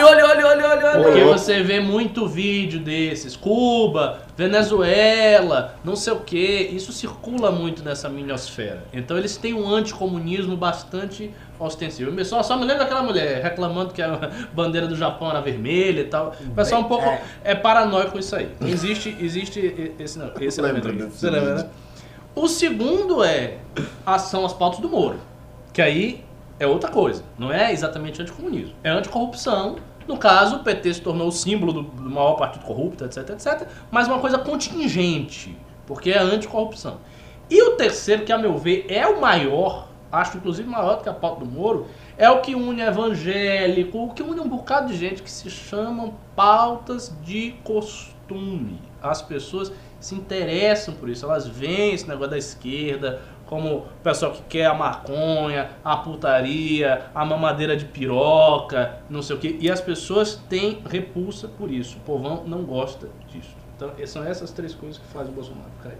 [0.05, 1.03] olha, olha, olha, olha, olha.
[1.03, 6.38] Porque você vê muito vídeo desses, Cuba, Venezuela, não sei o que,
[6.71, 8.86] isso circula muito nessa miniosfera.
[8.93, 11.30] Então eles têm um anticomunismo bastante
[11.60, 12.10] ostensivo.
[12.10, 15.99] O pessoal só me lembra daquela mulher reclamando que a bandeira do Japão era vermelha
[15.99, 16.34] e tal.
[16.39, 17.06] O pessoal um pouco
[17.43, 18.49] é paranoico com isso aí.
[18.61, 20.95] Existe, existe esse, não, esse elemento aí.
[20.95, 21.69] desse Você lembra, né?
[22.34, 23.57] O segundo é
[24.19, 25.32] são as pautas do Moro.
[25.74, 26.24] Que aí
[26.60, 27.24] é outra coisa.
[27.38, 28.76] Não é exatamente anticomunismo.
[28.84, 29.78] É anticorrupção.
[30.08, 33.68] No caso, o PT se tornou o símbolo do, do maior partido corrupto, etc, etc.
[33.90, 35.58] Mas uma coisa contingente.
[35.88, 36.98] Porque é anticorrupção.
[37.50, 41.10] E o terceiro, que a meu ver é o maior, acho inclusive maior do que
[41.10, 41.88] a pauta do Moro,
[42.18, 46.14] é o que une evangélico, o que une um bocado de gente que se chamam
[46.36, 48.80] pautas de costume.
[49.02, 53.22] As pessoas se interessam por isso, elas veem esse negócio da esquerda
[53.53, 59.35] como o pessoal que quer a maconha, a putaria, a mamadeira de piroca, não sei
[59.35, 61.97] o que, e as pessoas têm repulsa por isso.
[61.97, 63.55] O povão não gosta disso.
[63.75, 65.99] Então, são essas três coisas que fazem o Bolsonaro cair.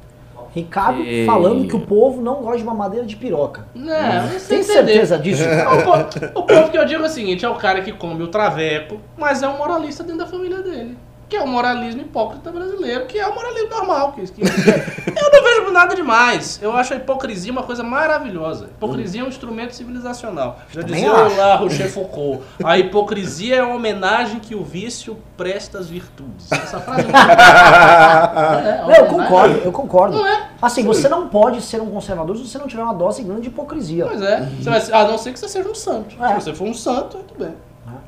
[0.51, 3.67] Ricardo falando que o povo não gosta de mamadeira de piroca.
[3.75, 5.43] Não, Tem certeza disso?
[5.43, 8.23] o, povo, o povo que eu digo é o seguinte, é o cara que come
[8.23, 10.97] o traveco, mas é um moralista dentro da família dele
[11.28, 14.14] que é o moralismo hipócrita brasileiro, que é o moralismo normal.
[14.14, 16.60] Que, que, eu não vejo nada demais.
[16.62, 18.66] Eu acho a hipocrisia uma coisa maravilhosa.
[18.66, 20.60] Hipocrisia é um instrumento civilizacional.
[20.70, 22.44] Já dizia lá Rocher Foucault.
[22.64, 26.52] A hipocrisia é uma homenagem que o vício presta às virtudes.
[26.52, 30.18] Essa frase é, é, Eu concordo, eu concordo.
[30.18, 30.50] Não é?
[30.62, 33.48] Assim, você não pode ser um conservador se você não tiver uma dose grande de
[33.50, 34.06] hipocrisia.
[34.06, 34.48] Pois é.
[34.62, 36.16] Vai, a não ser que você seja um santo.
[36.24, 36.30] É.
[36.40, 37.54] Se você for um santo, tudo bem.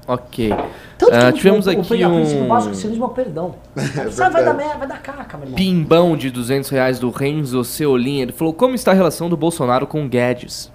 [0.08, 0.54] Ok.
[0.98, 2.46] Tanto uh, tivemos o, aqui o, um...
[2.46, 3.56] O básico é o perdão.
[3.76, 5.58] É Sabe, vai dar merda, vai dar caca, meu irmão.
[5.58, 8.20] Pimbão de 200 reais do Renzo Ceolin.
[8.20, 10.72] Ele falou, como está a relação do Bolsonaro com o Guedes?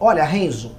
[0.00, 0.72] Olha, Renzo,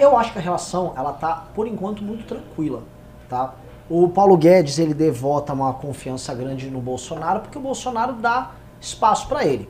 [0.00, 2.82] eu acho que a relação, ela tá, por enquanto, muito tranquila,
[3.28, 3.54] tá?
[3.88, 9.28] O Paulo Guedes, ele devota uma confiança grande no Bolsonaro, porque o Bolsonaro dá espaço
[9.28, 9.68] para ele.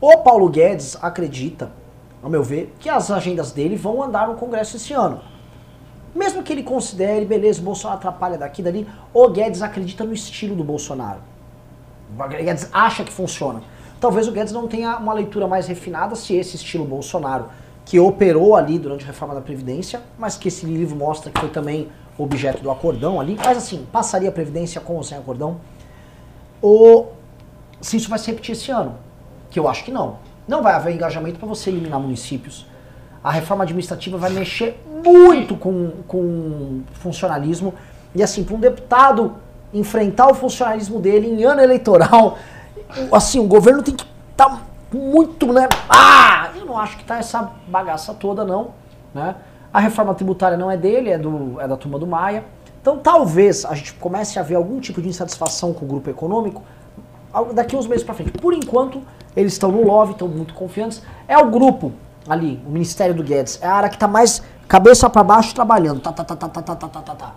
[0.00, 1.72] O Paulo Guedes acredita,
[2.22, 5.20] ao meu ver, que as agendas dele vão andar no Congresso esse ano.
[6.14, 10.54] Mesmo que ele considere, beleza, o Bolsonaro atrapalha daqui dali, o Guedes acredita no estilo
[10.54, 11.18] do Bolsonaro.
[12.16, 13.62] O Guedes acha que funciona.
[14.00, 17.46] Talvez o Guedes não tenha uma leitura mais refinada se esse estilo Bolsonaro,
[17.84, 21.48] que operou ali durante a reforma da Previdência, mas que esse livro mostra que foi
[21.48, 25.60] também objeto do acordão ali, mas assim, passaria a Previdência com ou sem acordão,
[26.62, 27.14] ou
[27.80, 28.94] se isso vai se repetir esse ano,
[29.50, 30.18] que eu acho que não.
[30.46, 32.66] Não vai haver engajamento para você eliminar municípios,
[33.24, 37.72] a reforma administrativa vai mexer muito com, com funcionalismo.
[38.14, 39.36] E assim, para um deputado
[39.72, 42.36] enfrentar o funcionalismo dele em ano eleitoral,
[43.10, 44.60] assim, o governo tem que estar tá
[44.92, 45.66] muito, né?
[45.88, 46.50] Ah!
[46.54, 48.72] Eu não acho que tá essa bagaça toda, não.
[49.14, 49.34] Né?
[49.72, 52.44] A reforma tributária não é dele, é, do, é da turma do Maia.
[52.82, 56.62] Então talvez a gente comece a ver algum tipo de insatisfação com o grupo econômico
[57.54, 58.32] daqui uns meses para frente.
[58.32, 59.02] Por enquanto,
[59.34, 61.02] eles estão no love, estão muito confiantes.
[61.26, 61.90] É o grupo
[62.28, 66.00] ali, o Ministério do Guedes, é a área que está mais cabeça para baixo trabalhando.
[66.00, 67.34] Tá, tá, tá, tá, tá, tá, tá, tá, tá.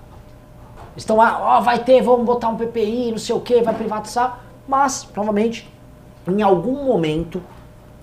[0.96, 4.40] Estão lá, ó, vai ter, vamos botar um PPI, não sei o que, vai privatizar.
[4.68, 5.72] Mas, provavelmente,
[6.28, 7.42] em algum momento,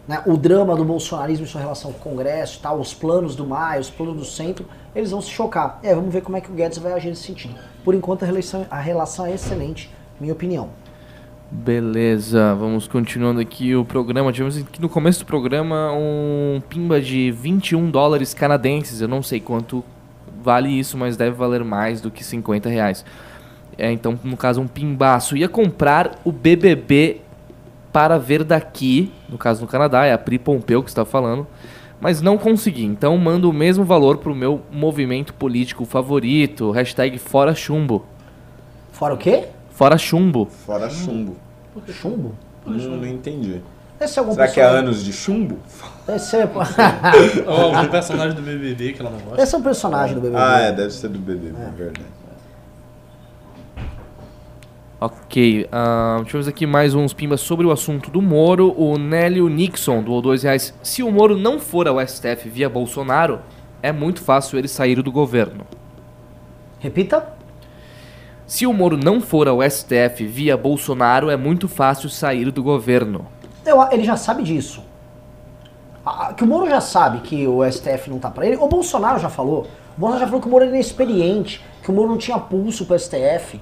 [0.07, 3.47] né, o drama do bolsonarismo em sua relação com o Congresso, tal, os planos do
[3.47, 5.81] Maio, os planos do centro, eles vão se chocar.
[5.83, 7.55] É, vamos ver como é que o Guedes vai agir nesse sentido.
[7.83, 10.71] Por enquanto, a relação, a relação é excelente, minha opinião.
[11.57, 14.33] Beleza, vamos continuando aqui o programa.
[14.33, 19.01] Tivemos aqui no começo do programa um pimba de 21 dólares canadenses.
[19.01, 19.85] Eu não sei quanto
[20.43, 23.05] vale isso, mas deve valer mais do que 50 reais.
[23.79, 25.37] É, então, no caso, um pimbaço.
[25.37, 27.21] Ia comprar o BBB
[27.93, 31.47] para ver daqui, no caso no Canadá, é a Pri Pompeu que está falando,
[32.01, 32.85] mas não consegui.
[32.85, 36.73] Então, mando o mesmo valor para o meu movimento político favorito.
[36.73, 38.05] Hashtag Fora Chumbo.
[38.91, 39.45] Fora o quê?
[39.75, 40.47] Fora chumbo.
[40.47, 41.37] Fora chumbo.
[41.75, 42.35] Por que chumbo?
[42.65, 43.61] Não, não entendi.
[44.01, 45.59] Esse é algum Será que é anos de chumbo?
[46.07, 46.49] Deve ser.
[47.47, 49.43] Ou algum personagem do BBB que ela não gosta.
[49.43, 50.41] Esse é um personagem do BBB.
[50.41, 52.07] Ah, é, deve ser do BBB, é, é verdade.
[55.01, 58.73] Ok, uh, deixa eu ver aqui mais uns pimbas sobre o assunto do Moro.
[58.81, 60.73] O Nélio Nixon doou dois reais.
[60.83, 63.41] Se o Moro não for ao STF via Bolsonaro,
[63.83, 65.67] é muito fácil ele sair do governo.
[66.79, 67.34] Repita.
[68.47, 73.27] Se o Moro não for ao STF via Bolsonaro, é muito fácil sair do governo.
[73.65, 74.83] Eu, ele já sabe disso.
[76.37, 78.57] Que o Moro já sabe que o STF não tá para ele.
[78.57, 79.67] O Bolsonaro já falou.
[79.97, 82.85] O Bolsonaro já falou que o Moro era inexperiente, que o Moro não tinha pulso
[82.85, 83.61] pro STF.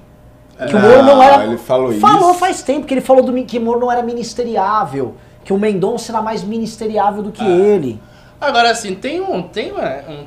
[0.67, 1.45] Que o Moro não era.
[1.45, 2.39] Ele falou, falou isso.
[2.39, 5.15] faz tempo que ele falou do, que o Moro não era ministeriável.
[5.45, 7.49] Que o Mendonça era mais ministeriável do que ah.
[7.49, 8.01] ele.
[8.39, 9.41] Agora, assim, tem um.
[9.41, 9.81] Tem uma,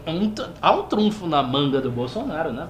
[0.07, 2.66] um, um, há um trunfo na manga do Bolsonaro, né?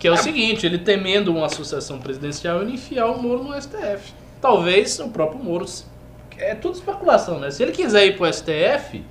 [0.00, 0.16] Que é o é.
[0.16, 4.14] seguinte, ele temendo uma associação presidencial, ele enfiar o Moro no STF.
[4.40, 5.66] Talvez o próprio Moro.
[6.38, 7.50] É tudo especulação, né?
[7.50, 9.04] Se ele quiser ir pro STF,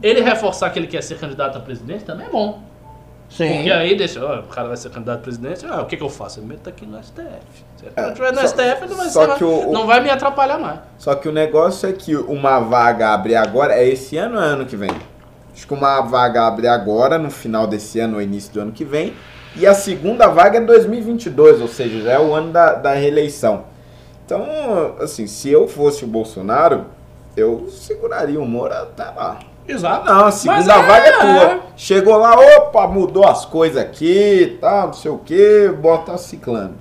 [0.00, 2.62] ele reforçar que ele quer ser candidato a presidente também é bom.
[3.28, 3.56] Sim.
[3.56, 6.02] Porque aí deixa, ó, o cara vai ser candidato a presidente, ah, o que, que
[6.02, 6.38] eu faço?
[6.38, 7.18] Eu meto aqui no STF.
[7.76, 10.58] Se ele é, estiver no só, STF, ele vai ser, o, não vai me atrapalhar
[10.58, 10.78] mais.
[10.96, 14.46] Só que o negócio é que uma vaga abre agora, é esse ano ou é
[14.46, 14.90] ano que vem?
[15.52, 18.84] Acho que uma vaga abre agora, no final desse ano ou início do ano que
[18.84, 19.12] vem.
[19.58, 23.64] E a segunda vaga é 2022, ou seja, já é o ano da, da reeleição.
[24.24, 24.46] Então,
[25.00, 26.86] assim, se eu fosse o Bolsonaro,
[27.36, 29.38] eu seguraria o Moro até lá.
[29.66, 30.06] Exato.
[30.06, 31.60] Não, a segunda é, vaga é tua.
[31.76, 36.74] Chegou lá, opa, mudou as coisas aqui, tá, não sei o que, bota ciclano.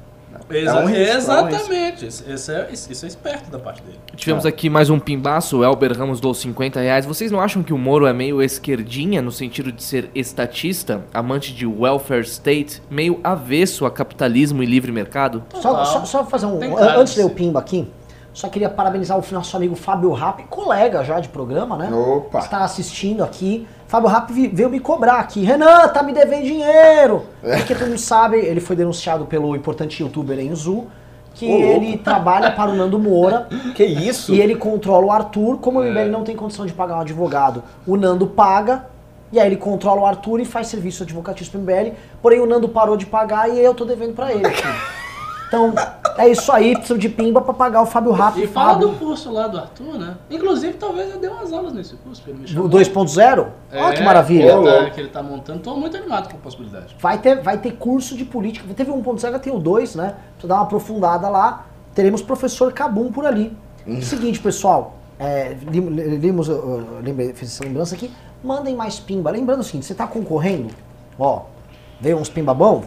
[0.49, 2.05] Exa- É um risco, é um exatamente.
[2.05, 3.99] Esse é, isso é esperto da parte dele.
[4.15, 7.05] Tivemos aqui mais um pimbaço, o Elber Ramos doou 50 reais.
[7.05, 11.53] Vocês não acham que o Moro é meio esquerdinha no sentido de ser estatista, amante
[11.53, 15.43] de welfare state, meio avesso a capitalismo e livre mercado?
[15.55, 16.59] Só, só, só fazer um.
[16.59, 17.29] Tem Antes de ler o.
[17.29, 17.87] Pimba aqui,
[18.33, 21.93] só queria parabenizar o nosso amigo Fábio Rapp, colega já de programa, né?
[21.93, 22.39] Opa.
[22.39, 23.67] Está assistindo aqui.
[23.87, 25.43] Fábio Rapp vi- veio me cobrar aqui.
[25.43, 27.23] Renan, tá me devendo dinheiro!
[27.43, 27.57] É.
[27.57, 30.85] Porque todo mundo sabe, ele foi denunciado pelo importante youtuber Enzu,
[31.33, 34.33] que Ô, ele trabalha para o Nando Moura Que isso?
[34.33, 35.57] e ele controla o Arthur.
[35.59, 35.89] Como o É.
[35.89, 38.85] MBL não tem condição de pagar um advogado, o Nando paga.
[39.31, 41.93] E aí ele controla o Arthur e faz serviço advocatício pro MBL.
[42.21, 44.43] Porém, o Nando parou de pagar e eu tô devendo pra ele.
[45.47, 45.73] Então,
[46.17, 46.73] é isso aí.
[46.75, 48.37] Preciso de pimba pra pagar o Fábio Rapp.
[48.41, 48.87] E fala Fábio.
[48.89, 50.15] do curso lá do Arthur, né?
[50.29, 52.69] Inclusive, talvez eu dê umas aulas nesse curso, pra ele me Do chamar.
[53.05, 53.47] 2.0?
[53.73, 54.45] Olha que É, maravilha.
[54.53, 55.59] Que ele, tá, que ele tá montando.
[55.59, 56.95] Tô muito animado com a possibilidade.
[56.99, 58.65] Vai ter, vai ter curso de política.
[58.73, 60.15] Teve um 1.0, agora tem o 2, né?
[60.33, 61.65] Precisa dar uma aprofundada lá.
[61.95, 63.55] Teremos professor Cabum por ali.
[64.01, 64.95] Seguinte, pessoal.
[65.19, 65.89] É, lim-
[66.19, 68.11] limos, eu lembrei, fiz essa lembrança aqui.
[68.43, 69.31] Mandem mais pimba.
[69.31, 70.67] Lembrando o seguinte, você tá concorrendo,
[71.17, 71.41] ó,
[71.99, 72.83] veio uns pimba bom.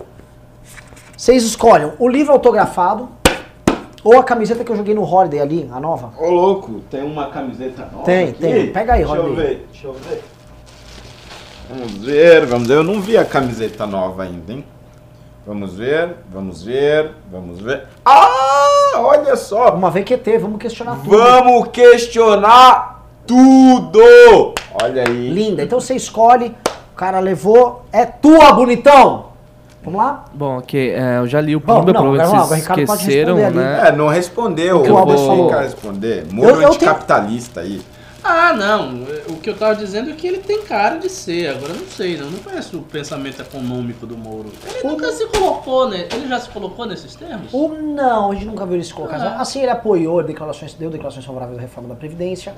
[1.16, 3.08] Vocês escolhem o livro autografado
[4.02, 6.12] ou a camiseta que eu joguei no Holiday ali, a nova.
[6.18, 8.04] Ô louco, tem uma camiseta nova.
[8.04, 8.40] Tem, aqui?
[8.40, 8.72] tem.
[8.72, 10.22] Pega aí, Deixa eu ver, deixa eu ver.
[11.68, 12.74] Vamos ver, vamos ver.
[12.74, 14.64] Eu não vi a camiseta nova ainda, hein?
[15.46, 17.86] Vamos ver, vamos ver, vamos ver.
[18.04, 19.74] Ah, olha só.
[19.74, 21.10] Uma VQT, vamos questionar tudo.
[21.16, 24.54] Vamos questionar tudo.
[24.82, 25.30] Olha aí.
[25.30, 25.62] Linda.
[25.62, 26.54] Então você escolhe,
[26.92, 29.29] o cara levou, é tua, bonitão!
[29.82, 30.24] Vamos lá?
[30.34, 33.00] Bom, ok, é, eu já li o Bom, Pimba, não, provavelmente o vocês Ricardo pode
[33.00, 33.68] esqueceram, responder ali.
[33.82, 33.88] né?
[33.88, 34.80] É, não respondeu.
[34.80, 35.50] O que o Albert Vou falou.
[35.62, 36.26] responder.
[36.30, 37.80] Moro Eu- eu anticapitalista aí.
[38.22, 39.04] Ah, não.
[39.30, 41.48] O que eu tava dizendo é que ele tem cara de ser.
[41.48, 42.30] Agora eu não sei, não.
[42.30, 44.52] Não conheço o pensamento econômico do Moro.
[44.74, 46.06] Ele nunca se colocou, né?
[46.12, 47.48] Ele já se colocou nesses termos?
[47.50, 49.16] O não, a gente nunca viu ele se colocar.
[49.16, 49.40] Ah.
[49.40, 52.52] Assim, ele apoiou declarações, deu declarações favoráveis à reforma da Previdência.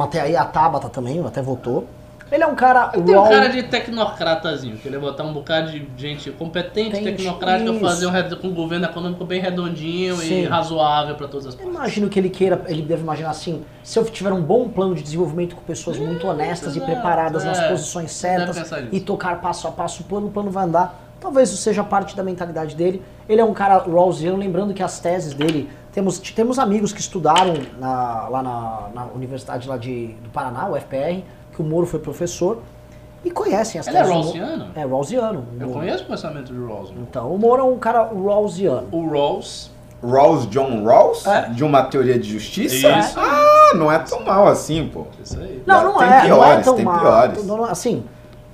[0.00, 1.86] Até aí a Tabata também, até votou.
[2.32, 5.32] Ele é um cara Ele tem um cara de tecnocratazinho, que ele ia botar um
[5.32, 7.80] bocado de gente competente, Tem tecnocrática, isso.
[7.80, 10.42] fazer um, um governo econômico bem redondinho Sim.
[10.42, 11.74] e razoável para todas as Eu partes.
[11.76, 15.02] imagino que ele queira, ele deve imaginar assim, se eu tiver um bom plano de
[15.02, 17.68] desenvolvimento com pessoas muito honestas e exato, preparadas nas é.
[17.68, 21.06] posições Deve certas e tocar passo a passo o plano, o plano vai andar.
[21.20, 23.02] Talvez isso seja parte da mentalidade dele.
[23.28, 27.54] Ele é um cara rawlsiano, lembrando que as teses dele, temos, temos amigos que estudaram
[27.78, 31.22] na- lá na, na universidade lá de, do Paraná, o FPR,
[31.60, 32.58] que o Moro foi professor,
[33.24, 34.66] e conhecem as Ele é Rawlsiano?
[34.74, 35.44] É, rawlsiano.
[35.60, 36.90] Eu conheço o pensamento de Rawls.
[36.90, 37.02] meu.
[37.02, 38.88] Então, o Moro é um cara rawlsiano.
[38.90, 39.70] O Rawls,
[40.02, 41.26] Rawls, John Rawls?
[41.26, 41.50] É.
[41.50, 42.88] De uma teoria de justiça?
[42.98, 43.18] Isso.
[43.20, 45.04] Ah, não é tão mal assim, pô.
[45.22, 45.62] isso aí.
[45.66, 46.98] Não, não Tem é, não é piores, tão tem mal.
[47.00, 47.44] piores.
[47.46, 48.04] Não, não, assim,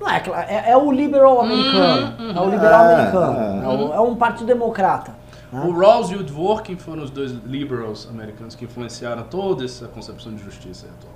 [0.01, 2.13] não é, é, é o liberal americano.
[2.37, 3.63] É o liberal Ah, americano.
[3.63, 5.15] É, o- é um partido democrata.
[5.49, 5.61] né?
[5.65, 10.33] O Rawls e o Dworkin foram os dois liberals americanos que influenciaram toda essa concepção
[10.35, 11.13] de justiça atual.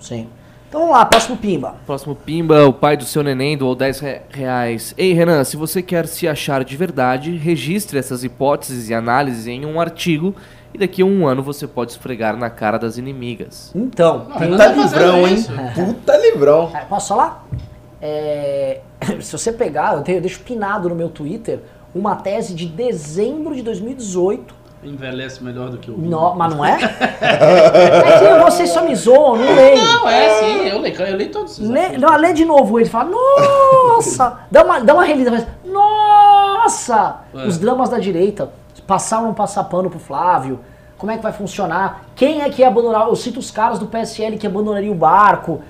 [0.00, 0.28] Sim.
[0.68, 1.76] Então vamos lá, próximo Pimba.
[1.86, 4.94] Próximo Pimba, o pai do seu neném doou 10 re- reais.
[4.98, 9.64] Ei, Renan, se você quer se achar de verdade, registre essas hipóteses e análises em
[9.64, 10.34] um artigo
[10.74, 13.72] e daqui a um ano você pode esfregar na cara das inimigas.
[13.74, 15.34] Então, Não, Puta tá livrão, hein?
[15.34, 15.50] isso.
[15.74, 16.70] Puta livrão.
[16.74, 17.46] É, posso falar?
[18.02, 18.80] É,
[19.20, 21.60] se você pegar, eu, tenho- eu deixo pinado no meu Twitter
[21.94, 24.54] uma tese de dezembro de 2018.
[24.82, 26.10] Envelhece melhor do que o vinho.
[26.10, 26.78] No- mas não é?
[27.20, 29.76] é que vocês só me zoam, não leio.
[29.76, 32.00] Não, é sim, eu leio, eu leio todos esses artigos.
[32.00, 34.40] não, lê de novo ele fala, nossa!
[34.50, 37.16] dá, uma, dá uma relida, faz, nossa!
[37.34, 37.46] É.
[37.46, 38.50] Os dramas da direita,
[38.86, 40.60] passar ou não passar pano pro Flávio,
[40.96, 42.04] como é que vai funcionar?
[42.16, 43.06] Quem é que ia abandonar?
[43.06, 45.60] Eu cito os caras do PSL que abandonaria o barco.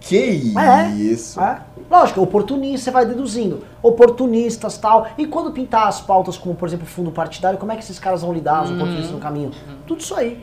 [0.00, 1.40] Que É, isso.
[1.40, 1.60] É.
[1.90, 3.64] Lógico, oportunista, você vai deduzindo.
[3.82, 5.08] Oportunistas tal.
[5.18, 8.22] E quando pintar as pautas como, por exemplo, fundo partidário, como é que esses caras
[8.22, 9.50] vão lidar, os oportunistas no caminho?
[9.86, 10.42] Tudo isso aí.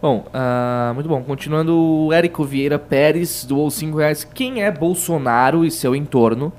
[0.00, 1.22] Bom, ah, muito bom.
[1.22, 4.22] Continuando, o Érico Vieira Pérez doou 5 reais.
[4.22, 6.52] Quem é Bolsonaro e seu entorno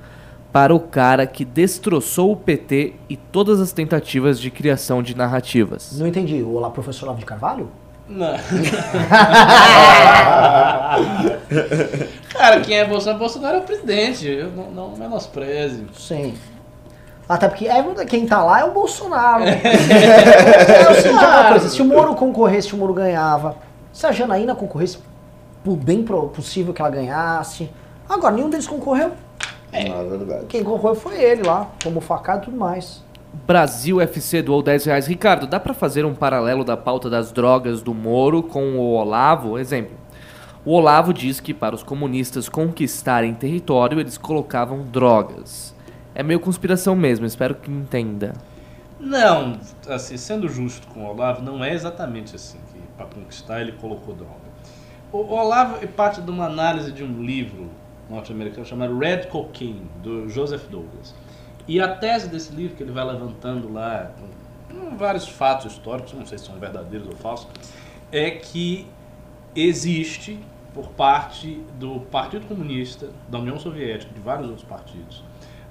[0.51, 5.97] para o cara que destroçou o PT e todas as tentativas de criação de narrativas?
[5.97, 6.41] Não entendi.
[6.41, 7.69] O Olá, professor Olavo de Carvalho?
[8.09, 8.33] Não.
[12.33, 13.19] Cara, quem é Bolsonaro?
[13.19, 14.27] Bolsonaro é o presidente.
[14.27, 15.85] Eu não, não menospreze.
[15.93, 16.33] Sim.
[17.27, 19.43] Até porque é, quem tá lá é o Bolsonaro.
[19.45, 23.55] é o seguinte, aquela coisa, se o Moro concorresse, se o Moro ganhava.
[23.93, 24.97] Se a Janaína concorresse,
[25.63, 27.69] por bem possível que ela ganhasse.
[28.07, 29.11] Agora, nenhum deles concorreu.
[29.71, 30.45] É, verdade.
[30.47, 33.03] Quem concorreu foi ele lá, como facado e tudo mais.
[33.33, 35.07] Brasil FC doou 10 reais.
[35.07, 39.57] Ricardo, dá pra fazer um paralelo da pauta das drogas do Moro com o Olavo?
[39.57, 39.95] Exemplo.
[40.65, 45.73] O Olavo diz que para os comunistas conquistarem território, eles colocavam drogas.
[46.13, 48.33] É meio conspiração mesmo, espero que entenda.
[48.99, 49.57] Não,
[49.87, 54.13] assim, sendo justo com o Olavo, não é exatamente assim que para conquistar ele colocou
[54.13, 54.49] droga.
[55.11, 57.69] O Olavo é parte de uma análise de um livro
[58.09, 61.15] norte-americano chamado Red Cocaine, do Joseph Douglas.
[61.69, 64.11] E a tese desse livro, que ele vai levantando lá,
[64.71, 67.47] com vários fatos históricos, não sei se são verdadeiros ou falsos,
[68.11, 68.87] é que
[69.55, 70.39] existe,
[70.73, 75.23] por parte do Partido Comunista, da União Soviética, de vários outros partidos,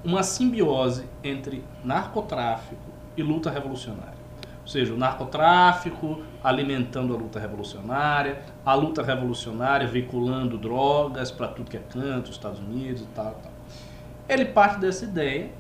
[0.05, 4.19] uma simbiose entre narcotráfico e luta revolucionária.
[4.63, 11.69] Ou seja, o narcotráfico alimentando a luta revolucionária, a luta revolucionária veiculando drogas para tudo
[11.69, 13.51] que é canto, Estados Unidos e tal, tal.
[14.29, 15.51] Ele parte dessa ideia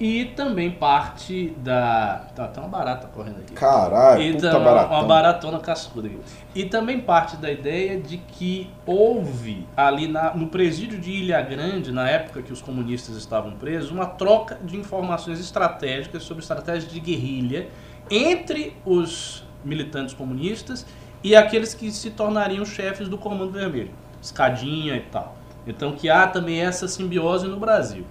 [0.00, 2.26] e também parte da.
[2.34, 3.52] Tá, tá uma barata correndo aqui.
[3.54, 4.90] Caralho, e puta tam- baratão.
[4.98, 6.18] uma baratona cascuda aqui.
[6.54, 11.92] E também parte da ideia de que houve ali na- no presídio de Ilha Grande,
[11.92, 16.98] na época que os comunistas estavam presos, uma troca de informações estratégicas sobre estratégias de
[16.98, 17.68] guerrilha
[18.10, 20.84] entre os militantes comunistas
[21.22, 23.90] e aqueles que se tornariam chefes do Comando Vermelho,
[24.20, 25.36] Escadinha e tal.
[25.64, 28.04] Então que há também essa simbiose no Brasil.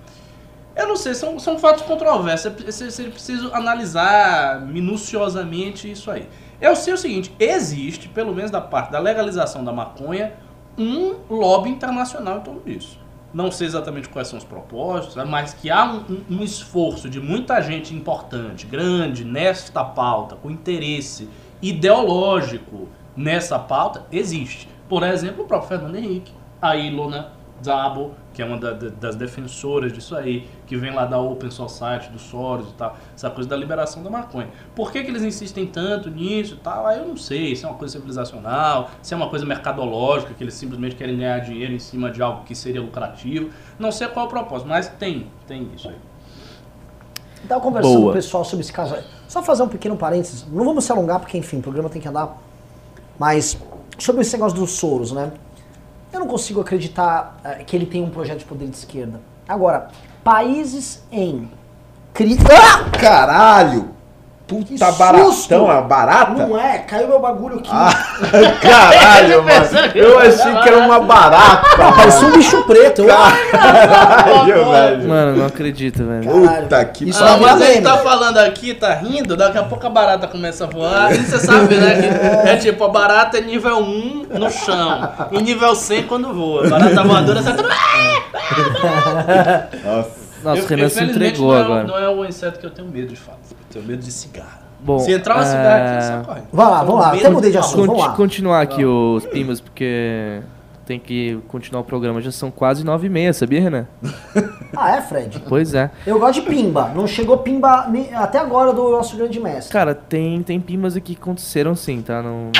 [0.75, 2.51] Eu não sei, são, são fatos controversos.
[2.65, 6.27] Você você precisa analisar minuciosamente isso aí.
[6.61, 10.33] Eu sei o seguinte: existe, pelo menos da parte da legalização da maconha,
[10.77, 12.99] um lobby internacional em torno disso.
[13.33, 17.09] Não sei exatamente quais são os propósitos, né, mas que há um, um- um esforço
[17.09, 21.29] de muita gente importante, grande, nesta pauta, com interesse
[21.61, 24.67] ideológico nessa pauta, existe.
[24.87, 26.31] Por exemplo, o próprio Fernando Henrique,
[26.61, 27.31] a Ilona
[27.63, 28.11] Zabo,
[28.41, 32.09] que é uma da- da- das defensoras disso aí, que vem lá da Open Society,
[32.09, 34.49] do Soros e tal, essa coisa da liberação da maconha.
[34.75, 36.87] Por que, que eles insistem tanto nisso e tal?
[36.87, 40.43] Aí eu não sei, se é uma coisa civilizacional, se é uma coisa mercadológica, que
[40.43, 43.51] eles simplesmente querem ganhar dinheiro em cima de algo que seria lucrativo.
[43.77, 45.95] Não sei qual é o propósito, mas tem, tem isso aí.
[47.47, 48.05] Tava conversando Boa.
[48.05, 48.95] com o pessoal sobre esse caso.
[49.27, 50.45] Só fazer um pequeno parênteses.
[50.51, 52.37] Não vamos se alongar, porque, enfim, o programa tem que andar.
[53.19, 53.57] Mas,
[53.99, 55.31] sobre esse negócio dos Soros, né?
[56.11, 59.21] Eu não consigo acreditar eh, que ele tem um projeto de poder de esquerda.
[59.47, 59.89] Agora,
[60.23, 61.49] países em
[62.13, 62.39] crise.
[62.51, 62.89] Ah!
[62.99, 64.00] Caralho!
[64.51, 64.97] Puta Que susto!
[64.99, 66.31] baratão, é barata?
[66.45, 67.69] Não é, caiu meu bagulho aqui.
[67.71, 67.89] Ah,
[68.61, 69.65] caralho, mano.
[69.95, 71.77] Eu achei que era uma barata.
[71.95, 73.05] Parecia um bicho preto.
[73.05, 75.07] Caralho, velho.
[75.07, 76.29] Mano, não acredito, velho.
[76.29, 77.85] Puta que Isso Ah, mas é ele meme.
[77.85, 81.13] tá falando aqui, tá rindo, daqui a pouco a barata começa a voar.
[81.13, 81.95] E você sabe, né?
[82.43, 85.09] Que é tipo, a barata é nível 1 no chão.
[85.31, 86.65] E nível 100 quando voa.
[86.67, 87.51] A barata voadora você
[89.85, 90.20] Nossa.
[90.43, 91.83] Nossa, Eu- o Renan se entregou não é, agora.
[91.83, 93.39] Não é o inseto que eu tenho medo de fato.
[93.51, 94.61] Eu tenho medo de cigarro.
[94.83, 96.47] Bom, Se entrar uma é, cigarra aqui, sai correndo.
[96.51, 97.13] Vai lá, vamos lá.
[97.13, 97.85] Até mudei de assunto.
[97.85, 98.13] Vamos lá.
[98.13, 100.41] continuar aqui os pimbas, porque
[100.87, 102.19] tem que continuar o programa.
[102.19, 103.87] Já são quase nove e meia, sabia, Renan?
[104.75, 105.43] Ah, é, Fred?
[105.49, 105.91] Pois é.
[106.07, 106.89] Eu gosto de pimba.
[106.95, 109.71] Não chegou pimba até agora do nosso grande mestre.
[109.71, 112.23] Cara, tem, tem pimbas aqui que aconteceram sim, tá?
[112.23, 112.51] Não...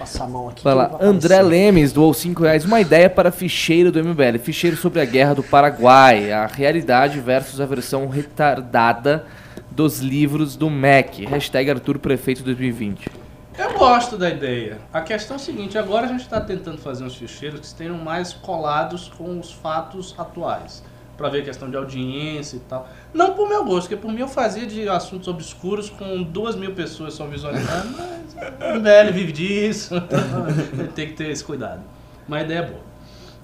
[0.00, 0.64] Passar a mão aqui.
[0.64, 0.96] Vai lá.
[0.98, 1.42] André aparecer.
[1.42, 2.64] Lemes doou 5 reais.
[2.64, 4.38] Uma ideia para ficheiro do MBL.
[4.42, 6.32] Ficheiro sobre a guerra do Paraguai.
[6.32, 9.26] A realidade versus a versão retardada
[9.70, 11.26] dos livros do MEC.
[11.26, 13.10] Hashtag Arthur Prefeito 2020.
[13.58, 14.78] Eu gosto da ideia.
[14.90, 17.98] A questão é a seguinte, agora a gente está tentando fazer uns ficheiros que estejam
[17.98, 20.82] mais colados com os fatos atuais.
[21.20, 22.88] Pra ver questão de audiência e tal.
[23.12, 26.72] Não por meu gosto, porque por mim eu fazia de assuntos obscuros com duas mil
[26.72, 31.82] pessoas só visualizando, mas o velho vive disso, então tem que ter esse cuidado.
[32.26, 32.80] Mas a ideia é boa.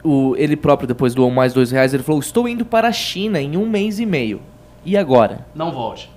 [0.02, 1.92] O, ele próprio depois doou mais dois reais.
[1.92, 4.40] Ele falou: Estou indo para a China em um mês e meio.
[4.82, 5.46] E agora?
[5.54, 6.10] Não volte.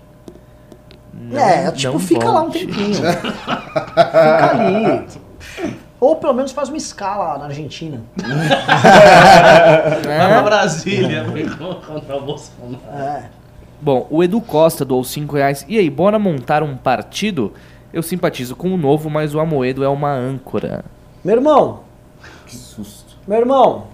[1.33, 2.65] É, tipo, não fica lá um volte.
[2.65, 2.95] tempinho.
[3.03, 5.07] fica ali.
[5.99, 8.01] Ou pelo menos faz uma escala lá na Argentina.
[8.15, 10.41] Vai pra É.
[10.41, 11.25] Brasília
[11.85, 12.79] contra o Bolsonaro.
[12.93, 13.29] É.
[13.81, 15.65] Bom, o Edu Costa doou 5 reais.
[15.67, 17.53] E aí, bora montar um partido?
[17.91, 20.83] Eu simpatizo com o novo, mas o Amoedo é uma âncora.
[21.23, 21.81] Meu irmão,
[22.45, 23.17] Que susto.
[23.27, 23.87] meu irmão.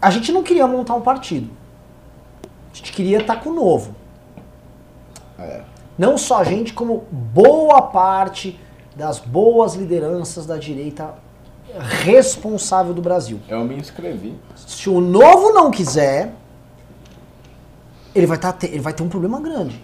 [0.00, 1.48] A gente não queria montar um partido.
[2.72, 3.94] A gente queria estar com o novo.
[5.38, 5.60] É.
[5.98, 8.58] Não só a gente, como boa parte
[8.96, 11.14] das boas lideranças da direita
[12.02, 13.38] responsável do Brasil.
[13.48, 14.34] Eu me inscrevi.
[14.56, 16.32] Se o novo não quiser,
[18.14, 19.80] ele vai, tá, te- ele vai ter um problema grande.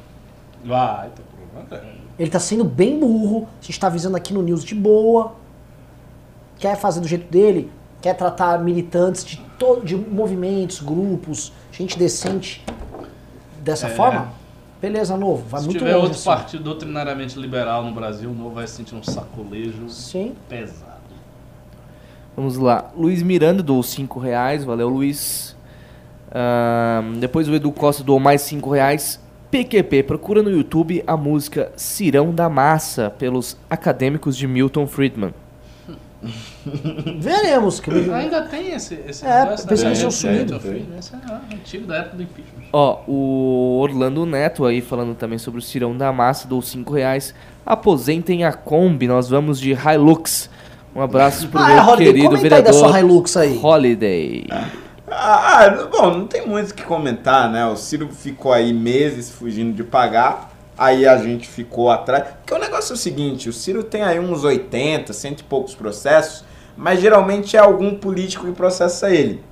[0.65, 2.03] Vai, tem problema grande.
[2.19, 5.35] Ele tá sendo bem burro, a gente tá avisando aqui no News de boa.
[6.59, 7.71] Quer fazer do jeito dele,
[8.01, 9.43] quer tratar militantes de,
[9.85, 12.65] de movimentos, grupos, gente decente
[13.63, 13.91] dessa É.
[13.91, 14.29] forma?
[14.83, 16.07] Beleza, novo, vai Se muito tiver longe.
[16.07, 16.25] outro assim.
[16.29, 20.35] partido doutrinariamente liberal no Brasil, o novo vai sentir um sacolejo Sim.
[20.49, 20.91] pesado.
[22.37, 22.91] Vamos lá.
[22.97, 24.65] Luiz Miranda doou 5 reais.
[24.65, 25.55] Valeu, Luiz.
[26.29, 29.21] Uh, depois o Edu Costa doou mais 5 reais.
[29.53, 35.35] PQP, procura no YouTube a música Cirão da Massa, pelos acadêmicos de Milton Friedman.
[37.19, 37.81] Veremos.
[37.81, 37.91] Que...
[37.91, 39.75] Ainda tem esse, esse é, negócio, né?
[39.75, 40.61] Esse é sumido.
[40.99, 42.65] Esse é antigo da época do impeachment.
[42.73, 47.35] Ó, o Orlando Neto aí falando também sobre o Cirão da Massa, dou 5 reais.
[47.65, 50.51] Aposentem a Kombi, nós vamos de Hilux.
[50.95, 53.59] Um abraço pro ah, meu é, querido vereador aí da sua Hilux aí.
[53.63, 54.47] Holiday.
[55.09, 57.67] Ah, bom, não tem muito o que comentar, né?
[57.67, 62.25] O Ciro ficou aí meses fugindo de pagar, aí a gente ficou atrás.
[62.39, 65.75] Porque o negócio é o seguinte, o Ciro tem aí uns 80, cento e poucos
[65.75, 66.45] processos,
[66.77, 69.43] mas geralmente é algum político que processa ele.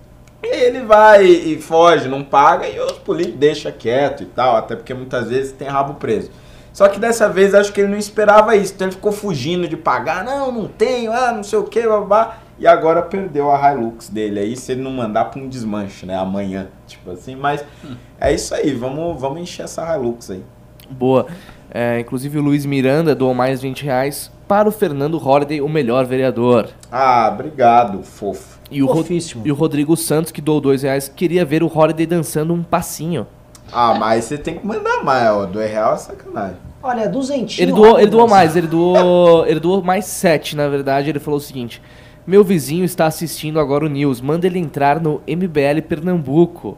[0.43, 4.75] E ele vai e foge, não paga, e os políticos deixam quieto e tal, até
[4.75, 6.31] porque muitas vezes tem rabo preso.
[6.73, 9.77] Só que dessa vez acho que ele não esperava isso, então ele ficou fugindo de
[9.77, 12.39] pagar, não, não tenho, ah, não sei o que, babá.
[12.59, 16.15] E agora perdeu a Hilux dele aí, se ele não mandar para um desmanche, né?
[16.15, 17.35] Amanhã, tipo assim.
[17.35, 17.97] Mas hum.
[18.21, 20.43] é isso aí, vamos, vamos encher essa Hilux aí.
[20.91, 21.27] Boa.
[21.71, 26.05] É, inclusive o Luiz Miranda doou mais 20 reais para o Fernando Holliday, o melhor
[26.05, 26.71] vereador.
[26.91, 28.59] Ah, obrigado, fofo.
[28.69, 29.47] E o, Fofíssimo.
[29.47, 33.29] e o Rodrigo Santos, que doou 2 reais, queria ver o Holliday dançando um passinho.
[33.73, 35.47] Ah, mas você tem que mandar mais, ó.
[35.47, 36.57] 2 reais é sacanagem.
[36.83, 37.65] Olha, duzentinho.
[37.65, 41.09] Ele doou, ele doou mais, ele doou, ele doou mais 7, na verdade.
[41.09, 41.81] Ele falou o seguinte:
[42.27, 44.21] meu vizinho está assistindo agora o News.
[44.21, 46.77] Manda ele entrar no MBL Pernambuco.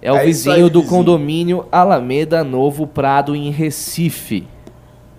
[0.00, 0.98] É o é vizinho aí, do vizinho.
[0.98, 4.46] condomínio Alameda Novo Prado, em Recife.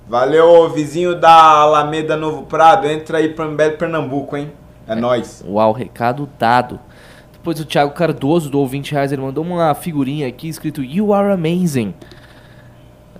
[0.10, 2.88] Valeu, vizinho da Alameda Novo Prado.
[2.88, 4.52] Entra aí pro MBL Pernambuco, hein?
[4.88, 5.44] É, é nóis.
[5.48, 6.80] Uau, recado dado.
[7.32, 11.32] Depois o Thiago Cardoso do 20 reais, ele mandou uma figurinha aqui escrito You are
[11.32, 11.94] amazing.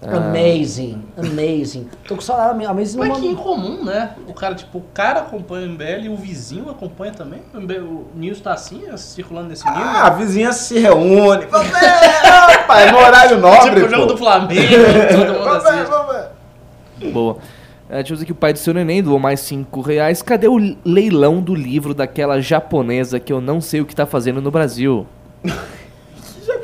[0.02, 0.18] Ah.
[0.18, 1.88] Amazing, amazing.
[2.08, 4.16] Tô com saudade, amazing Mas que incomum, né?
[4.28, 7.44] O cara, tipo, o cara acompanha o MBL e o vizinho acompanha também.
[7.54, 9.84] O, MBL, o News tá assim, circulando nesse nível.
[9.84, 11.46] Ah, a vizinha se reúne.
[11.46, 11.86] Vamos ver,
[12.58, 13.76] rapaz, no horário nobre.
[13.76, 14.74] tipo o jogo do Flamengo,
[15.12, 16.39] todo mundo vamos ver, vamos ver.
[17.12, 17.38] Boa.
[17.90, 20.22] É, deixa eu dizer que o pai do seu neném doou mais 5 reais.
[20.22, 24.42] Cadê o leilão do livro daquela japonesa que eu não sei o que tá fazendo
[24.42, 25.08] no Brasil?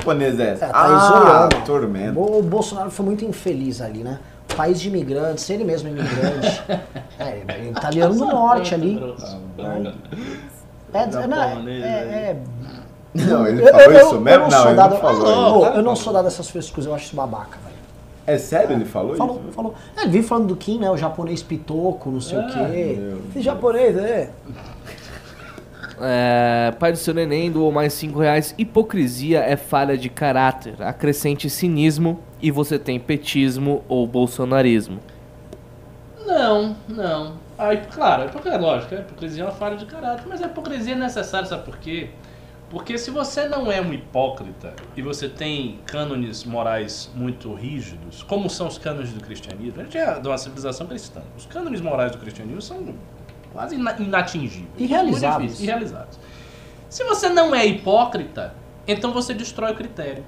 [0.06, 0.64] japonesa é essa?
[0.66, 1.66] É, tá ah, isolando.
[1.66, 2.20] Tormento.
[2.20, 4.18] O Bolsonaro foi muito infeliz ali, né?
[4.56, 6.62] País de imigrantes, ele mesmo é imigrante.
[7.18, 9.00] é, é italiano do norte ali.
[9.58, 12.36] É, é, não, é, é,
[13.14, 14.48] não, ele falou eu, isso mesmo?
[14.48, 15.66] Não, ele não falou.
[15.66, 17.58] eu não sou dado dessas frescuras, eu acho isso babaca.
[18.26, 19.52] É sério ele falou, falou isso?
[19.52, 20.90] Falou, É, ele vive falando do Kim, né?
[20.90, 22.98] O japonês pitoco, não sei ah, o quê.
[23.30, 24.30] Esse japonês, é.
[26.00, 28.54] É, pai do seu neném doou mais 5 reais.
[28.58, 30.82] Hipocrisia é falha de caráter.
[30.82, 34.98] Acrescente cinismo e você tem petismo ou bolsonarismo.
[36.26, 37.34] Não, não.
[37.58, 40.92] Ah, claro, a hipocrisia, lógico, a hipocrisia é uma falha de caráter, mas a hipocrisia
[40.92, 42.10] é necessária, sabe por quê?
[42.68, 48.50] Porque se você não é um hipócrita e você tem cânones morais muito rígidos, como
[48.50, 51.22] são os cânones do cristianismo, a gente é de uma civilização cristã.
[51.36, 52.94] Os cânones morais do cristianismo são
[53.52, 54.68] quase inatingíveis.
[54.76, 55.60] Irrealizáveis.
[55.60, 56.18] Irrealizáveis.
[56.88, 58.52] Se você não é hipócrita,
[58.86, 60.24] então você destrói o critério.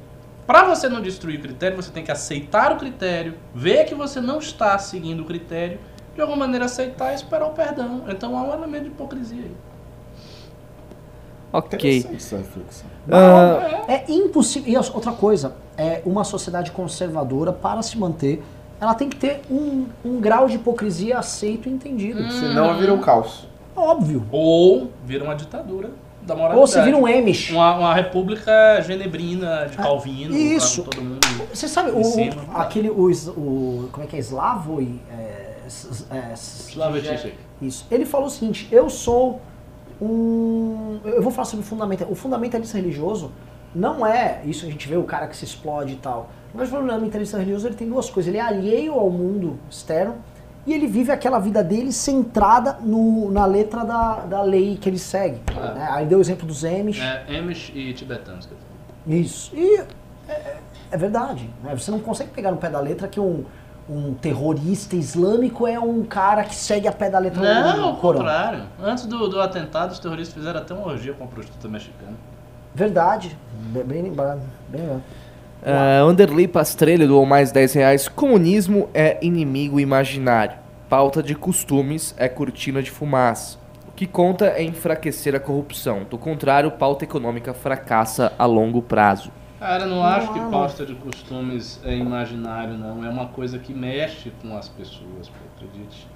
[0.46, 4.20] Para você não destruir o critério, você tem que aceitar o critério, ver que você
[4.20, 5.78] não está seguindo o critério,
[6.14, 8.04] de alguma maneira aceitar e esperar o perdão.
[8.08, 9.56] Então há um elemento de hipocrisia aí.
[11.52, 12.06] Ok.
[13.08, 13.90] Uh...
[13.90, 14.72] É impossível.
[14.72, 18.42] E outra coisa, é uma sociedade conservadora para se manter
[18.80, 22.22] ela tem que ter um, um grau de hipocrisia aceito e entendido.
[22.22, 22.30] Hum.
[22.30, 23.46] Senão vira um caos.
[23.74, 24.24] Óbvio.
[24.30, 25.90] Ou vira uma ditadura
[26.22, 26.60] da moralidade.
[26.60, 27.50] Ou você vira um Emish.
[27.50, 30.36] Uma, uma república genebrina de ah, Calvino.
[30.36, 30.84] Isso.
[30.84, 31.18] Todo mundo
[31.52, 34.80] você sabe, o, cima, aquele, o, o, como é que é, Slavo?
[34.80, 35.56] É,
[36.10, 36.34] é,
[37.60, 37.86] Isso.
[37.90, 39.40] Ele falou o seguinte, eu sou
[40.00, 41.00] um...
[41.04, 42.08] Eu vou falar sobre o fundamental.
[42.10, 43.32] O fundamentalista religioso
[43.74, 46.30] não é isso a gente vê o cara que se explode e tal.
[46.54, 48.28] Mas o fundamentalista religioso ele tem duas coisas.
[48.28, 50.16] Ele é alheio ao mundo externo
[50.66, 54.98] e ele vive aquela vida dele centrada no, na letra da, da lei que ele
[54.98, 55.40] segue.
[55.50, 55.74] É.
[55.74, 55.88] Né?
[55.90, 57.00] Aí deu o exemplo dos Amish.
[57.00, 58.48] É, Amish e tibetanos.
[59.06, 59.50] Isso.
[59.54, 59.80] E
[60.28, 60.56] é,
[60.90, 61.48] é verdade.
[61.62, 61.74] Né?
[61.74, 63.44] Você não consegue pegar no pé da letra que um,
[63.88, 68.64] um terrorista islâmico é um cara que segue a pé da letra não, ao contrário.
[68.80, 72.12] Antes do, do atentado, os terroristas fizeram até uma orgia com a prostituta mexicana.
[72.74, 73.36] Verdade.
[73.86, 74.42] Bem lembrado.
[74.68, 75.02] Bem lembrado.
[75.60, 78.08] Uh, Anderley Pastrelli doou mais 10 reais.
[78.08, 80.56] Comunismo é inimigo imaginário.
[80.88, 83.58] Pauta de costumes é cortina de fumaça.
[83.88, 86.04] O que conta é enfraquecer a corrupção.
[86.08, 89.32] Do contrário, pauta econômica fracassa a longo prazo.
[89.58, 93.04] Cara, não, não acho que pauta de costumes é imaginário, não.
[93.04, 96.06] É uma coisa que mexe com as pessoas, pô, acredite.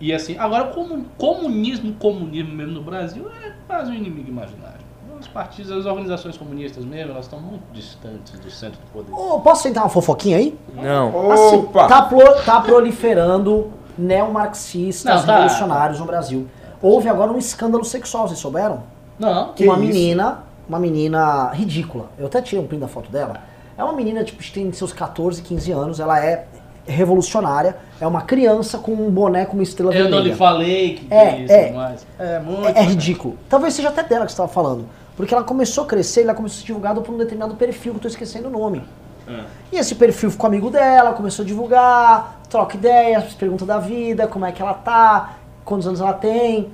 [0.00, 4.84] E assim, agora como comunismo, comunismo mesmo no Brasil é quase um inimigo imaginário.
[5.20, 9.12] Os partidos, as organizações comunistas mesmo, elas estão muito distantes do centro do poder.
[9.12, 10.58] Ô, posso sentar uma fofoquinha aí?
[10.74, 11.32] Não.
[11.32, 11.86] Assim, Opa!
[11.86, 15.32] tá, pro- tá proliferando neomarxistas Não, tá.
[15.34, 16.48] revolucionários no Brasil.
[16.82, 18.82] Houve agora um escândalo sexual, vocês souberam?
[19.18, 19.52] Não.
[19.52, 19.82] Que uma isso?
[19.86, 20.38] menina,
[20.68, 22.06] uma menina ridícula.
[22.18, 23.40] Eu até tirei um print da foto dela.
[23.76, 26.46] É uma menina, tipo, que tem seus 14, 15 anos, ela é
[26.86, 30.32] revolucionária, é uma criança com um boné com uma estrela Eu não vermelha.
[30.32, 31.72] lhe falei que É, isso é.
[31.72, 32.06] mais.
[32.18, 32.68] É muito.
[32.68, 33.36] É, é ridículo.
[33.48, 34.86] Talvez seja até dela que você estava falando.
[35.16, 37.92] Porque ela começou a crescer e ela começou a ser divulgada por um determinado perfil,
[37.92, 38.82] que eu tô esquecendo o nome.
[39.26, 39.44] É.
[39.72, 44.44] E esse perfil ficou amigo dela, começou a divulgar, troca ideias, pergunta da vida, como
[44.44, 46.68] é que ela tá, quantos anos ela tem,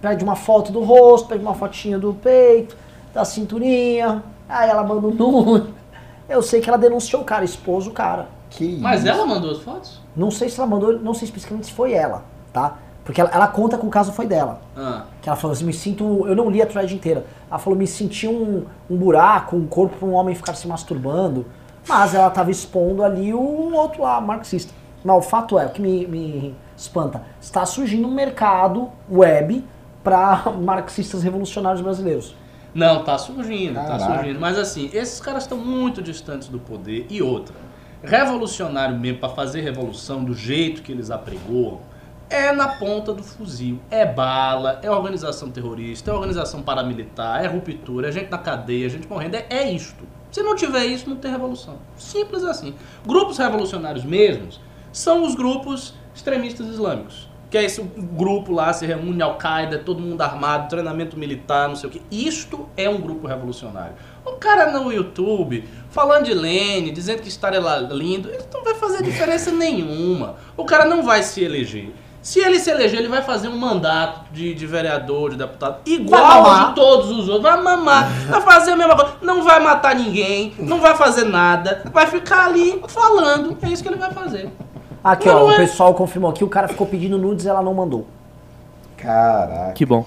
[0.00, 2.76] pede uma foto do rosto, pede uma fotinha do peito,
[3.12, 5.74] da cinturinha, aí ela manda um nude.
[6.28, 8.28] Eu sei que ela denunciou o cara, expôs o cara.
[8.50, 9.08] Que Mas isso?
[9.08, 10.00] ela mandou as fotos?
[10.14, 12.78] Não sei se ela mandou, não sei especificamente se foi ela, tá?
[13.04, 14.60] Porque ela, ela conta que o caso foi dela.
[14.76, 15.04] Ah.
[15.20, 16.26] Que ela falou assim, me sinto.
[16.26, 17.26] Eu não li a thread inteira.
[17.50, 21.44] Ela falou, me senti um, um buraco, um corpo para um homem ficar se masturbando.
[21.88, 24.72] Mas ela estava expondo ali o outro lá, marxista.
[25.02, 29.64] Mas o fato é, o que me, me espanta, está surgindo um mercado web
[30.04, 32.36] para marxistas revolucionários brasileiros.
[32.74, 34.14] Não, tá surgindo, tá Caraca.
[34.14, 34.40] surgindo.
[34.40, 37.06] Mas assim, esses caras estão muito distantes do poder.
[37.10, 37.54] E outra,
[38.02, 41.80] revolucionário mesmo, pra fazer revolução do jeito que eles apregoam,
[42.30, 43.78] é na ponta do fuzil.
[43.90, 48.88] É bala, é organização terrorista, é organização paramilitar, é ruptura, é gente na cadeia, é
[48.88, 49.36] gente morrendo.
[49.36, 50.02] É, é isto.
[50.30, 51.76] Se não tiver isso, não tem revolução.
[51.94, 52.74] Simples assim.
[53.06, 54.58] Grupos revolucionários mesmos
[54.90, 57.28] são os grupos extremistas islâmicos.
[57.52, 61.90] Que é esse grupo lá, se reúne Al-Qaeda, todo mundo armado, treinamento militar, não sei
[61.90, 62.00] o que.
[62.10, 63.92] Isto é um grupo revolucionário.
[64.24, 68.74] O cara no YouTube, falando de Lênin, dizendo que Stalin é lindo, isso não vai
[68.76, 70.36] fazer diferença nenhuma.
[70.56, 71.92] O cara não vai se eleger.
[72.22, 76.68] Se ele se eleger, ele vai fazer um mandato de, de vereador, de deputado, igual
[76.68, 77.42] de todos os outros.
[77.42, 79.12] Vai mamar, vai fazer a mesma coisa.
[79.20, 83.58] Não vai matar ninguém, não vai fazer nada, vai ficar ali falando.
[83.60, 84.50] É isso que ele vai fazer.
[85.02, 85.56] Aqui, Não ó, o é.
[85.56, 88.06] pessoal confirmou aqui, o cara ficou pedindo nudes e ela não mandou.
[88.96, 89.72] Caraca.
[89.72, 90.04] Que bom.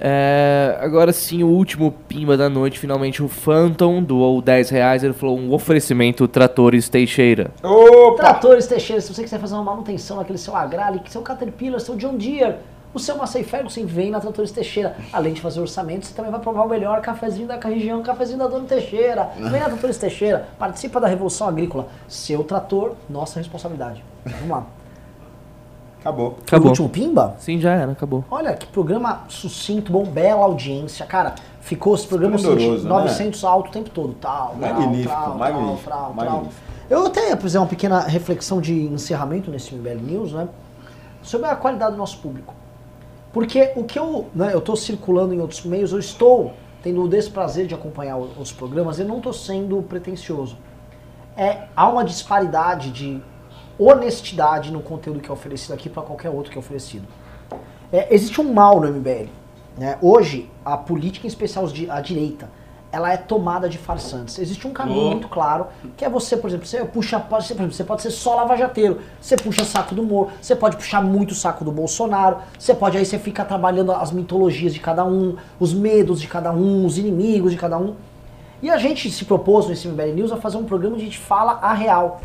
[0.00, 2.78] É, agora sim, o último pimba da noite.
[2.78, 5.02] Finalmente, o Phantom doou 10 reais.
[5.02, 7.50] Ele falou um oferecimento Tratores Teixeira.
[7.62, 8.18] Opa!
[8.18, 12.16] Tratores Teixeira, se você quiser fazer uma manutenção naquele seu Agrale, seu Caterpillar, seu John
[12.16, 12.56] Deere,
[12.94, 14.96] o seu Massey Ferguson, vem na Tratores Teixeira.
[15.12, 18.46] Além de fazer orçamento, você também vai provar o melhor cafezinho da região, cafezinho da
[18.46, 19.30] Dona Teixeira.
[19.36, 21.88] Vem na Tratores Teixeira, participa da Revolução Agrícola.
[22.06, 24.02] Seu trator, nossa responsabilidade.
[24.32, 24.64] Vamos lá.
[26.00, 26.28] Acabou.
[26.30, 26.68] O Acabou.
[26.68, 27.34] último Pimba?
[27.38, 28.24] Sim, já era, acabou.
[28.30, 31.04] Olha, que programa sucinto, bom, bela audiência.
[31.06, 32.88] Cara, ficou esse programa Esplendoroso, seguinte, né?
[33.02, 34.14] 900 alto o tempo todo.
[34.14, 36.14] Tal, Magnífico, tal, magnífico, tal, tal, tal.
[36.14, 36.54] magnífico.
[36.88, 40.48] Eu até ia fazer uma pequena reflexão de encerramento nesse MBL News, né?
[41.22, 42.54] Sobre a qualidade do nosso público.
[43.32, 47.08] Porque o que eu, né, eu estou circulando em outros meios, eu estou tendo o
[47.08, 50.56] desprazer de acompanhar o- os programas, eu não estou sendo pretencioso.
[51.36, 53.20] É, há uma disparidade de
[53.78, 57.06] honestidade no conteúdo que é oferecido aqui para qualquer outro que é oferecido.
[57.92, 59.28] É, existe um mal no MBL.
[59.76, 59.96] Né?
[60.02, 62.50] Hoje, a política, em especial a direita,
[62.90, 64.38] ela é tomada de farsantes.
[64.38, 67.60] Existe um caminho muito claro, que é você, por exemplo, você puxa, pode ser, por
[67.60, 71.34] exemplo, você pode ser só lavajateiro, você puxa saco do Moro, você pode puxar muito
[71.34, 75.74] saco do Bolsonaro, você pode, aí você fica trabalhando as mitologias de cada um, os
[75.74, 77.94] medos de cada um, os inimigos de cada um.
[78.62, 81.18] E a gente se propôs nesse MBL News a fazer um programa onde a gente
[81.18, 82.20] fala a real.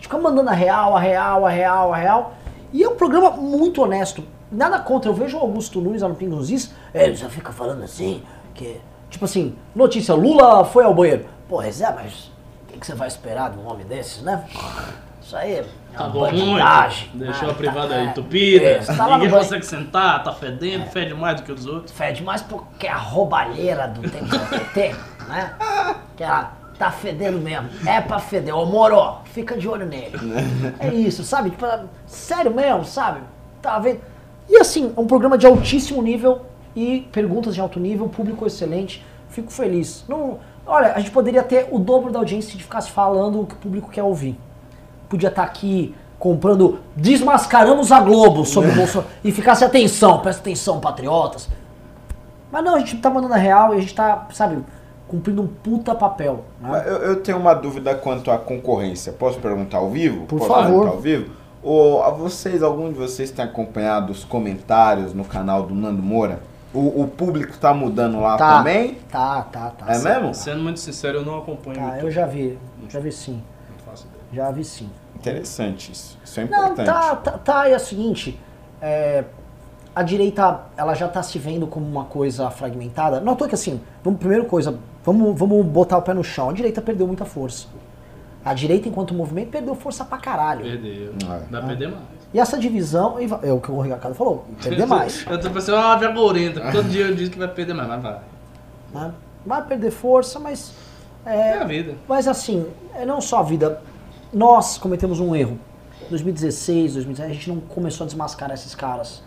[0.00, 2.34] A gente fica mandando a real, a real, a real, a real.
[2.72, 4.24] E é um programa muito honesto.
[4.50, 5.10] Nada contra.
[5.10, 8.22] Eu vejo o Augusto Nunes lá no Pingo nos Is, ele já fica falando assim,
[8.54, 8.80] que...
[9.10, 11.26] Tipo assim, notícia, Lula foi ao banheiro.
[11.48, 12.30] Pô, Zé, mas
[12.62, 14.42] o que, que você vai esperar de um homem desses, né?
[15.20, 16.32] Isso aí é Tá muito.
[17.14, 18.04] Deixou Ah, a privada tá, é.
[18.04, 18.78] entupida.
[18.78, 19.42] Isso, tá Ninguém banho.
[19.42, 21.92] consegue sentar, tá fedendo, fede mais do que os outros.
[21.92, 24.94] Fede mais porque é a roubalheira do tempo do PT,
[25.28, 25.54] né?
[26.16, 27.68] Que ela tá fedendo mesmo.
[27.86, 28.56] É pra feder.
[28.56, 30.16] Ô Moro, fica de olho nele.
[30.80, 31.50] É isso, sabe?
[31.50, 31.66] Tipo,
[32.06, 33.20] sério mesmo, sabe?
[33.60, 34.00] Tá vendo?
[34.48, 36.40] E assim, é um programa de altíssimo nível
[36.74, 39.04] e perguntas de alto nível, público excelente.
[39.28, 40.06] Fico feliz.
[40.08, 43.42] Não, olha, a gente poderia ter o dobro da audiência se a gente ficasse falando
[43.42, 44.40] o que o público quer ouvir.
[45.06, 50.80] Podia estar aqui comprando Desmascaramos a Globo sobre o Bolsonaro e ficasse atenção, presta atenção,
[50.80, 51.46] patriotas.
[52.50, 54.64] Mas não, a gente tá mandando a real e a gente tá, sabe,
[55.10, 56.44] cumprindo um puta papel.
[56.60, 56.84] Né?
[56.86, 59.12] Eu, eu tenho uma dúvida quanto à concorrência.
[59.12, 60.26] Posso perguntar ao vivo?
[60.26, 60.66] Por Posso favor.
[60.66, 61.30] perguntar ao vivo?
[61.62, 66.40] Ou a vocês, algum de vocês tem acompanhado os comentários no canal do Nando Moura?
[66.72, 68.58] O, o público tá mudando lá Tá.
[68.58, 68.94] também?
[69.10, 69.92] Tá, tá, tá.
[69.92, 70.32] É mesmo?
[70.32, 72.06] Sendo muito sincero, eu não acompanho Tá, muito.
[72.06, 72.56] eu já vi,
[72.88, 74.46] já vi sim, Não faço ideia.
[74.46, 74.88] já vi sim.
[75.16, 76.16] Interessante isso.
[76.24, 76.86] Isso é Não, importante.
[76.86, 78.38] tá, tá, tá, é o seguinte,
[78.80, 79.24] é,
[79.94, 83.20] a direita ela já está se vendo como uma coisa fragmentada.
[83.20, 86.50] Não, tô que assim, vamos, primeira coisa, vamos, vamos botar o pé no chão.
[86.50, 87.66] A direita perdeu muita força.
[88.44, 90.62] A direita, enquanto movimento, perdeu força pra caralho.
[90.62, 91.12] Perdeu.
[91.30, 91.38] É.
[91.50, 92.02] Vai perder mais.
[92.32, 95.26] E essa divisão, é o que o Ricardo falou, perder mais.
[95.28, 96.60] Eu tô pensando, ah, vergorenta.
[96.72, 98.18] Todo dia eu disse que vai perder mais, mas vai.
[98.94, 99.12] né?
[99.44, 100.72] Vai perder força, mas.
[101.26, 101.94] É É, a vida.
[102.08, 103.82] mas assim, é não só a vida.
[104.32, 105.58] Nós cometemos um erro.
[106.08, 109.22] 2016, 2017, a gente não começou a desmascarar esses caras.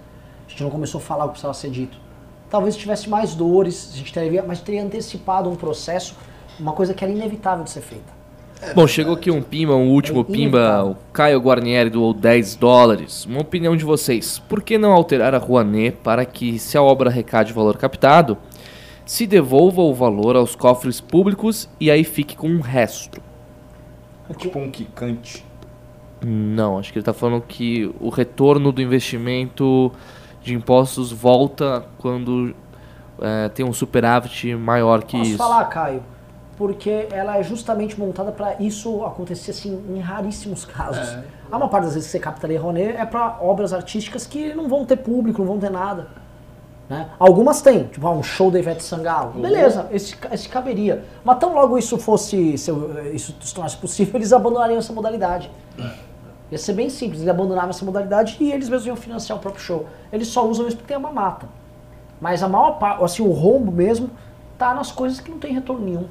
[0.47, 1.97] A gente não começou a falar o que precisava ser dito.
[2.53, 6.15] Talvez tivesse mais dores, a gente teria, mas teria antecipado um processo,
[6.59, 8.13] uma coisa que era inevitável de ser feita.
[8.75, 13.25] Bom, chegou aqui um pimba, um último É pimba, o Caio Guarnieri doou 10 dólares.
[13.25, 17.09] Uma opinião de vocês, por que não alterar a Rouanet para que, se a obra
[17.09, 18.37] arrecade o valor captado,
[19.03, 23.19] se devolva o valor aos cofres públicos e aí fique com o resto?
[24.37, 25.43] Tipo um quicante.
[26.23, 29.91] Não, acho que ele tá falando que o retorno do investimento
[30.43, 32.53] de impostos volta quando
[33.21, 35.37] é, tem um superávit maior que Posso isso.
[35.37, 36.03] falar, Caio?
[36.57, 41.07] Porque ela é justamente montada para isso acontecer assim em raríssimos casos.
[41.07, 41.23] É.
[41.51, 44.53] A maior parte das vezes que você capta Lei Rouanet é para obras artísticas que
[44.53, 46.07] não vão ter público, não vão ter nada.
[46.89, 47.09] Né?
[47.17, 49.31] Algumas têm, tipo ah, um show da Ivete Sangalo.
[49.41, 51.03] Beleza, esse, esse caberia.
[51.23, 55.49] Mas tão logo isso fosse, se eu- isso se tornasse possível, eles abandonariam essa modalidade.
[56.51, 59.63] Ia ser bem simples, eles abandonavam essa modalidade e eles mesmos iam financiar o próprio
[59.63, 59.87] show.
[60.11, 61.47] Eles só usam isso porque tem uma mata.
[62.21, 64.09] Mas a maior parte, assim, o rombo mesmo,
[64.57, 66.07] tá nas coisas que não tem retorno nenhum.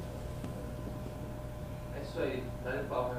[1.97, 3.11] É isso aí, dá pau,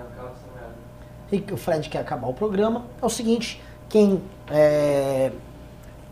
[1.32, 2.84] E que o Fred quer acabar o programa.
[3.00, 4.20] É o seguinte, quem.
[4.50, 5.32] é,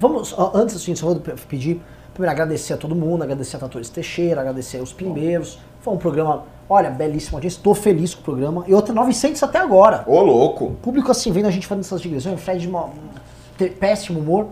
[0.01, 1.81] Vamos, antes assim, só vou pe- pedir,
[2.13, 5.61] primeiro agradecer a todo mundo, agradecer a Tatores Teixeira, agradecer aos pimbeiros.
[5.83, 8.65] Foi um programa, olha, belíssimo, audiência, estou feliz com o programa.
[8.67, 10.05] E outra, 900 até agora.
[10.07, 10.65] Ô, louco.
[10.67, 12.89] O público assim, vendo a gente fazendo essas digressões, Fred de uma-
[13.79, 14.47] péssimo humor.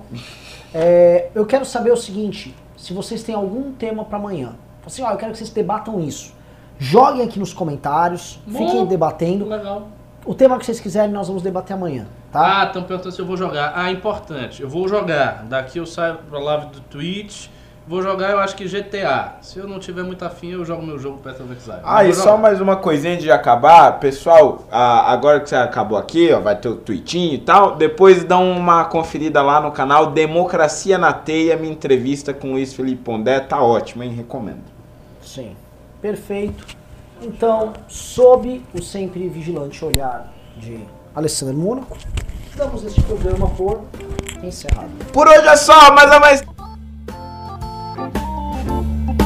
[0.74, 4.54] É, eu quero saber o seguinte, se vocês têm algum tema para amanhã.
[4.86, 6.32] Assim, ó, eu quero que vocês debatam isso.
[6.78, 8.86] Joguem aqui nos comentários, fiquem Bom.
[8.86, 9.46] debatendo.
[9.46, 9.88] Legal.
[10.24, 12.60] O tema que vocês quiserem, nós vamos debater amanhã, tá?
[12.62, 13.72] Ah, estão perguntando se eu vou jogar.
[13.74, 14.62] Ah, importante.
[14.62, 15.44] Eu vou jogar.
[15.48, 17.48] Daqui eu saio pra live do Twitch.
[17.88, 19.34] Vou jogar, eu acho que GTA.
[19.40, 21.78] Se eu não tiver muito afim, eu jogo meu jogo Path of Exile.
[21.82, 23.98] Ah, e só mais uma coisinha antes de acabar.
[23.98, 27.74] Pessoal, agora que você acabou aqui, ó, vai ter o tweetinho e tal.
[27.74, 32.72] Depois dá uma conferida lá no canal Democracia na Teia, minha entrevista com o Luiz
[32.72, 33.40] Felipe Pondé.
[33.40, 34.10] Tá ótimo, hein?
[34.10, 34.62] Recomendo.
[35.20, 35.56] Sim.
[36.00, 36.64] Perfeito.
[37.20, 40.80] Então, sob o sempre vigilante olhar de
[41.14, 41.98] Alessandro Mônaco,
[42.56, 43.82] damos este programa por
[44.42, 44.90] encerrado.
[45.12, 46.44] Por hoje é só, mas é mais.
[48.00, 49.19] Thank you.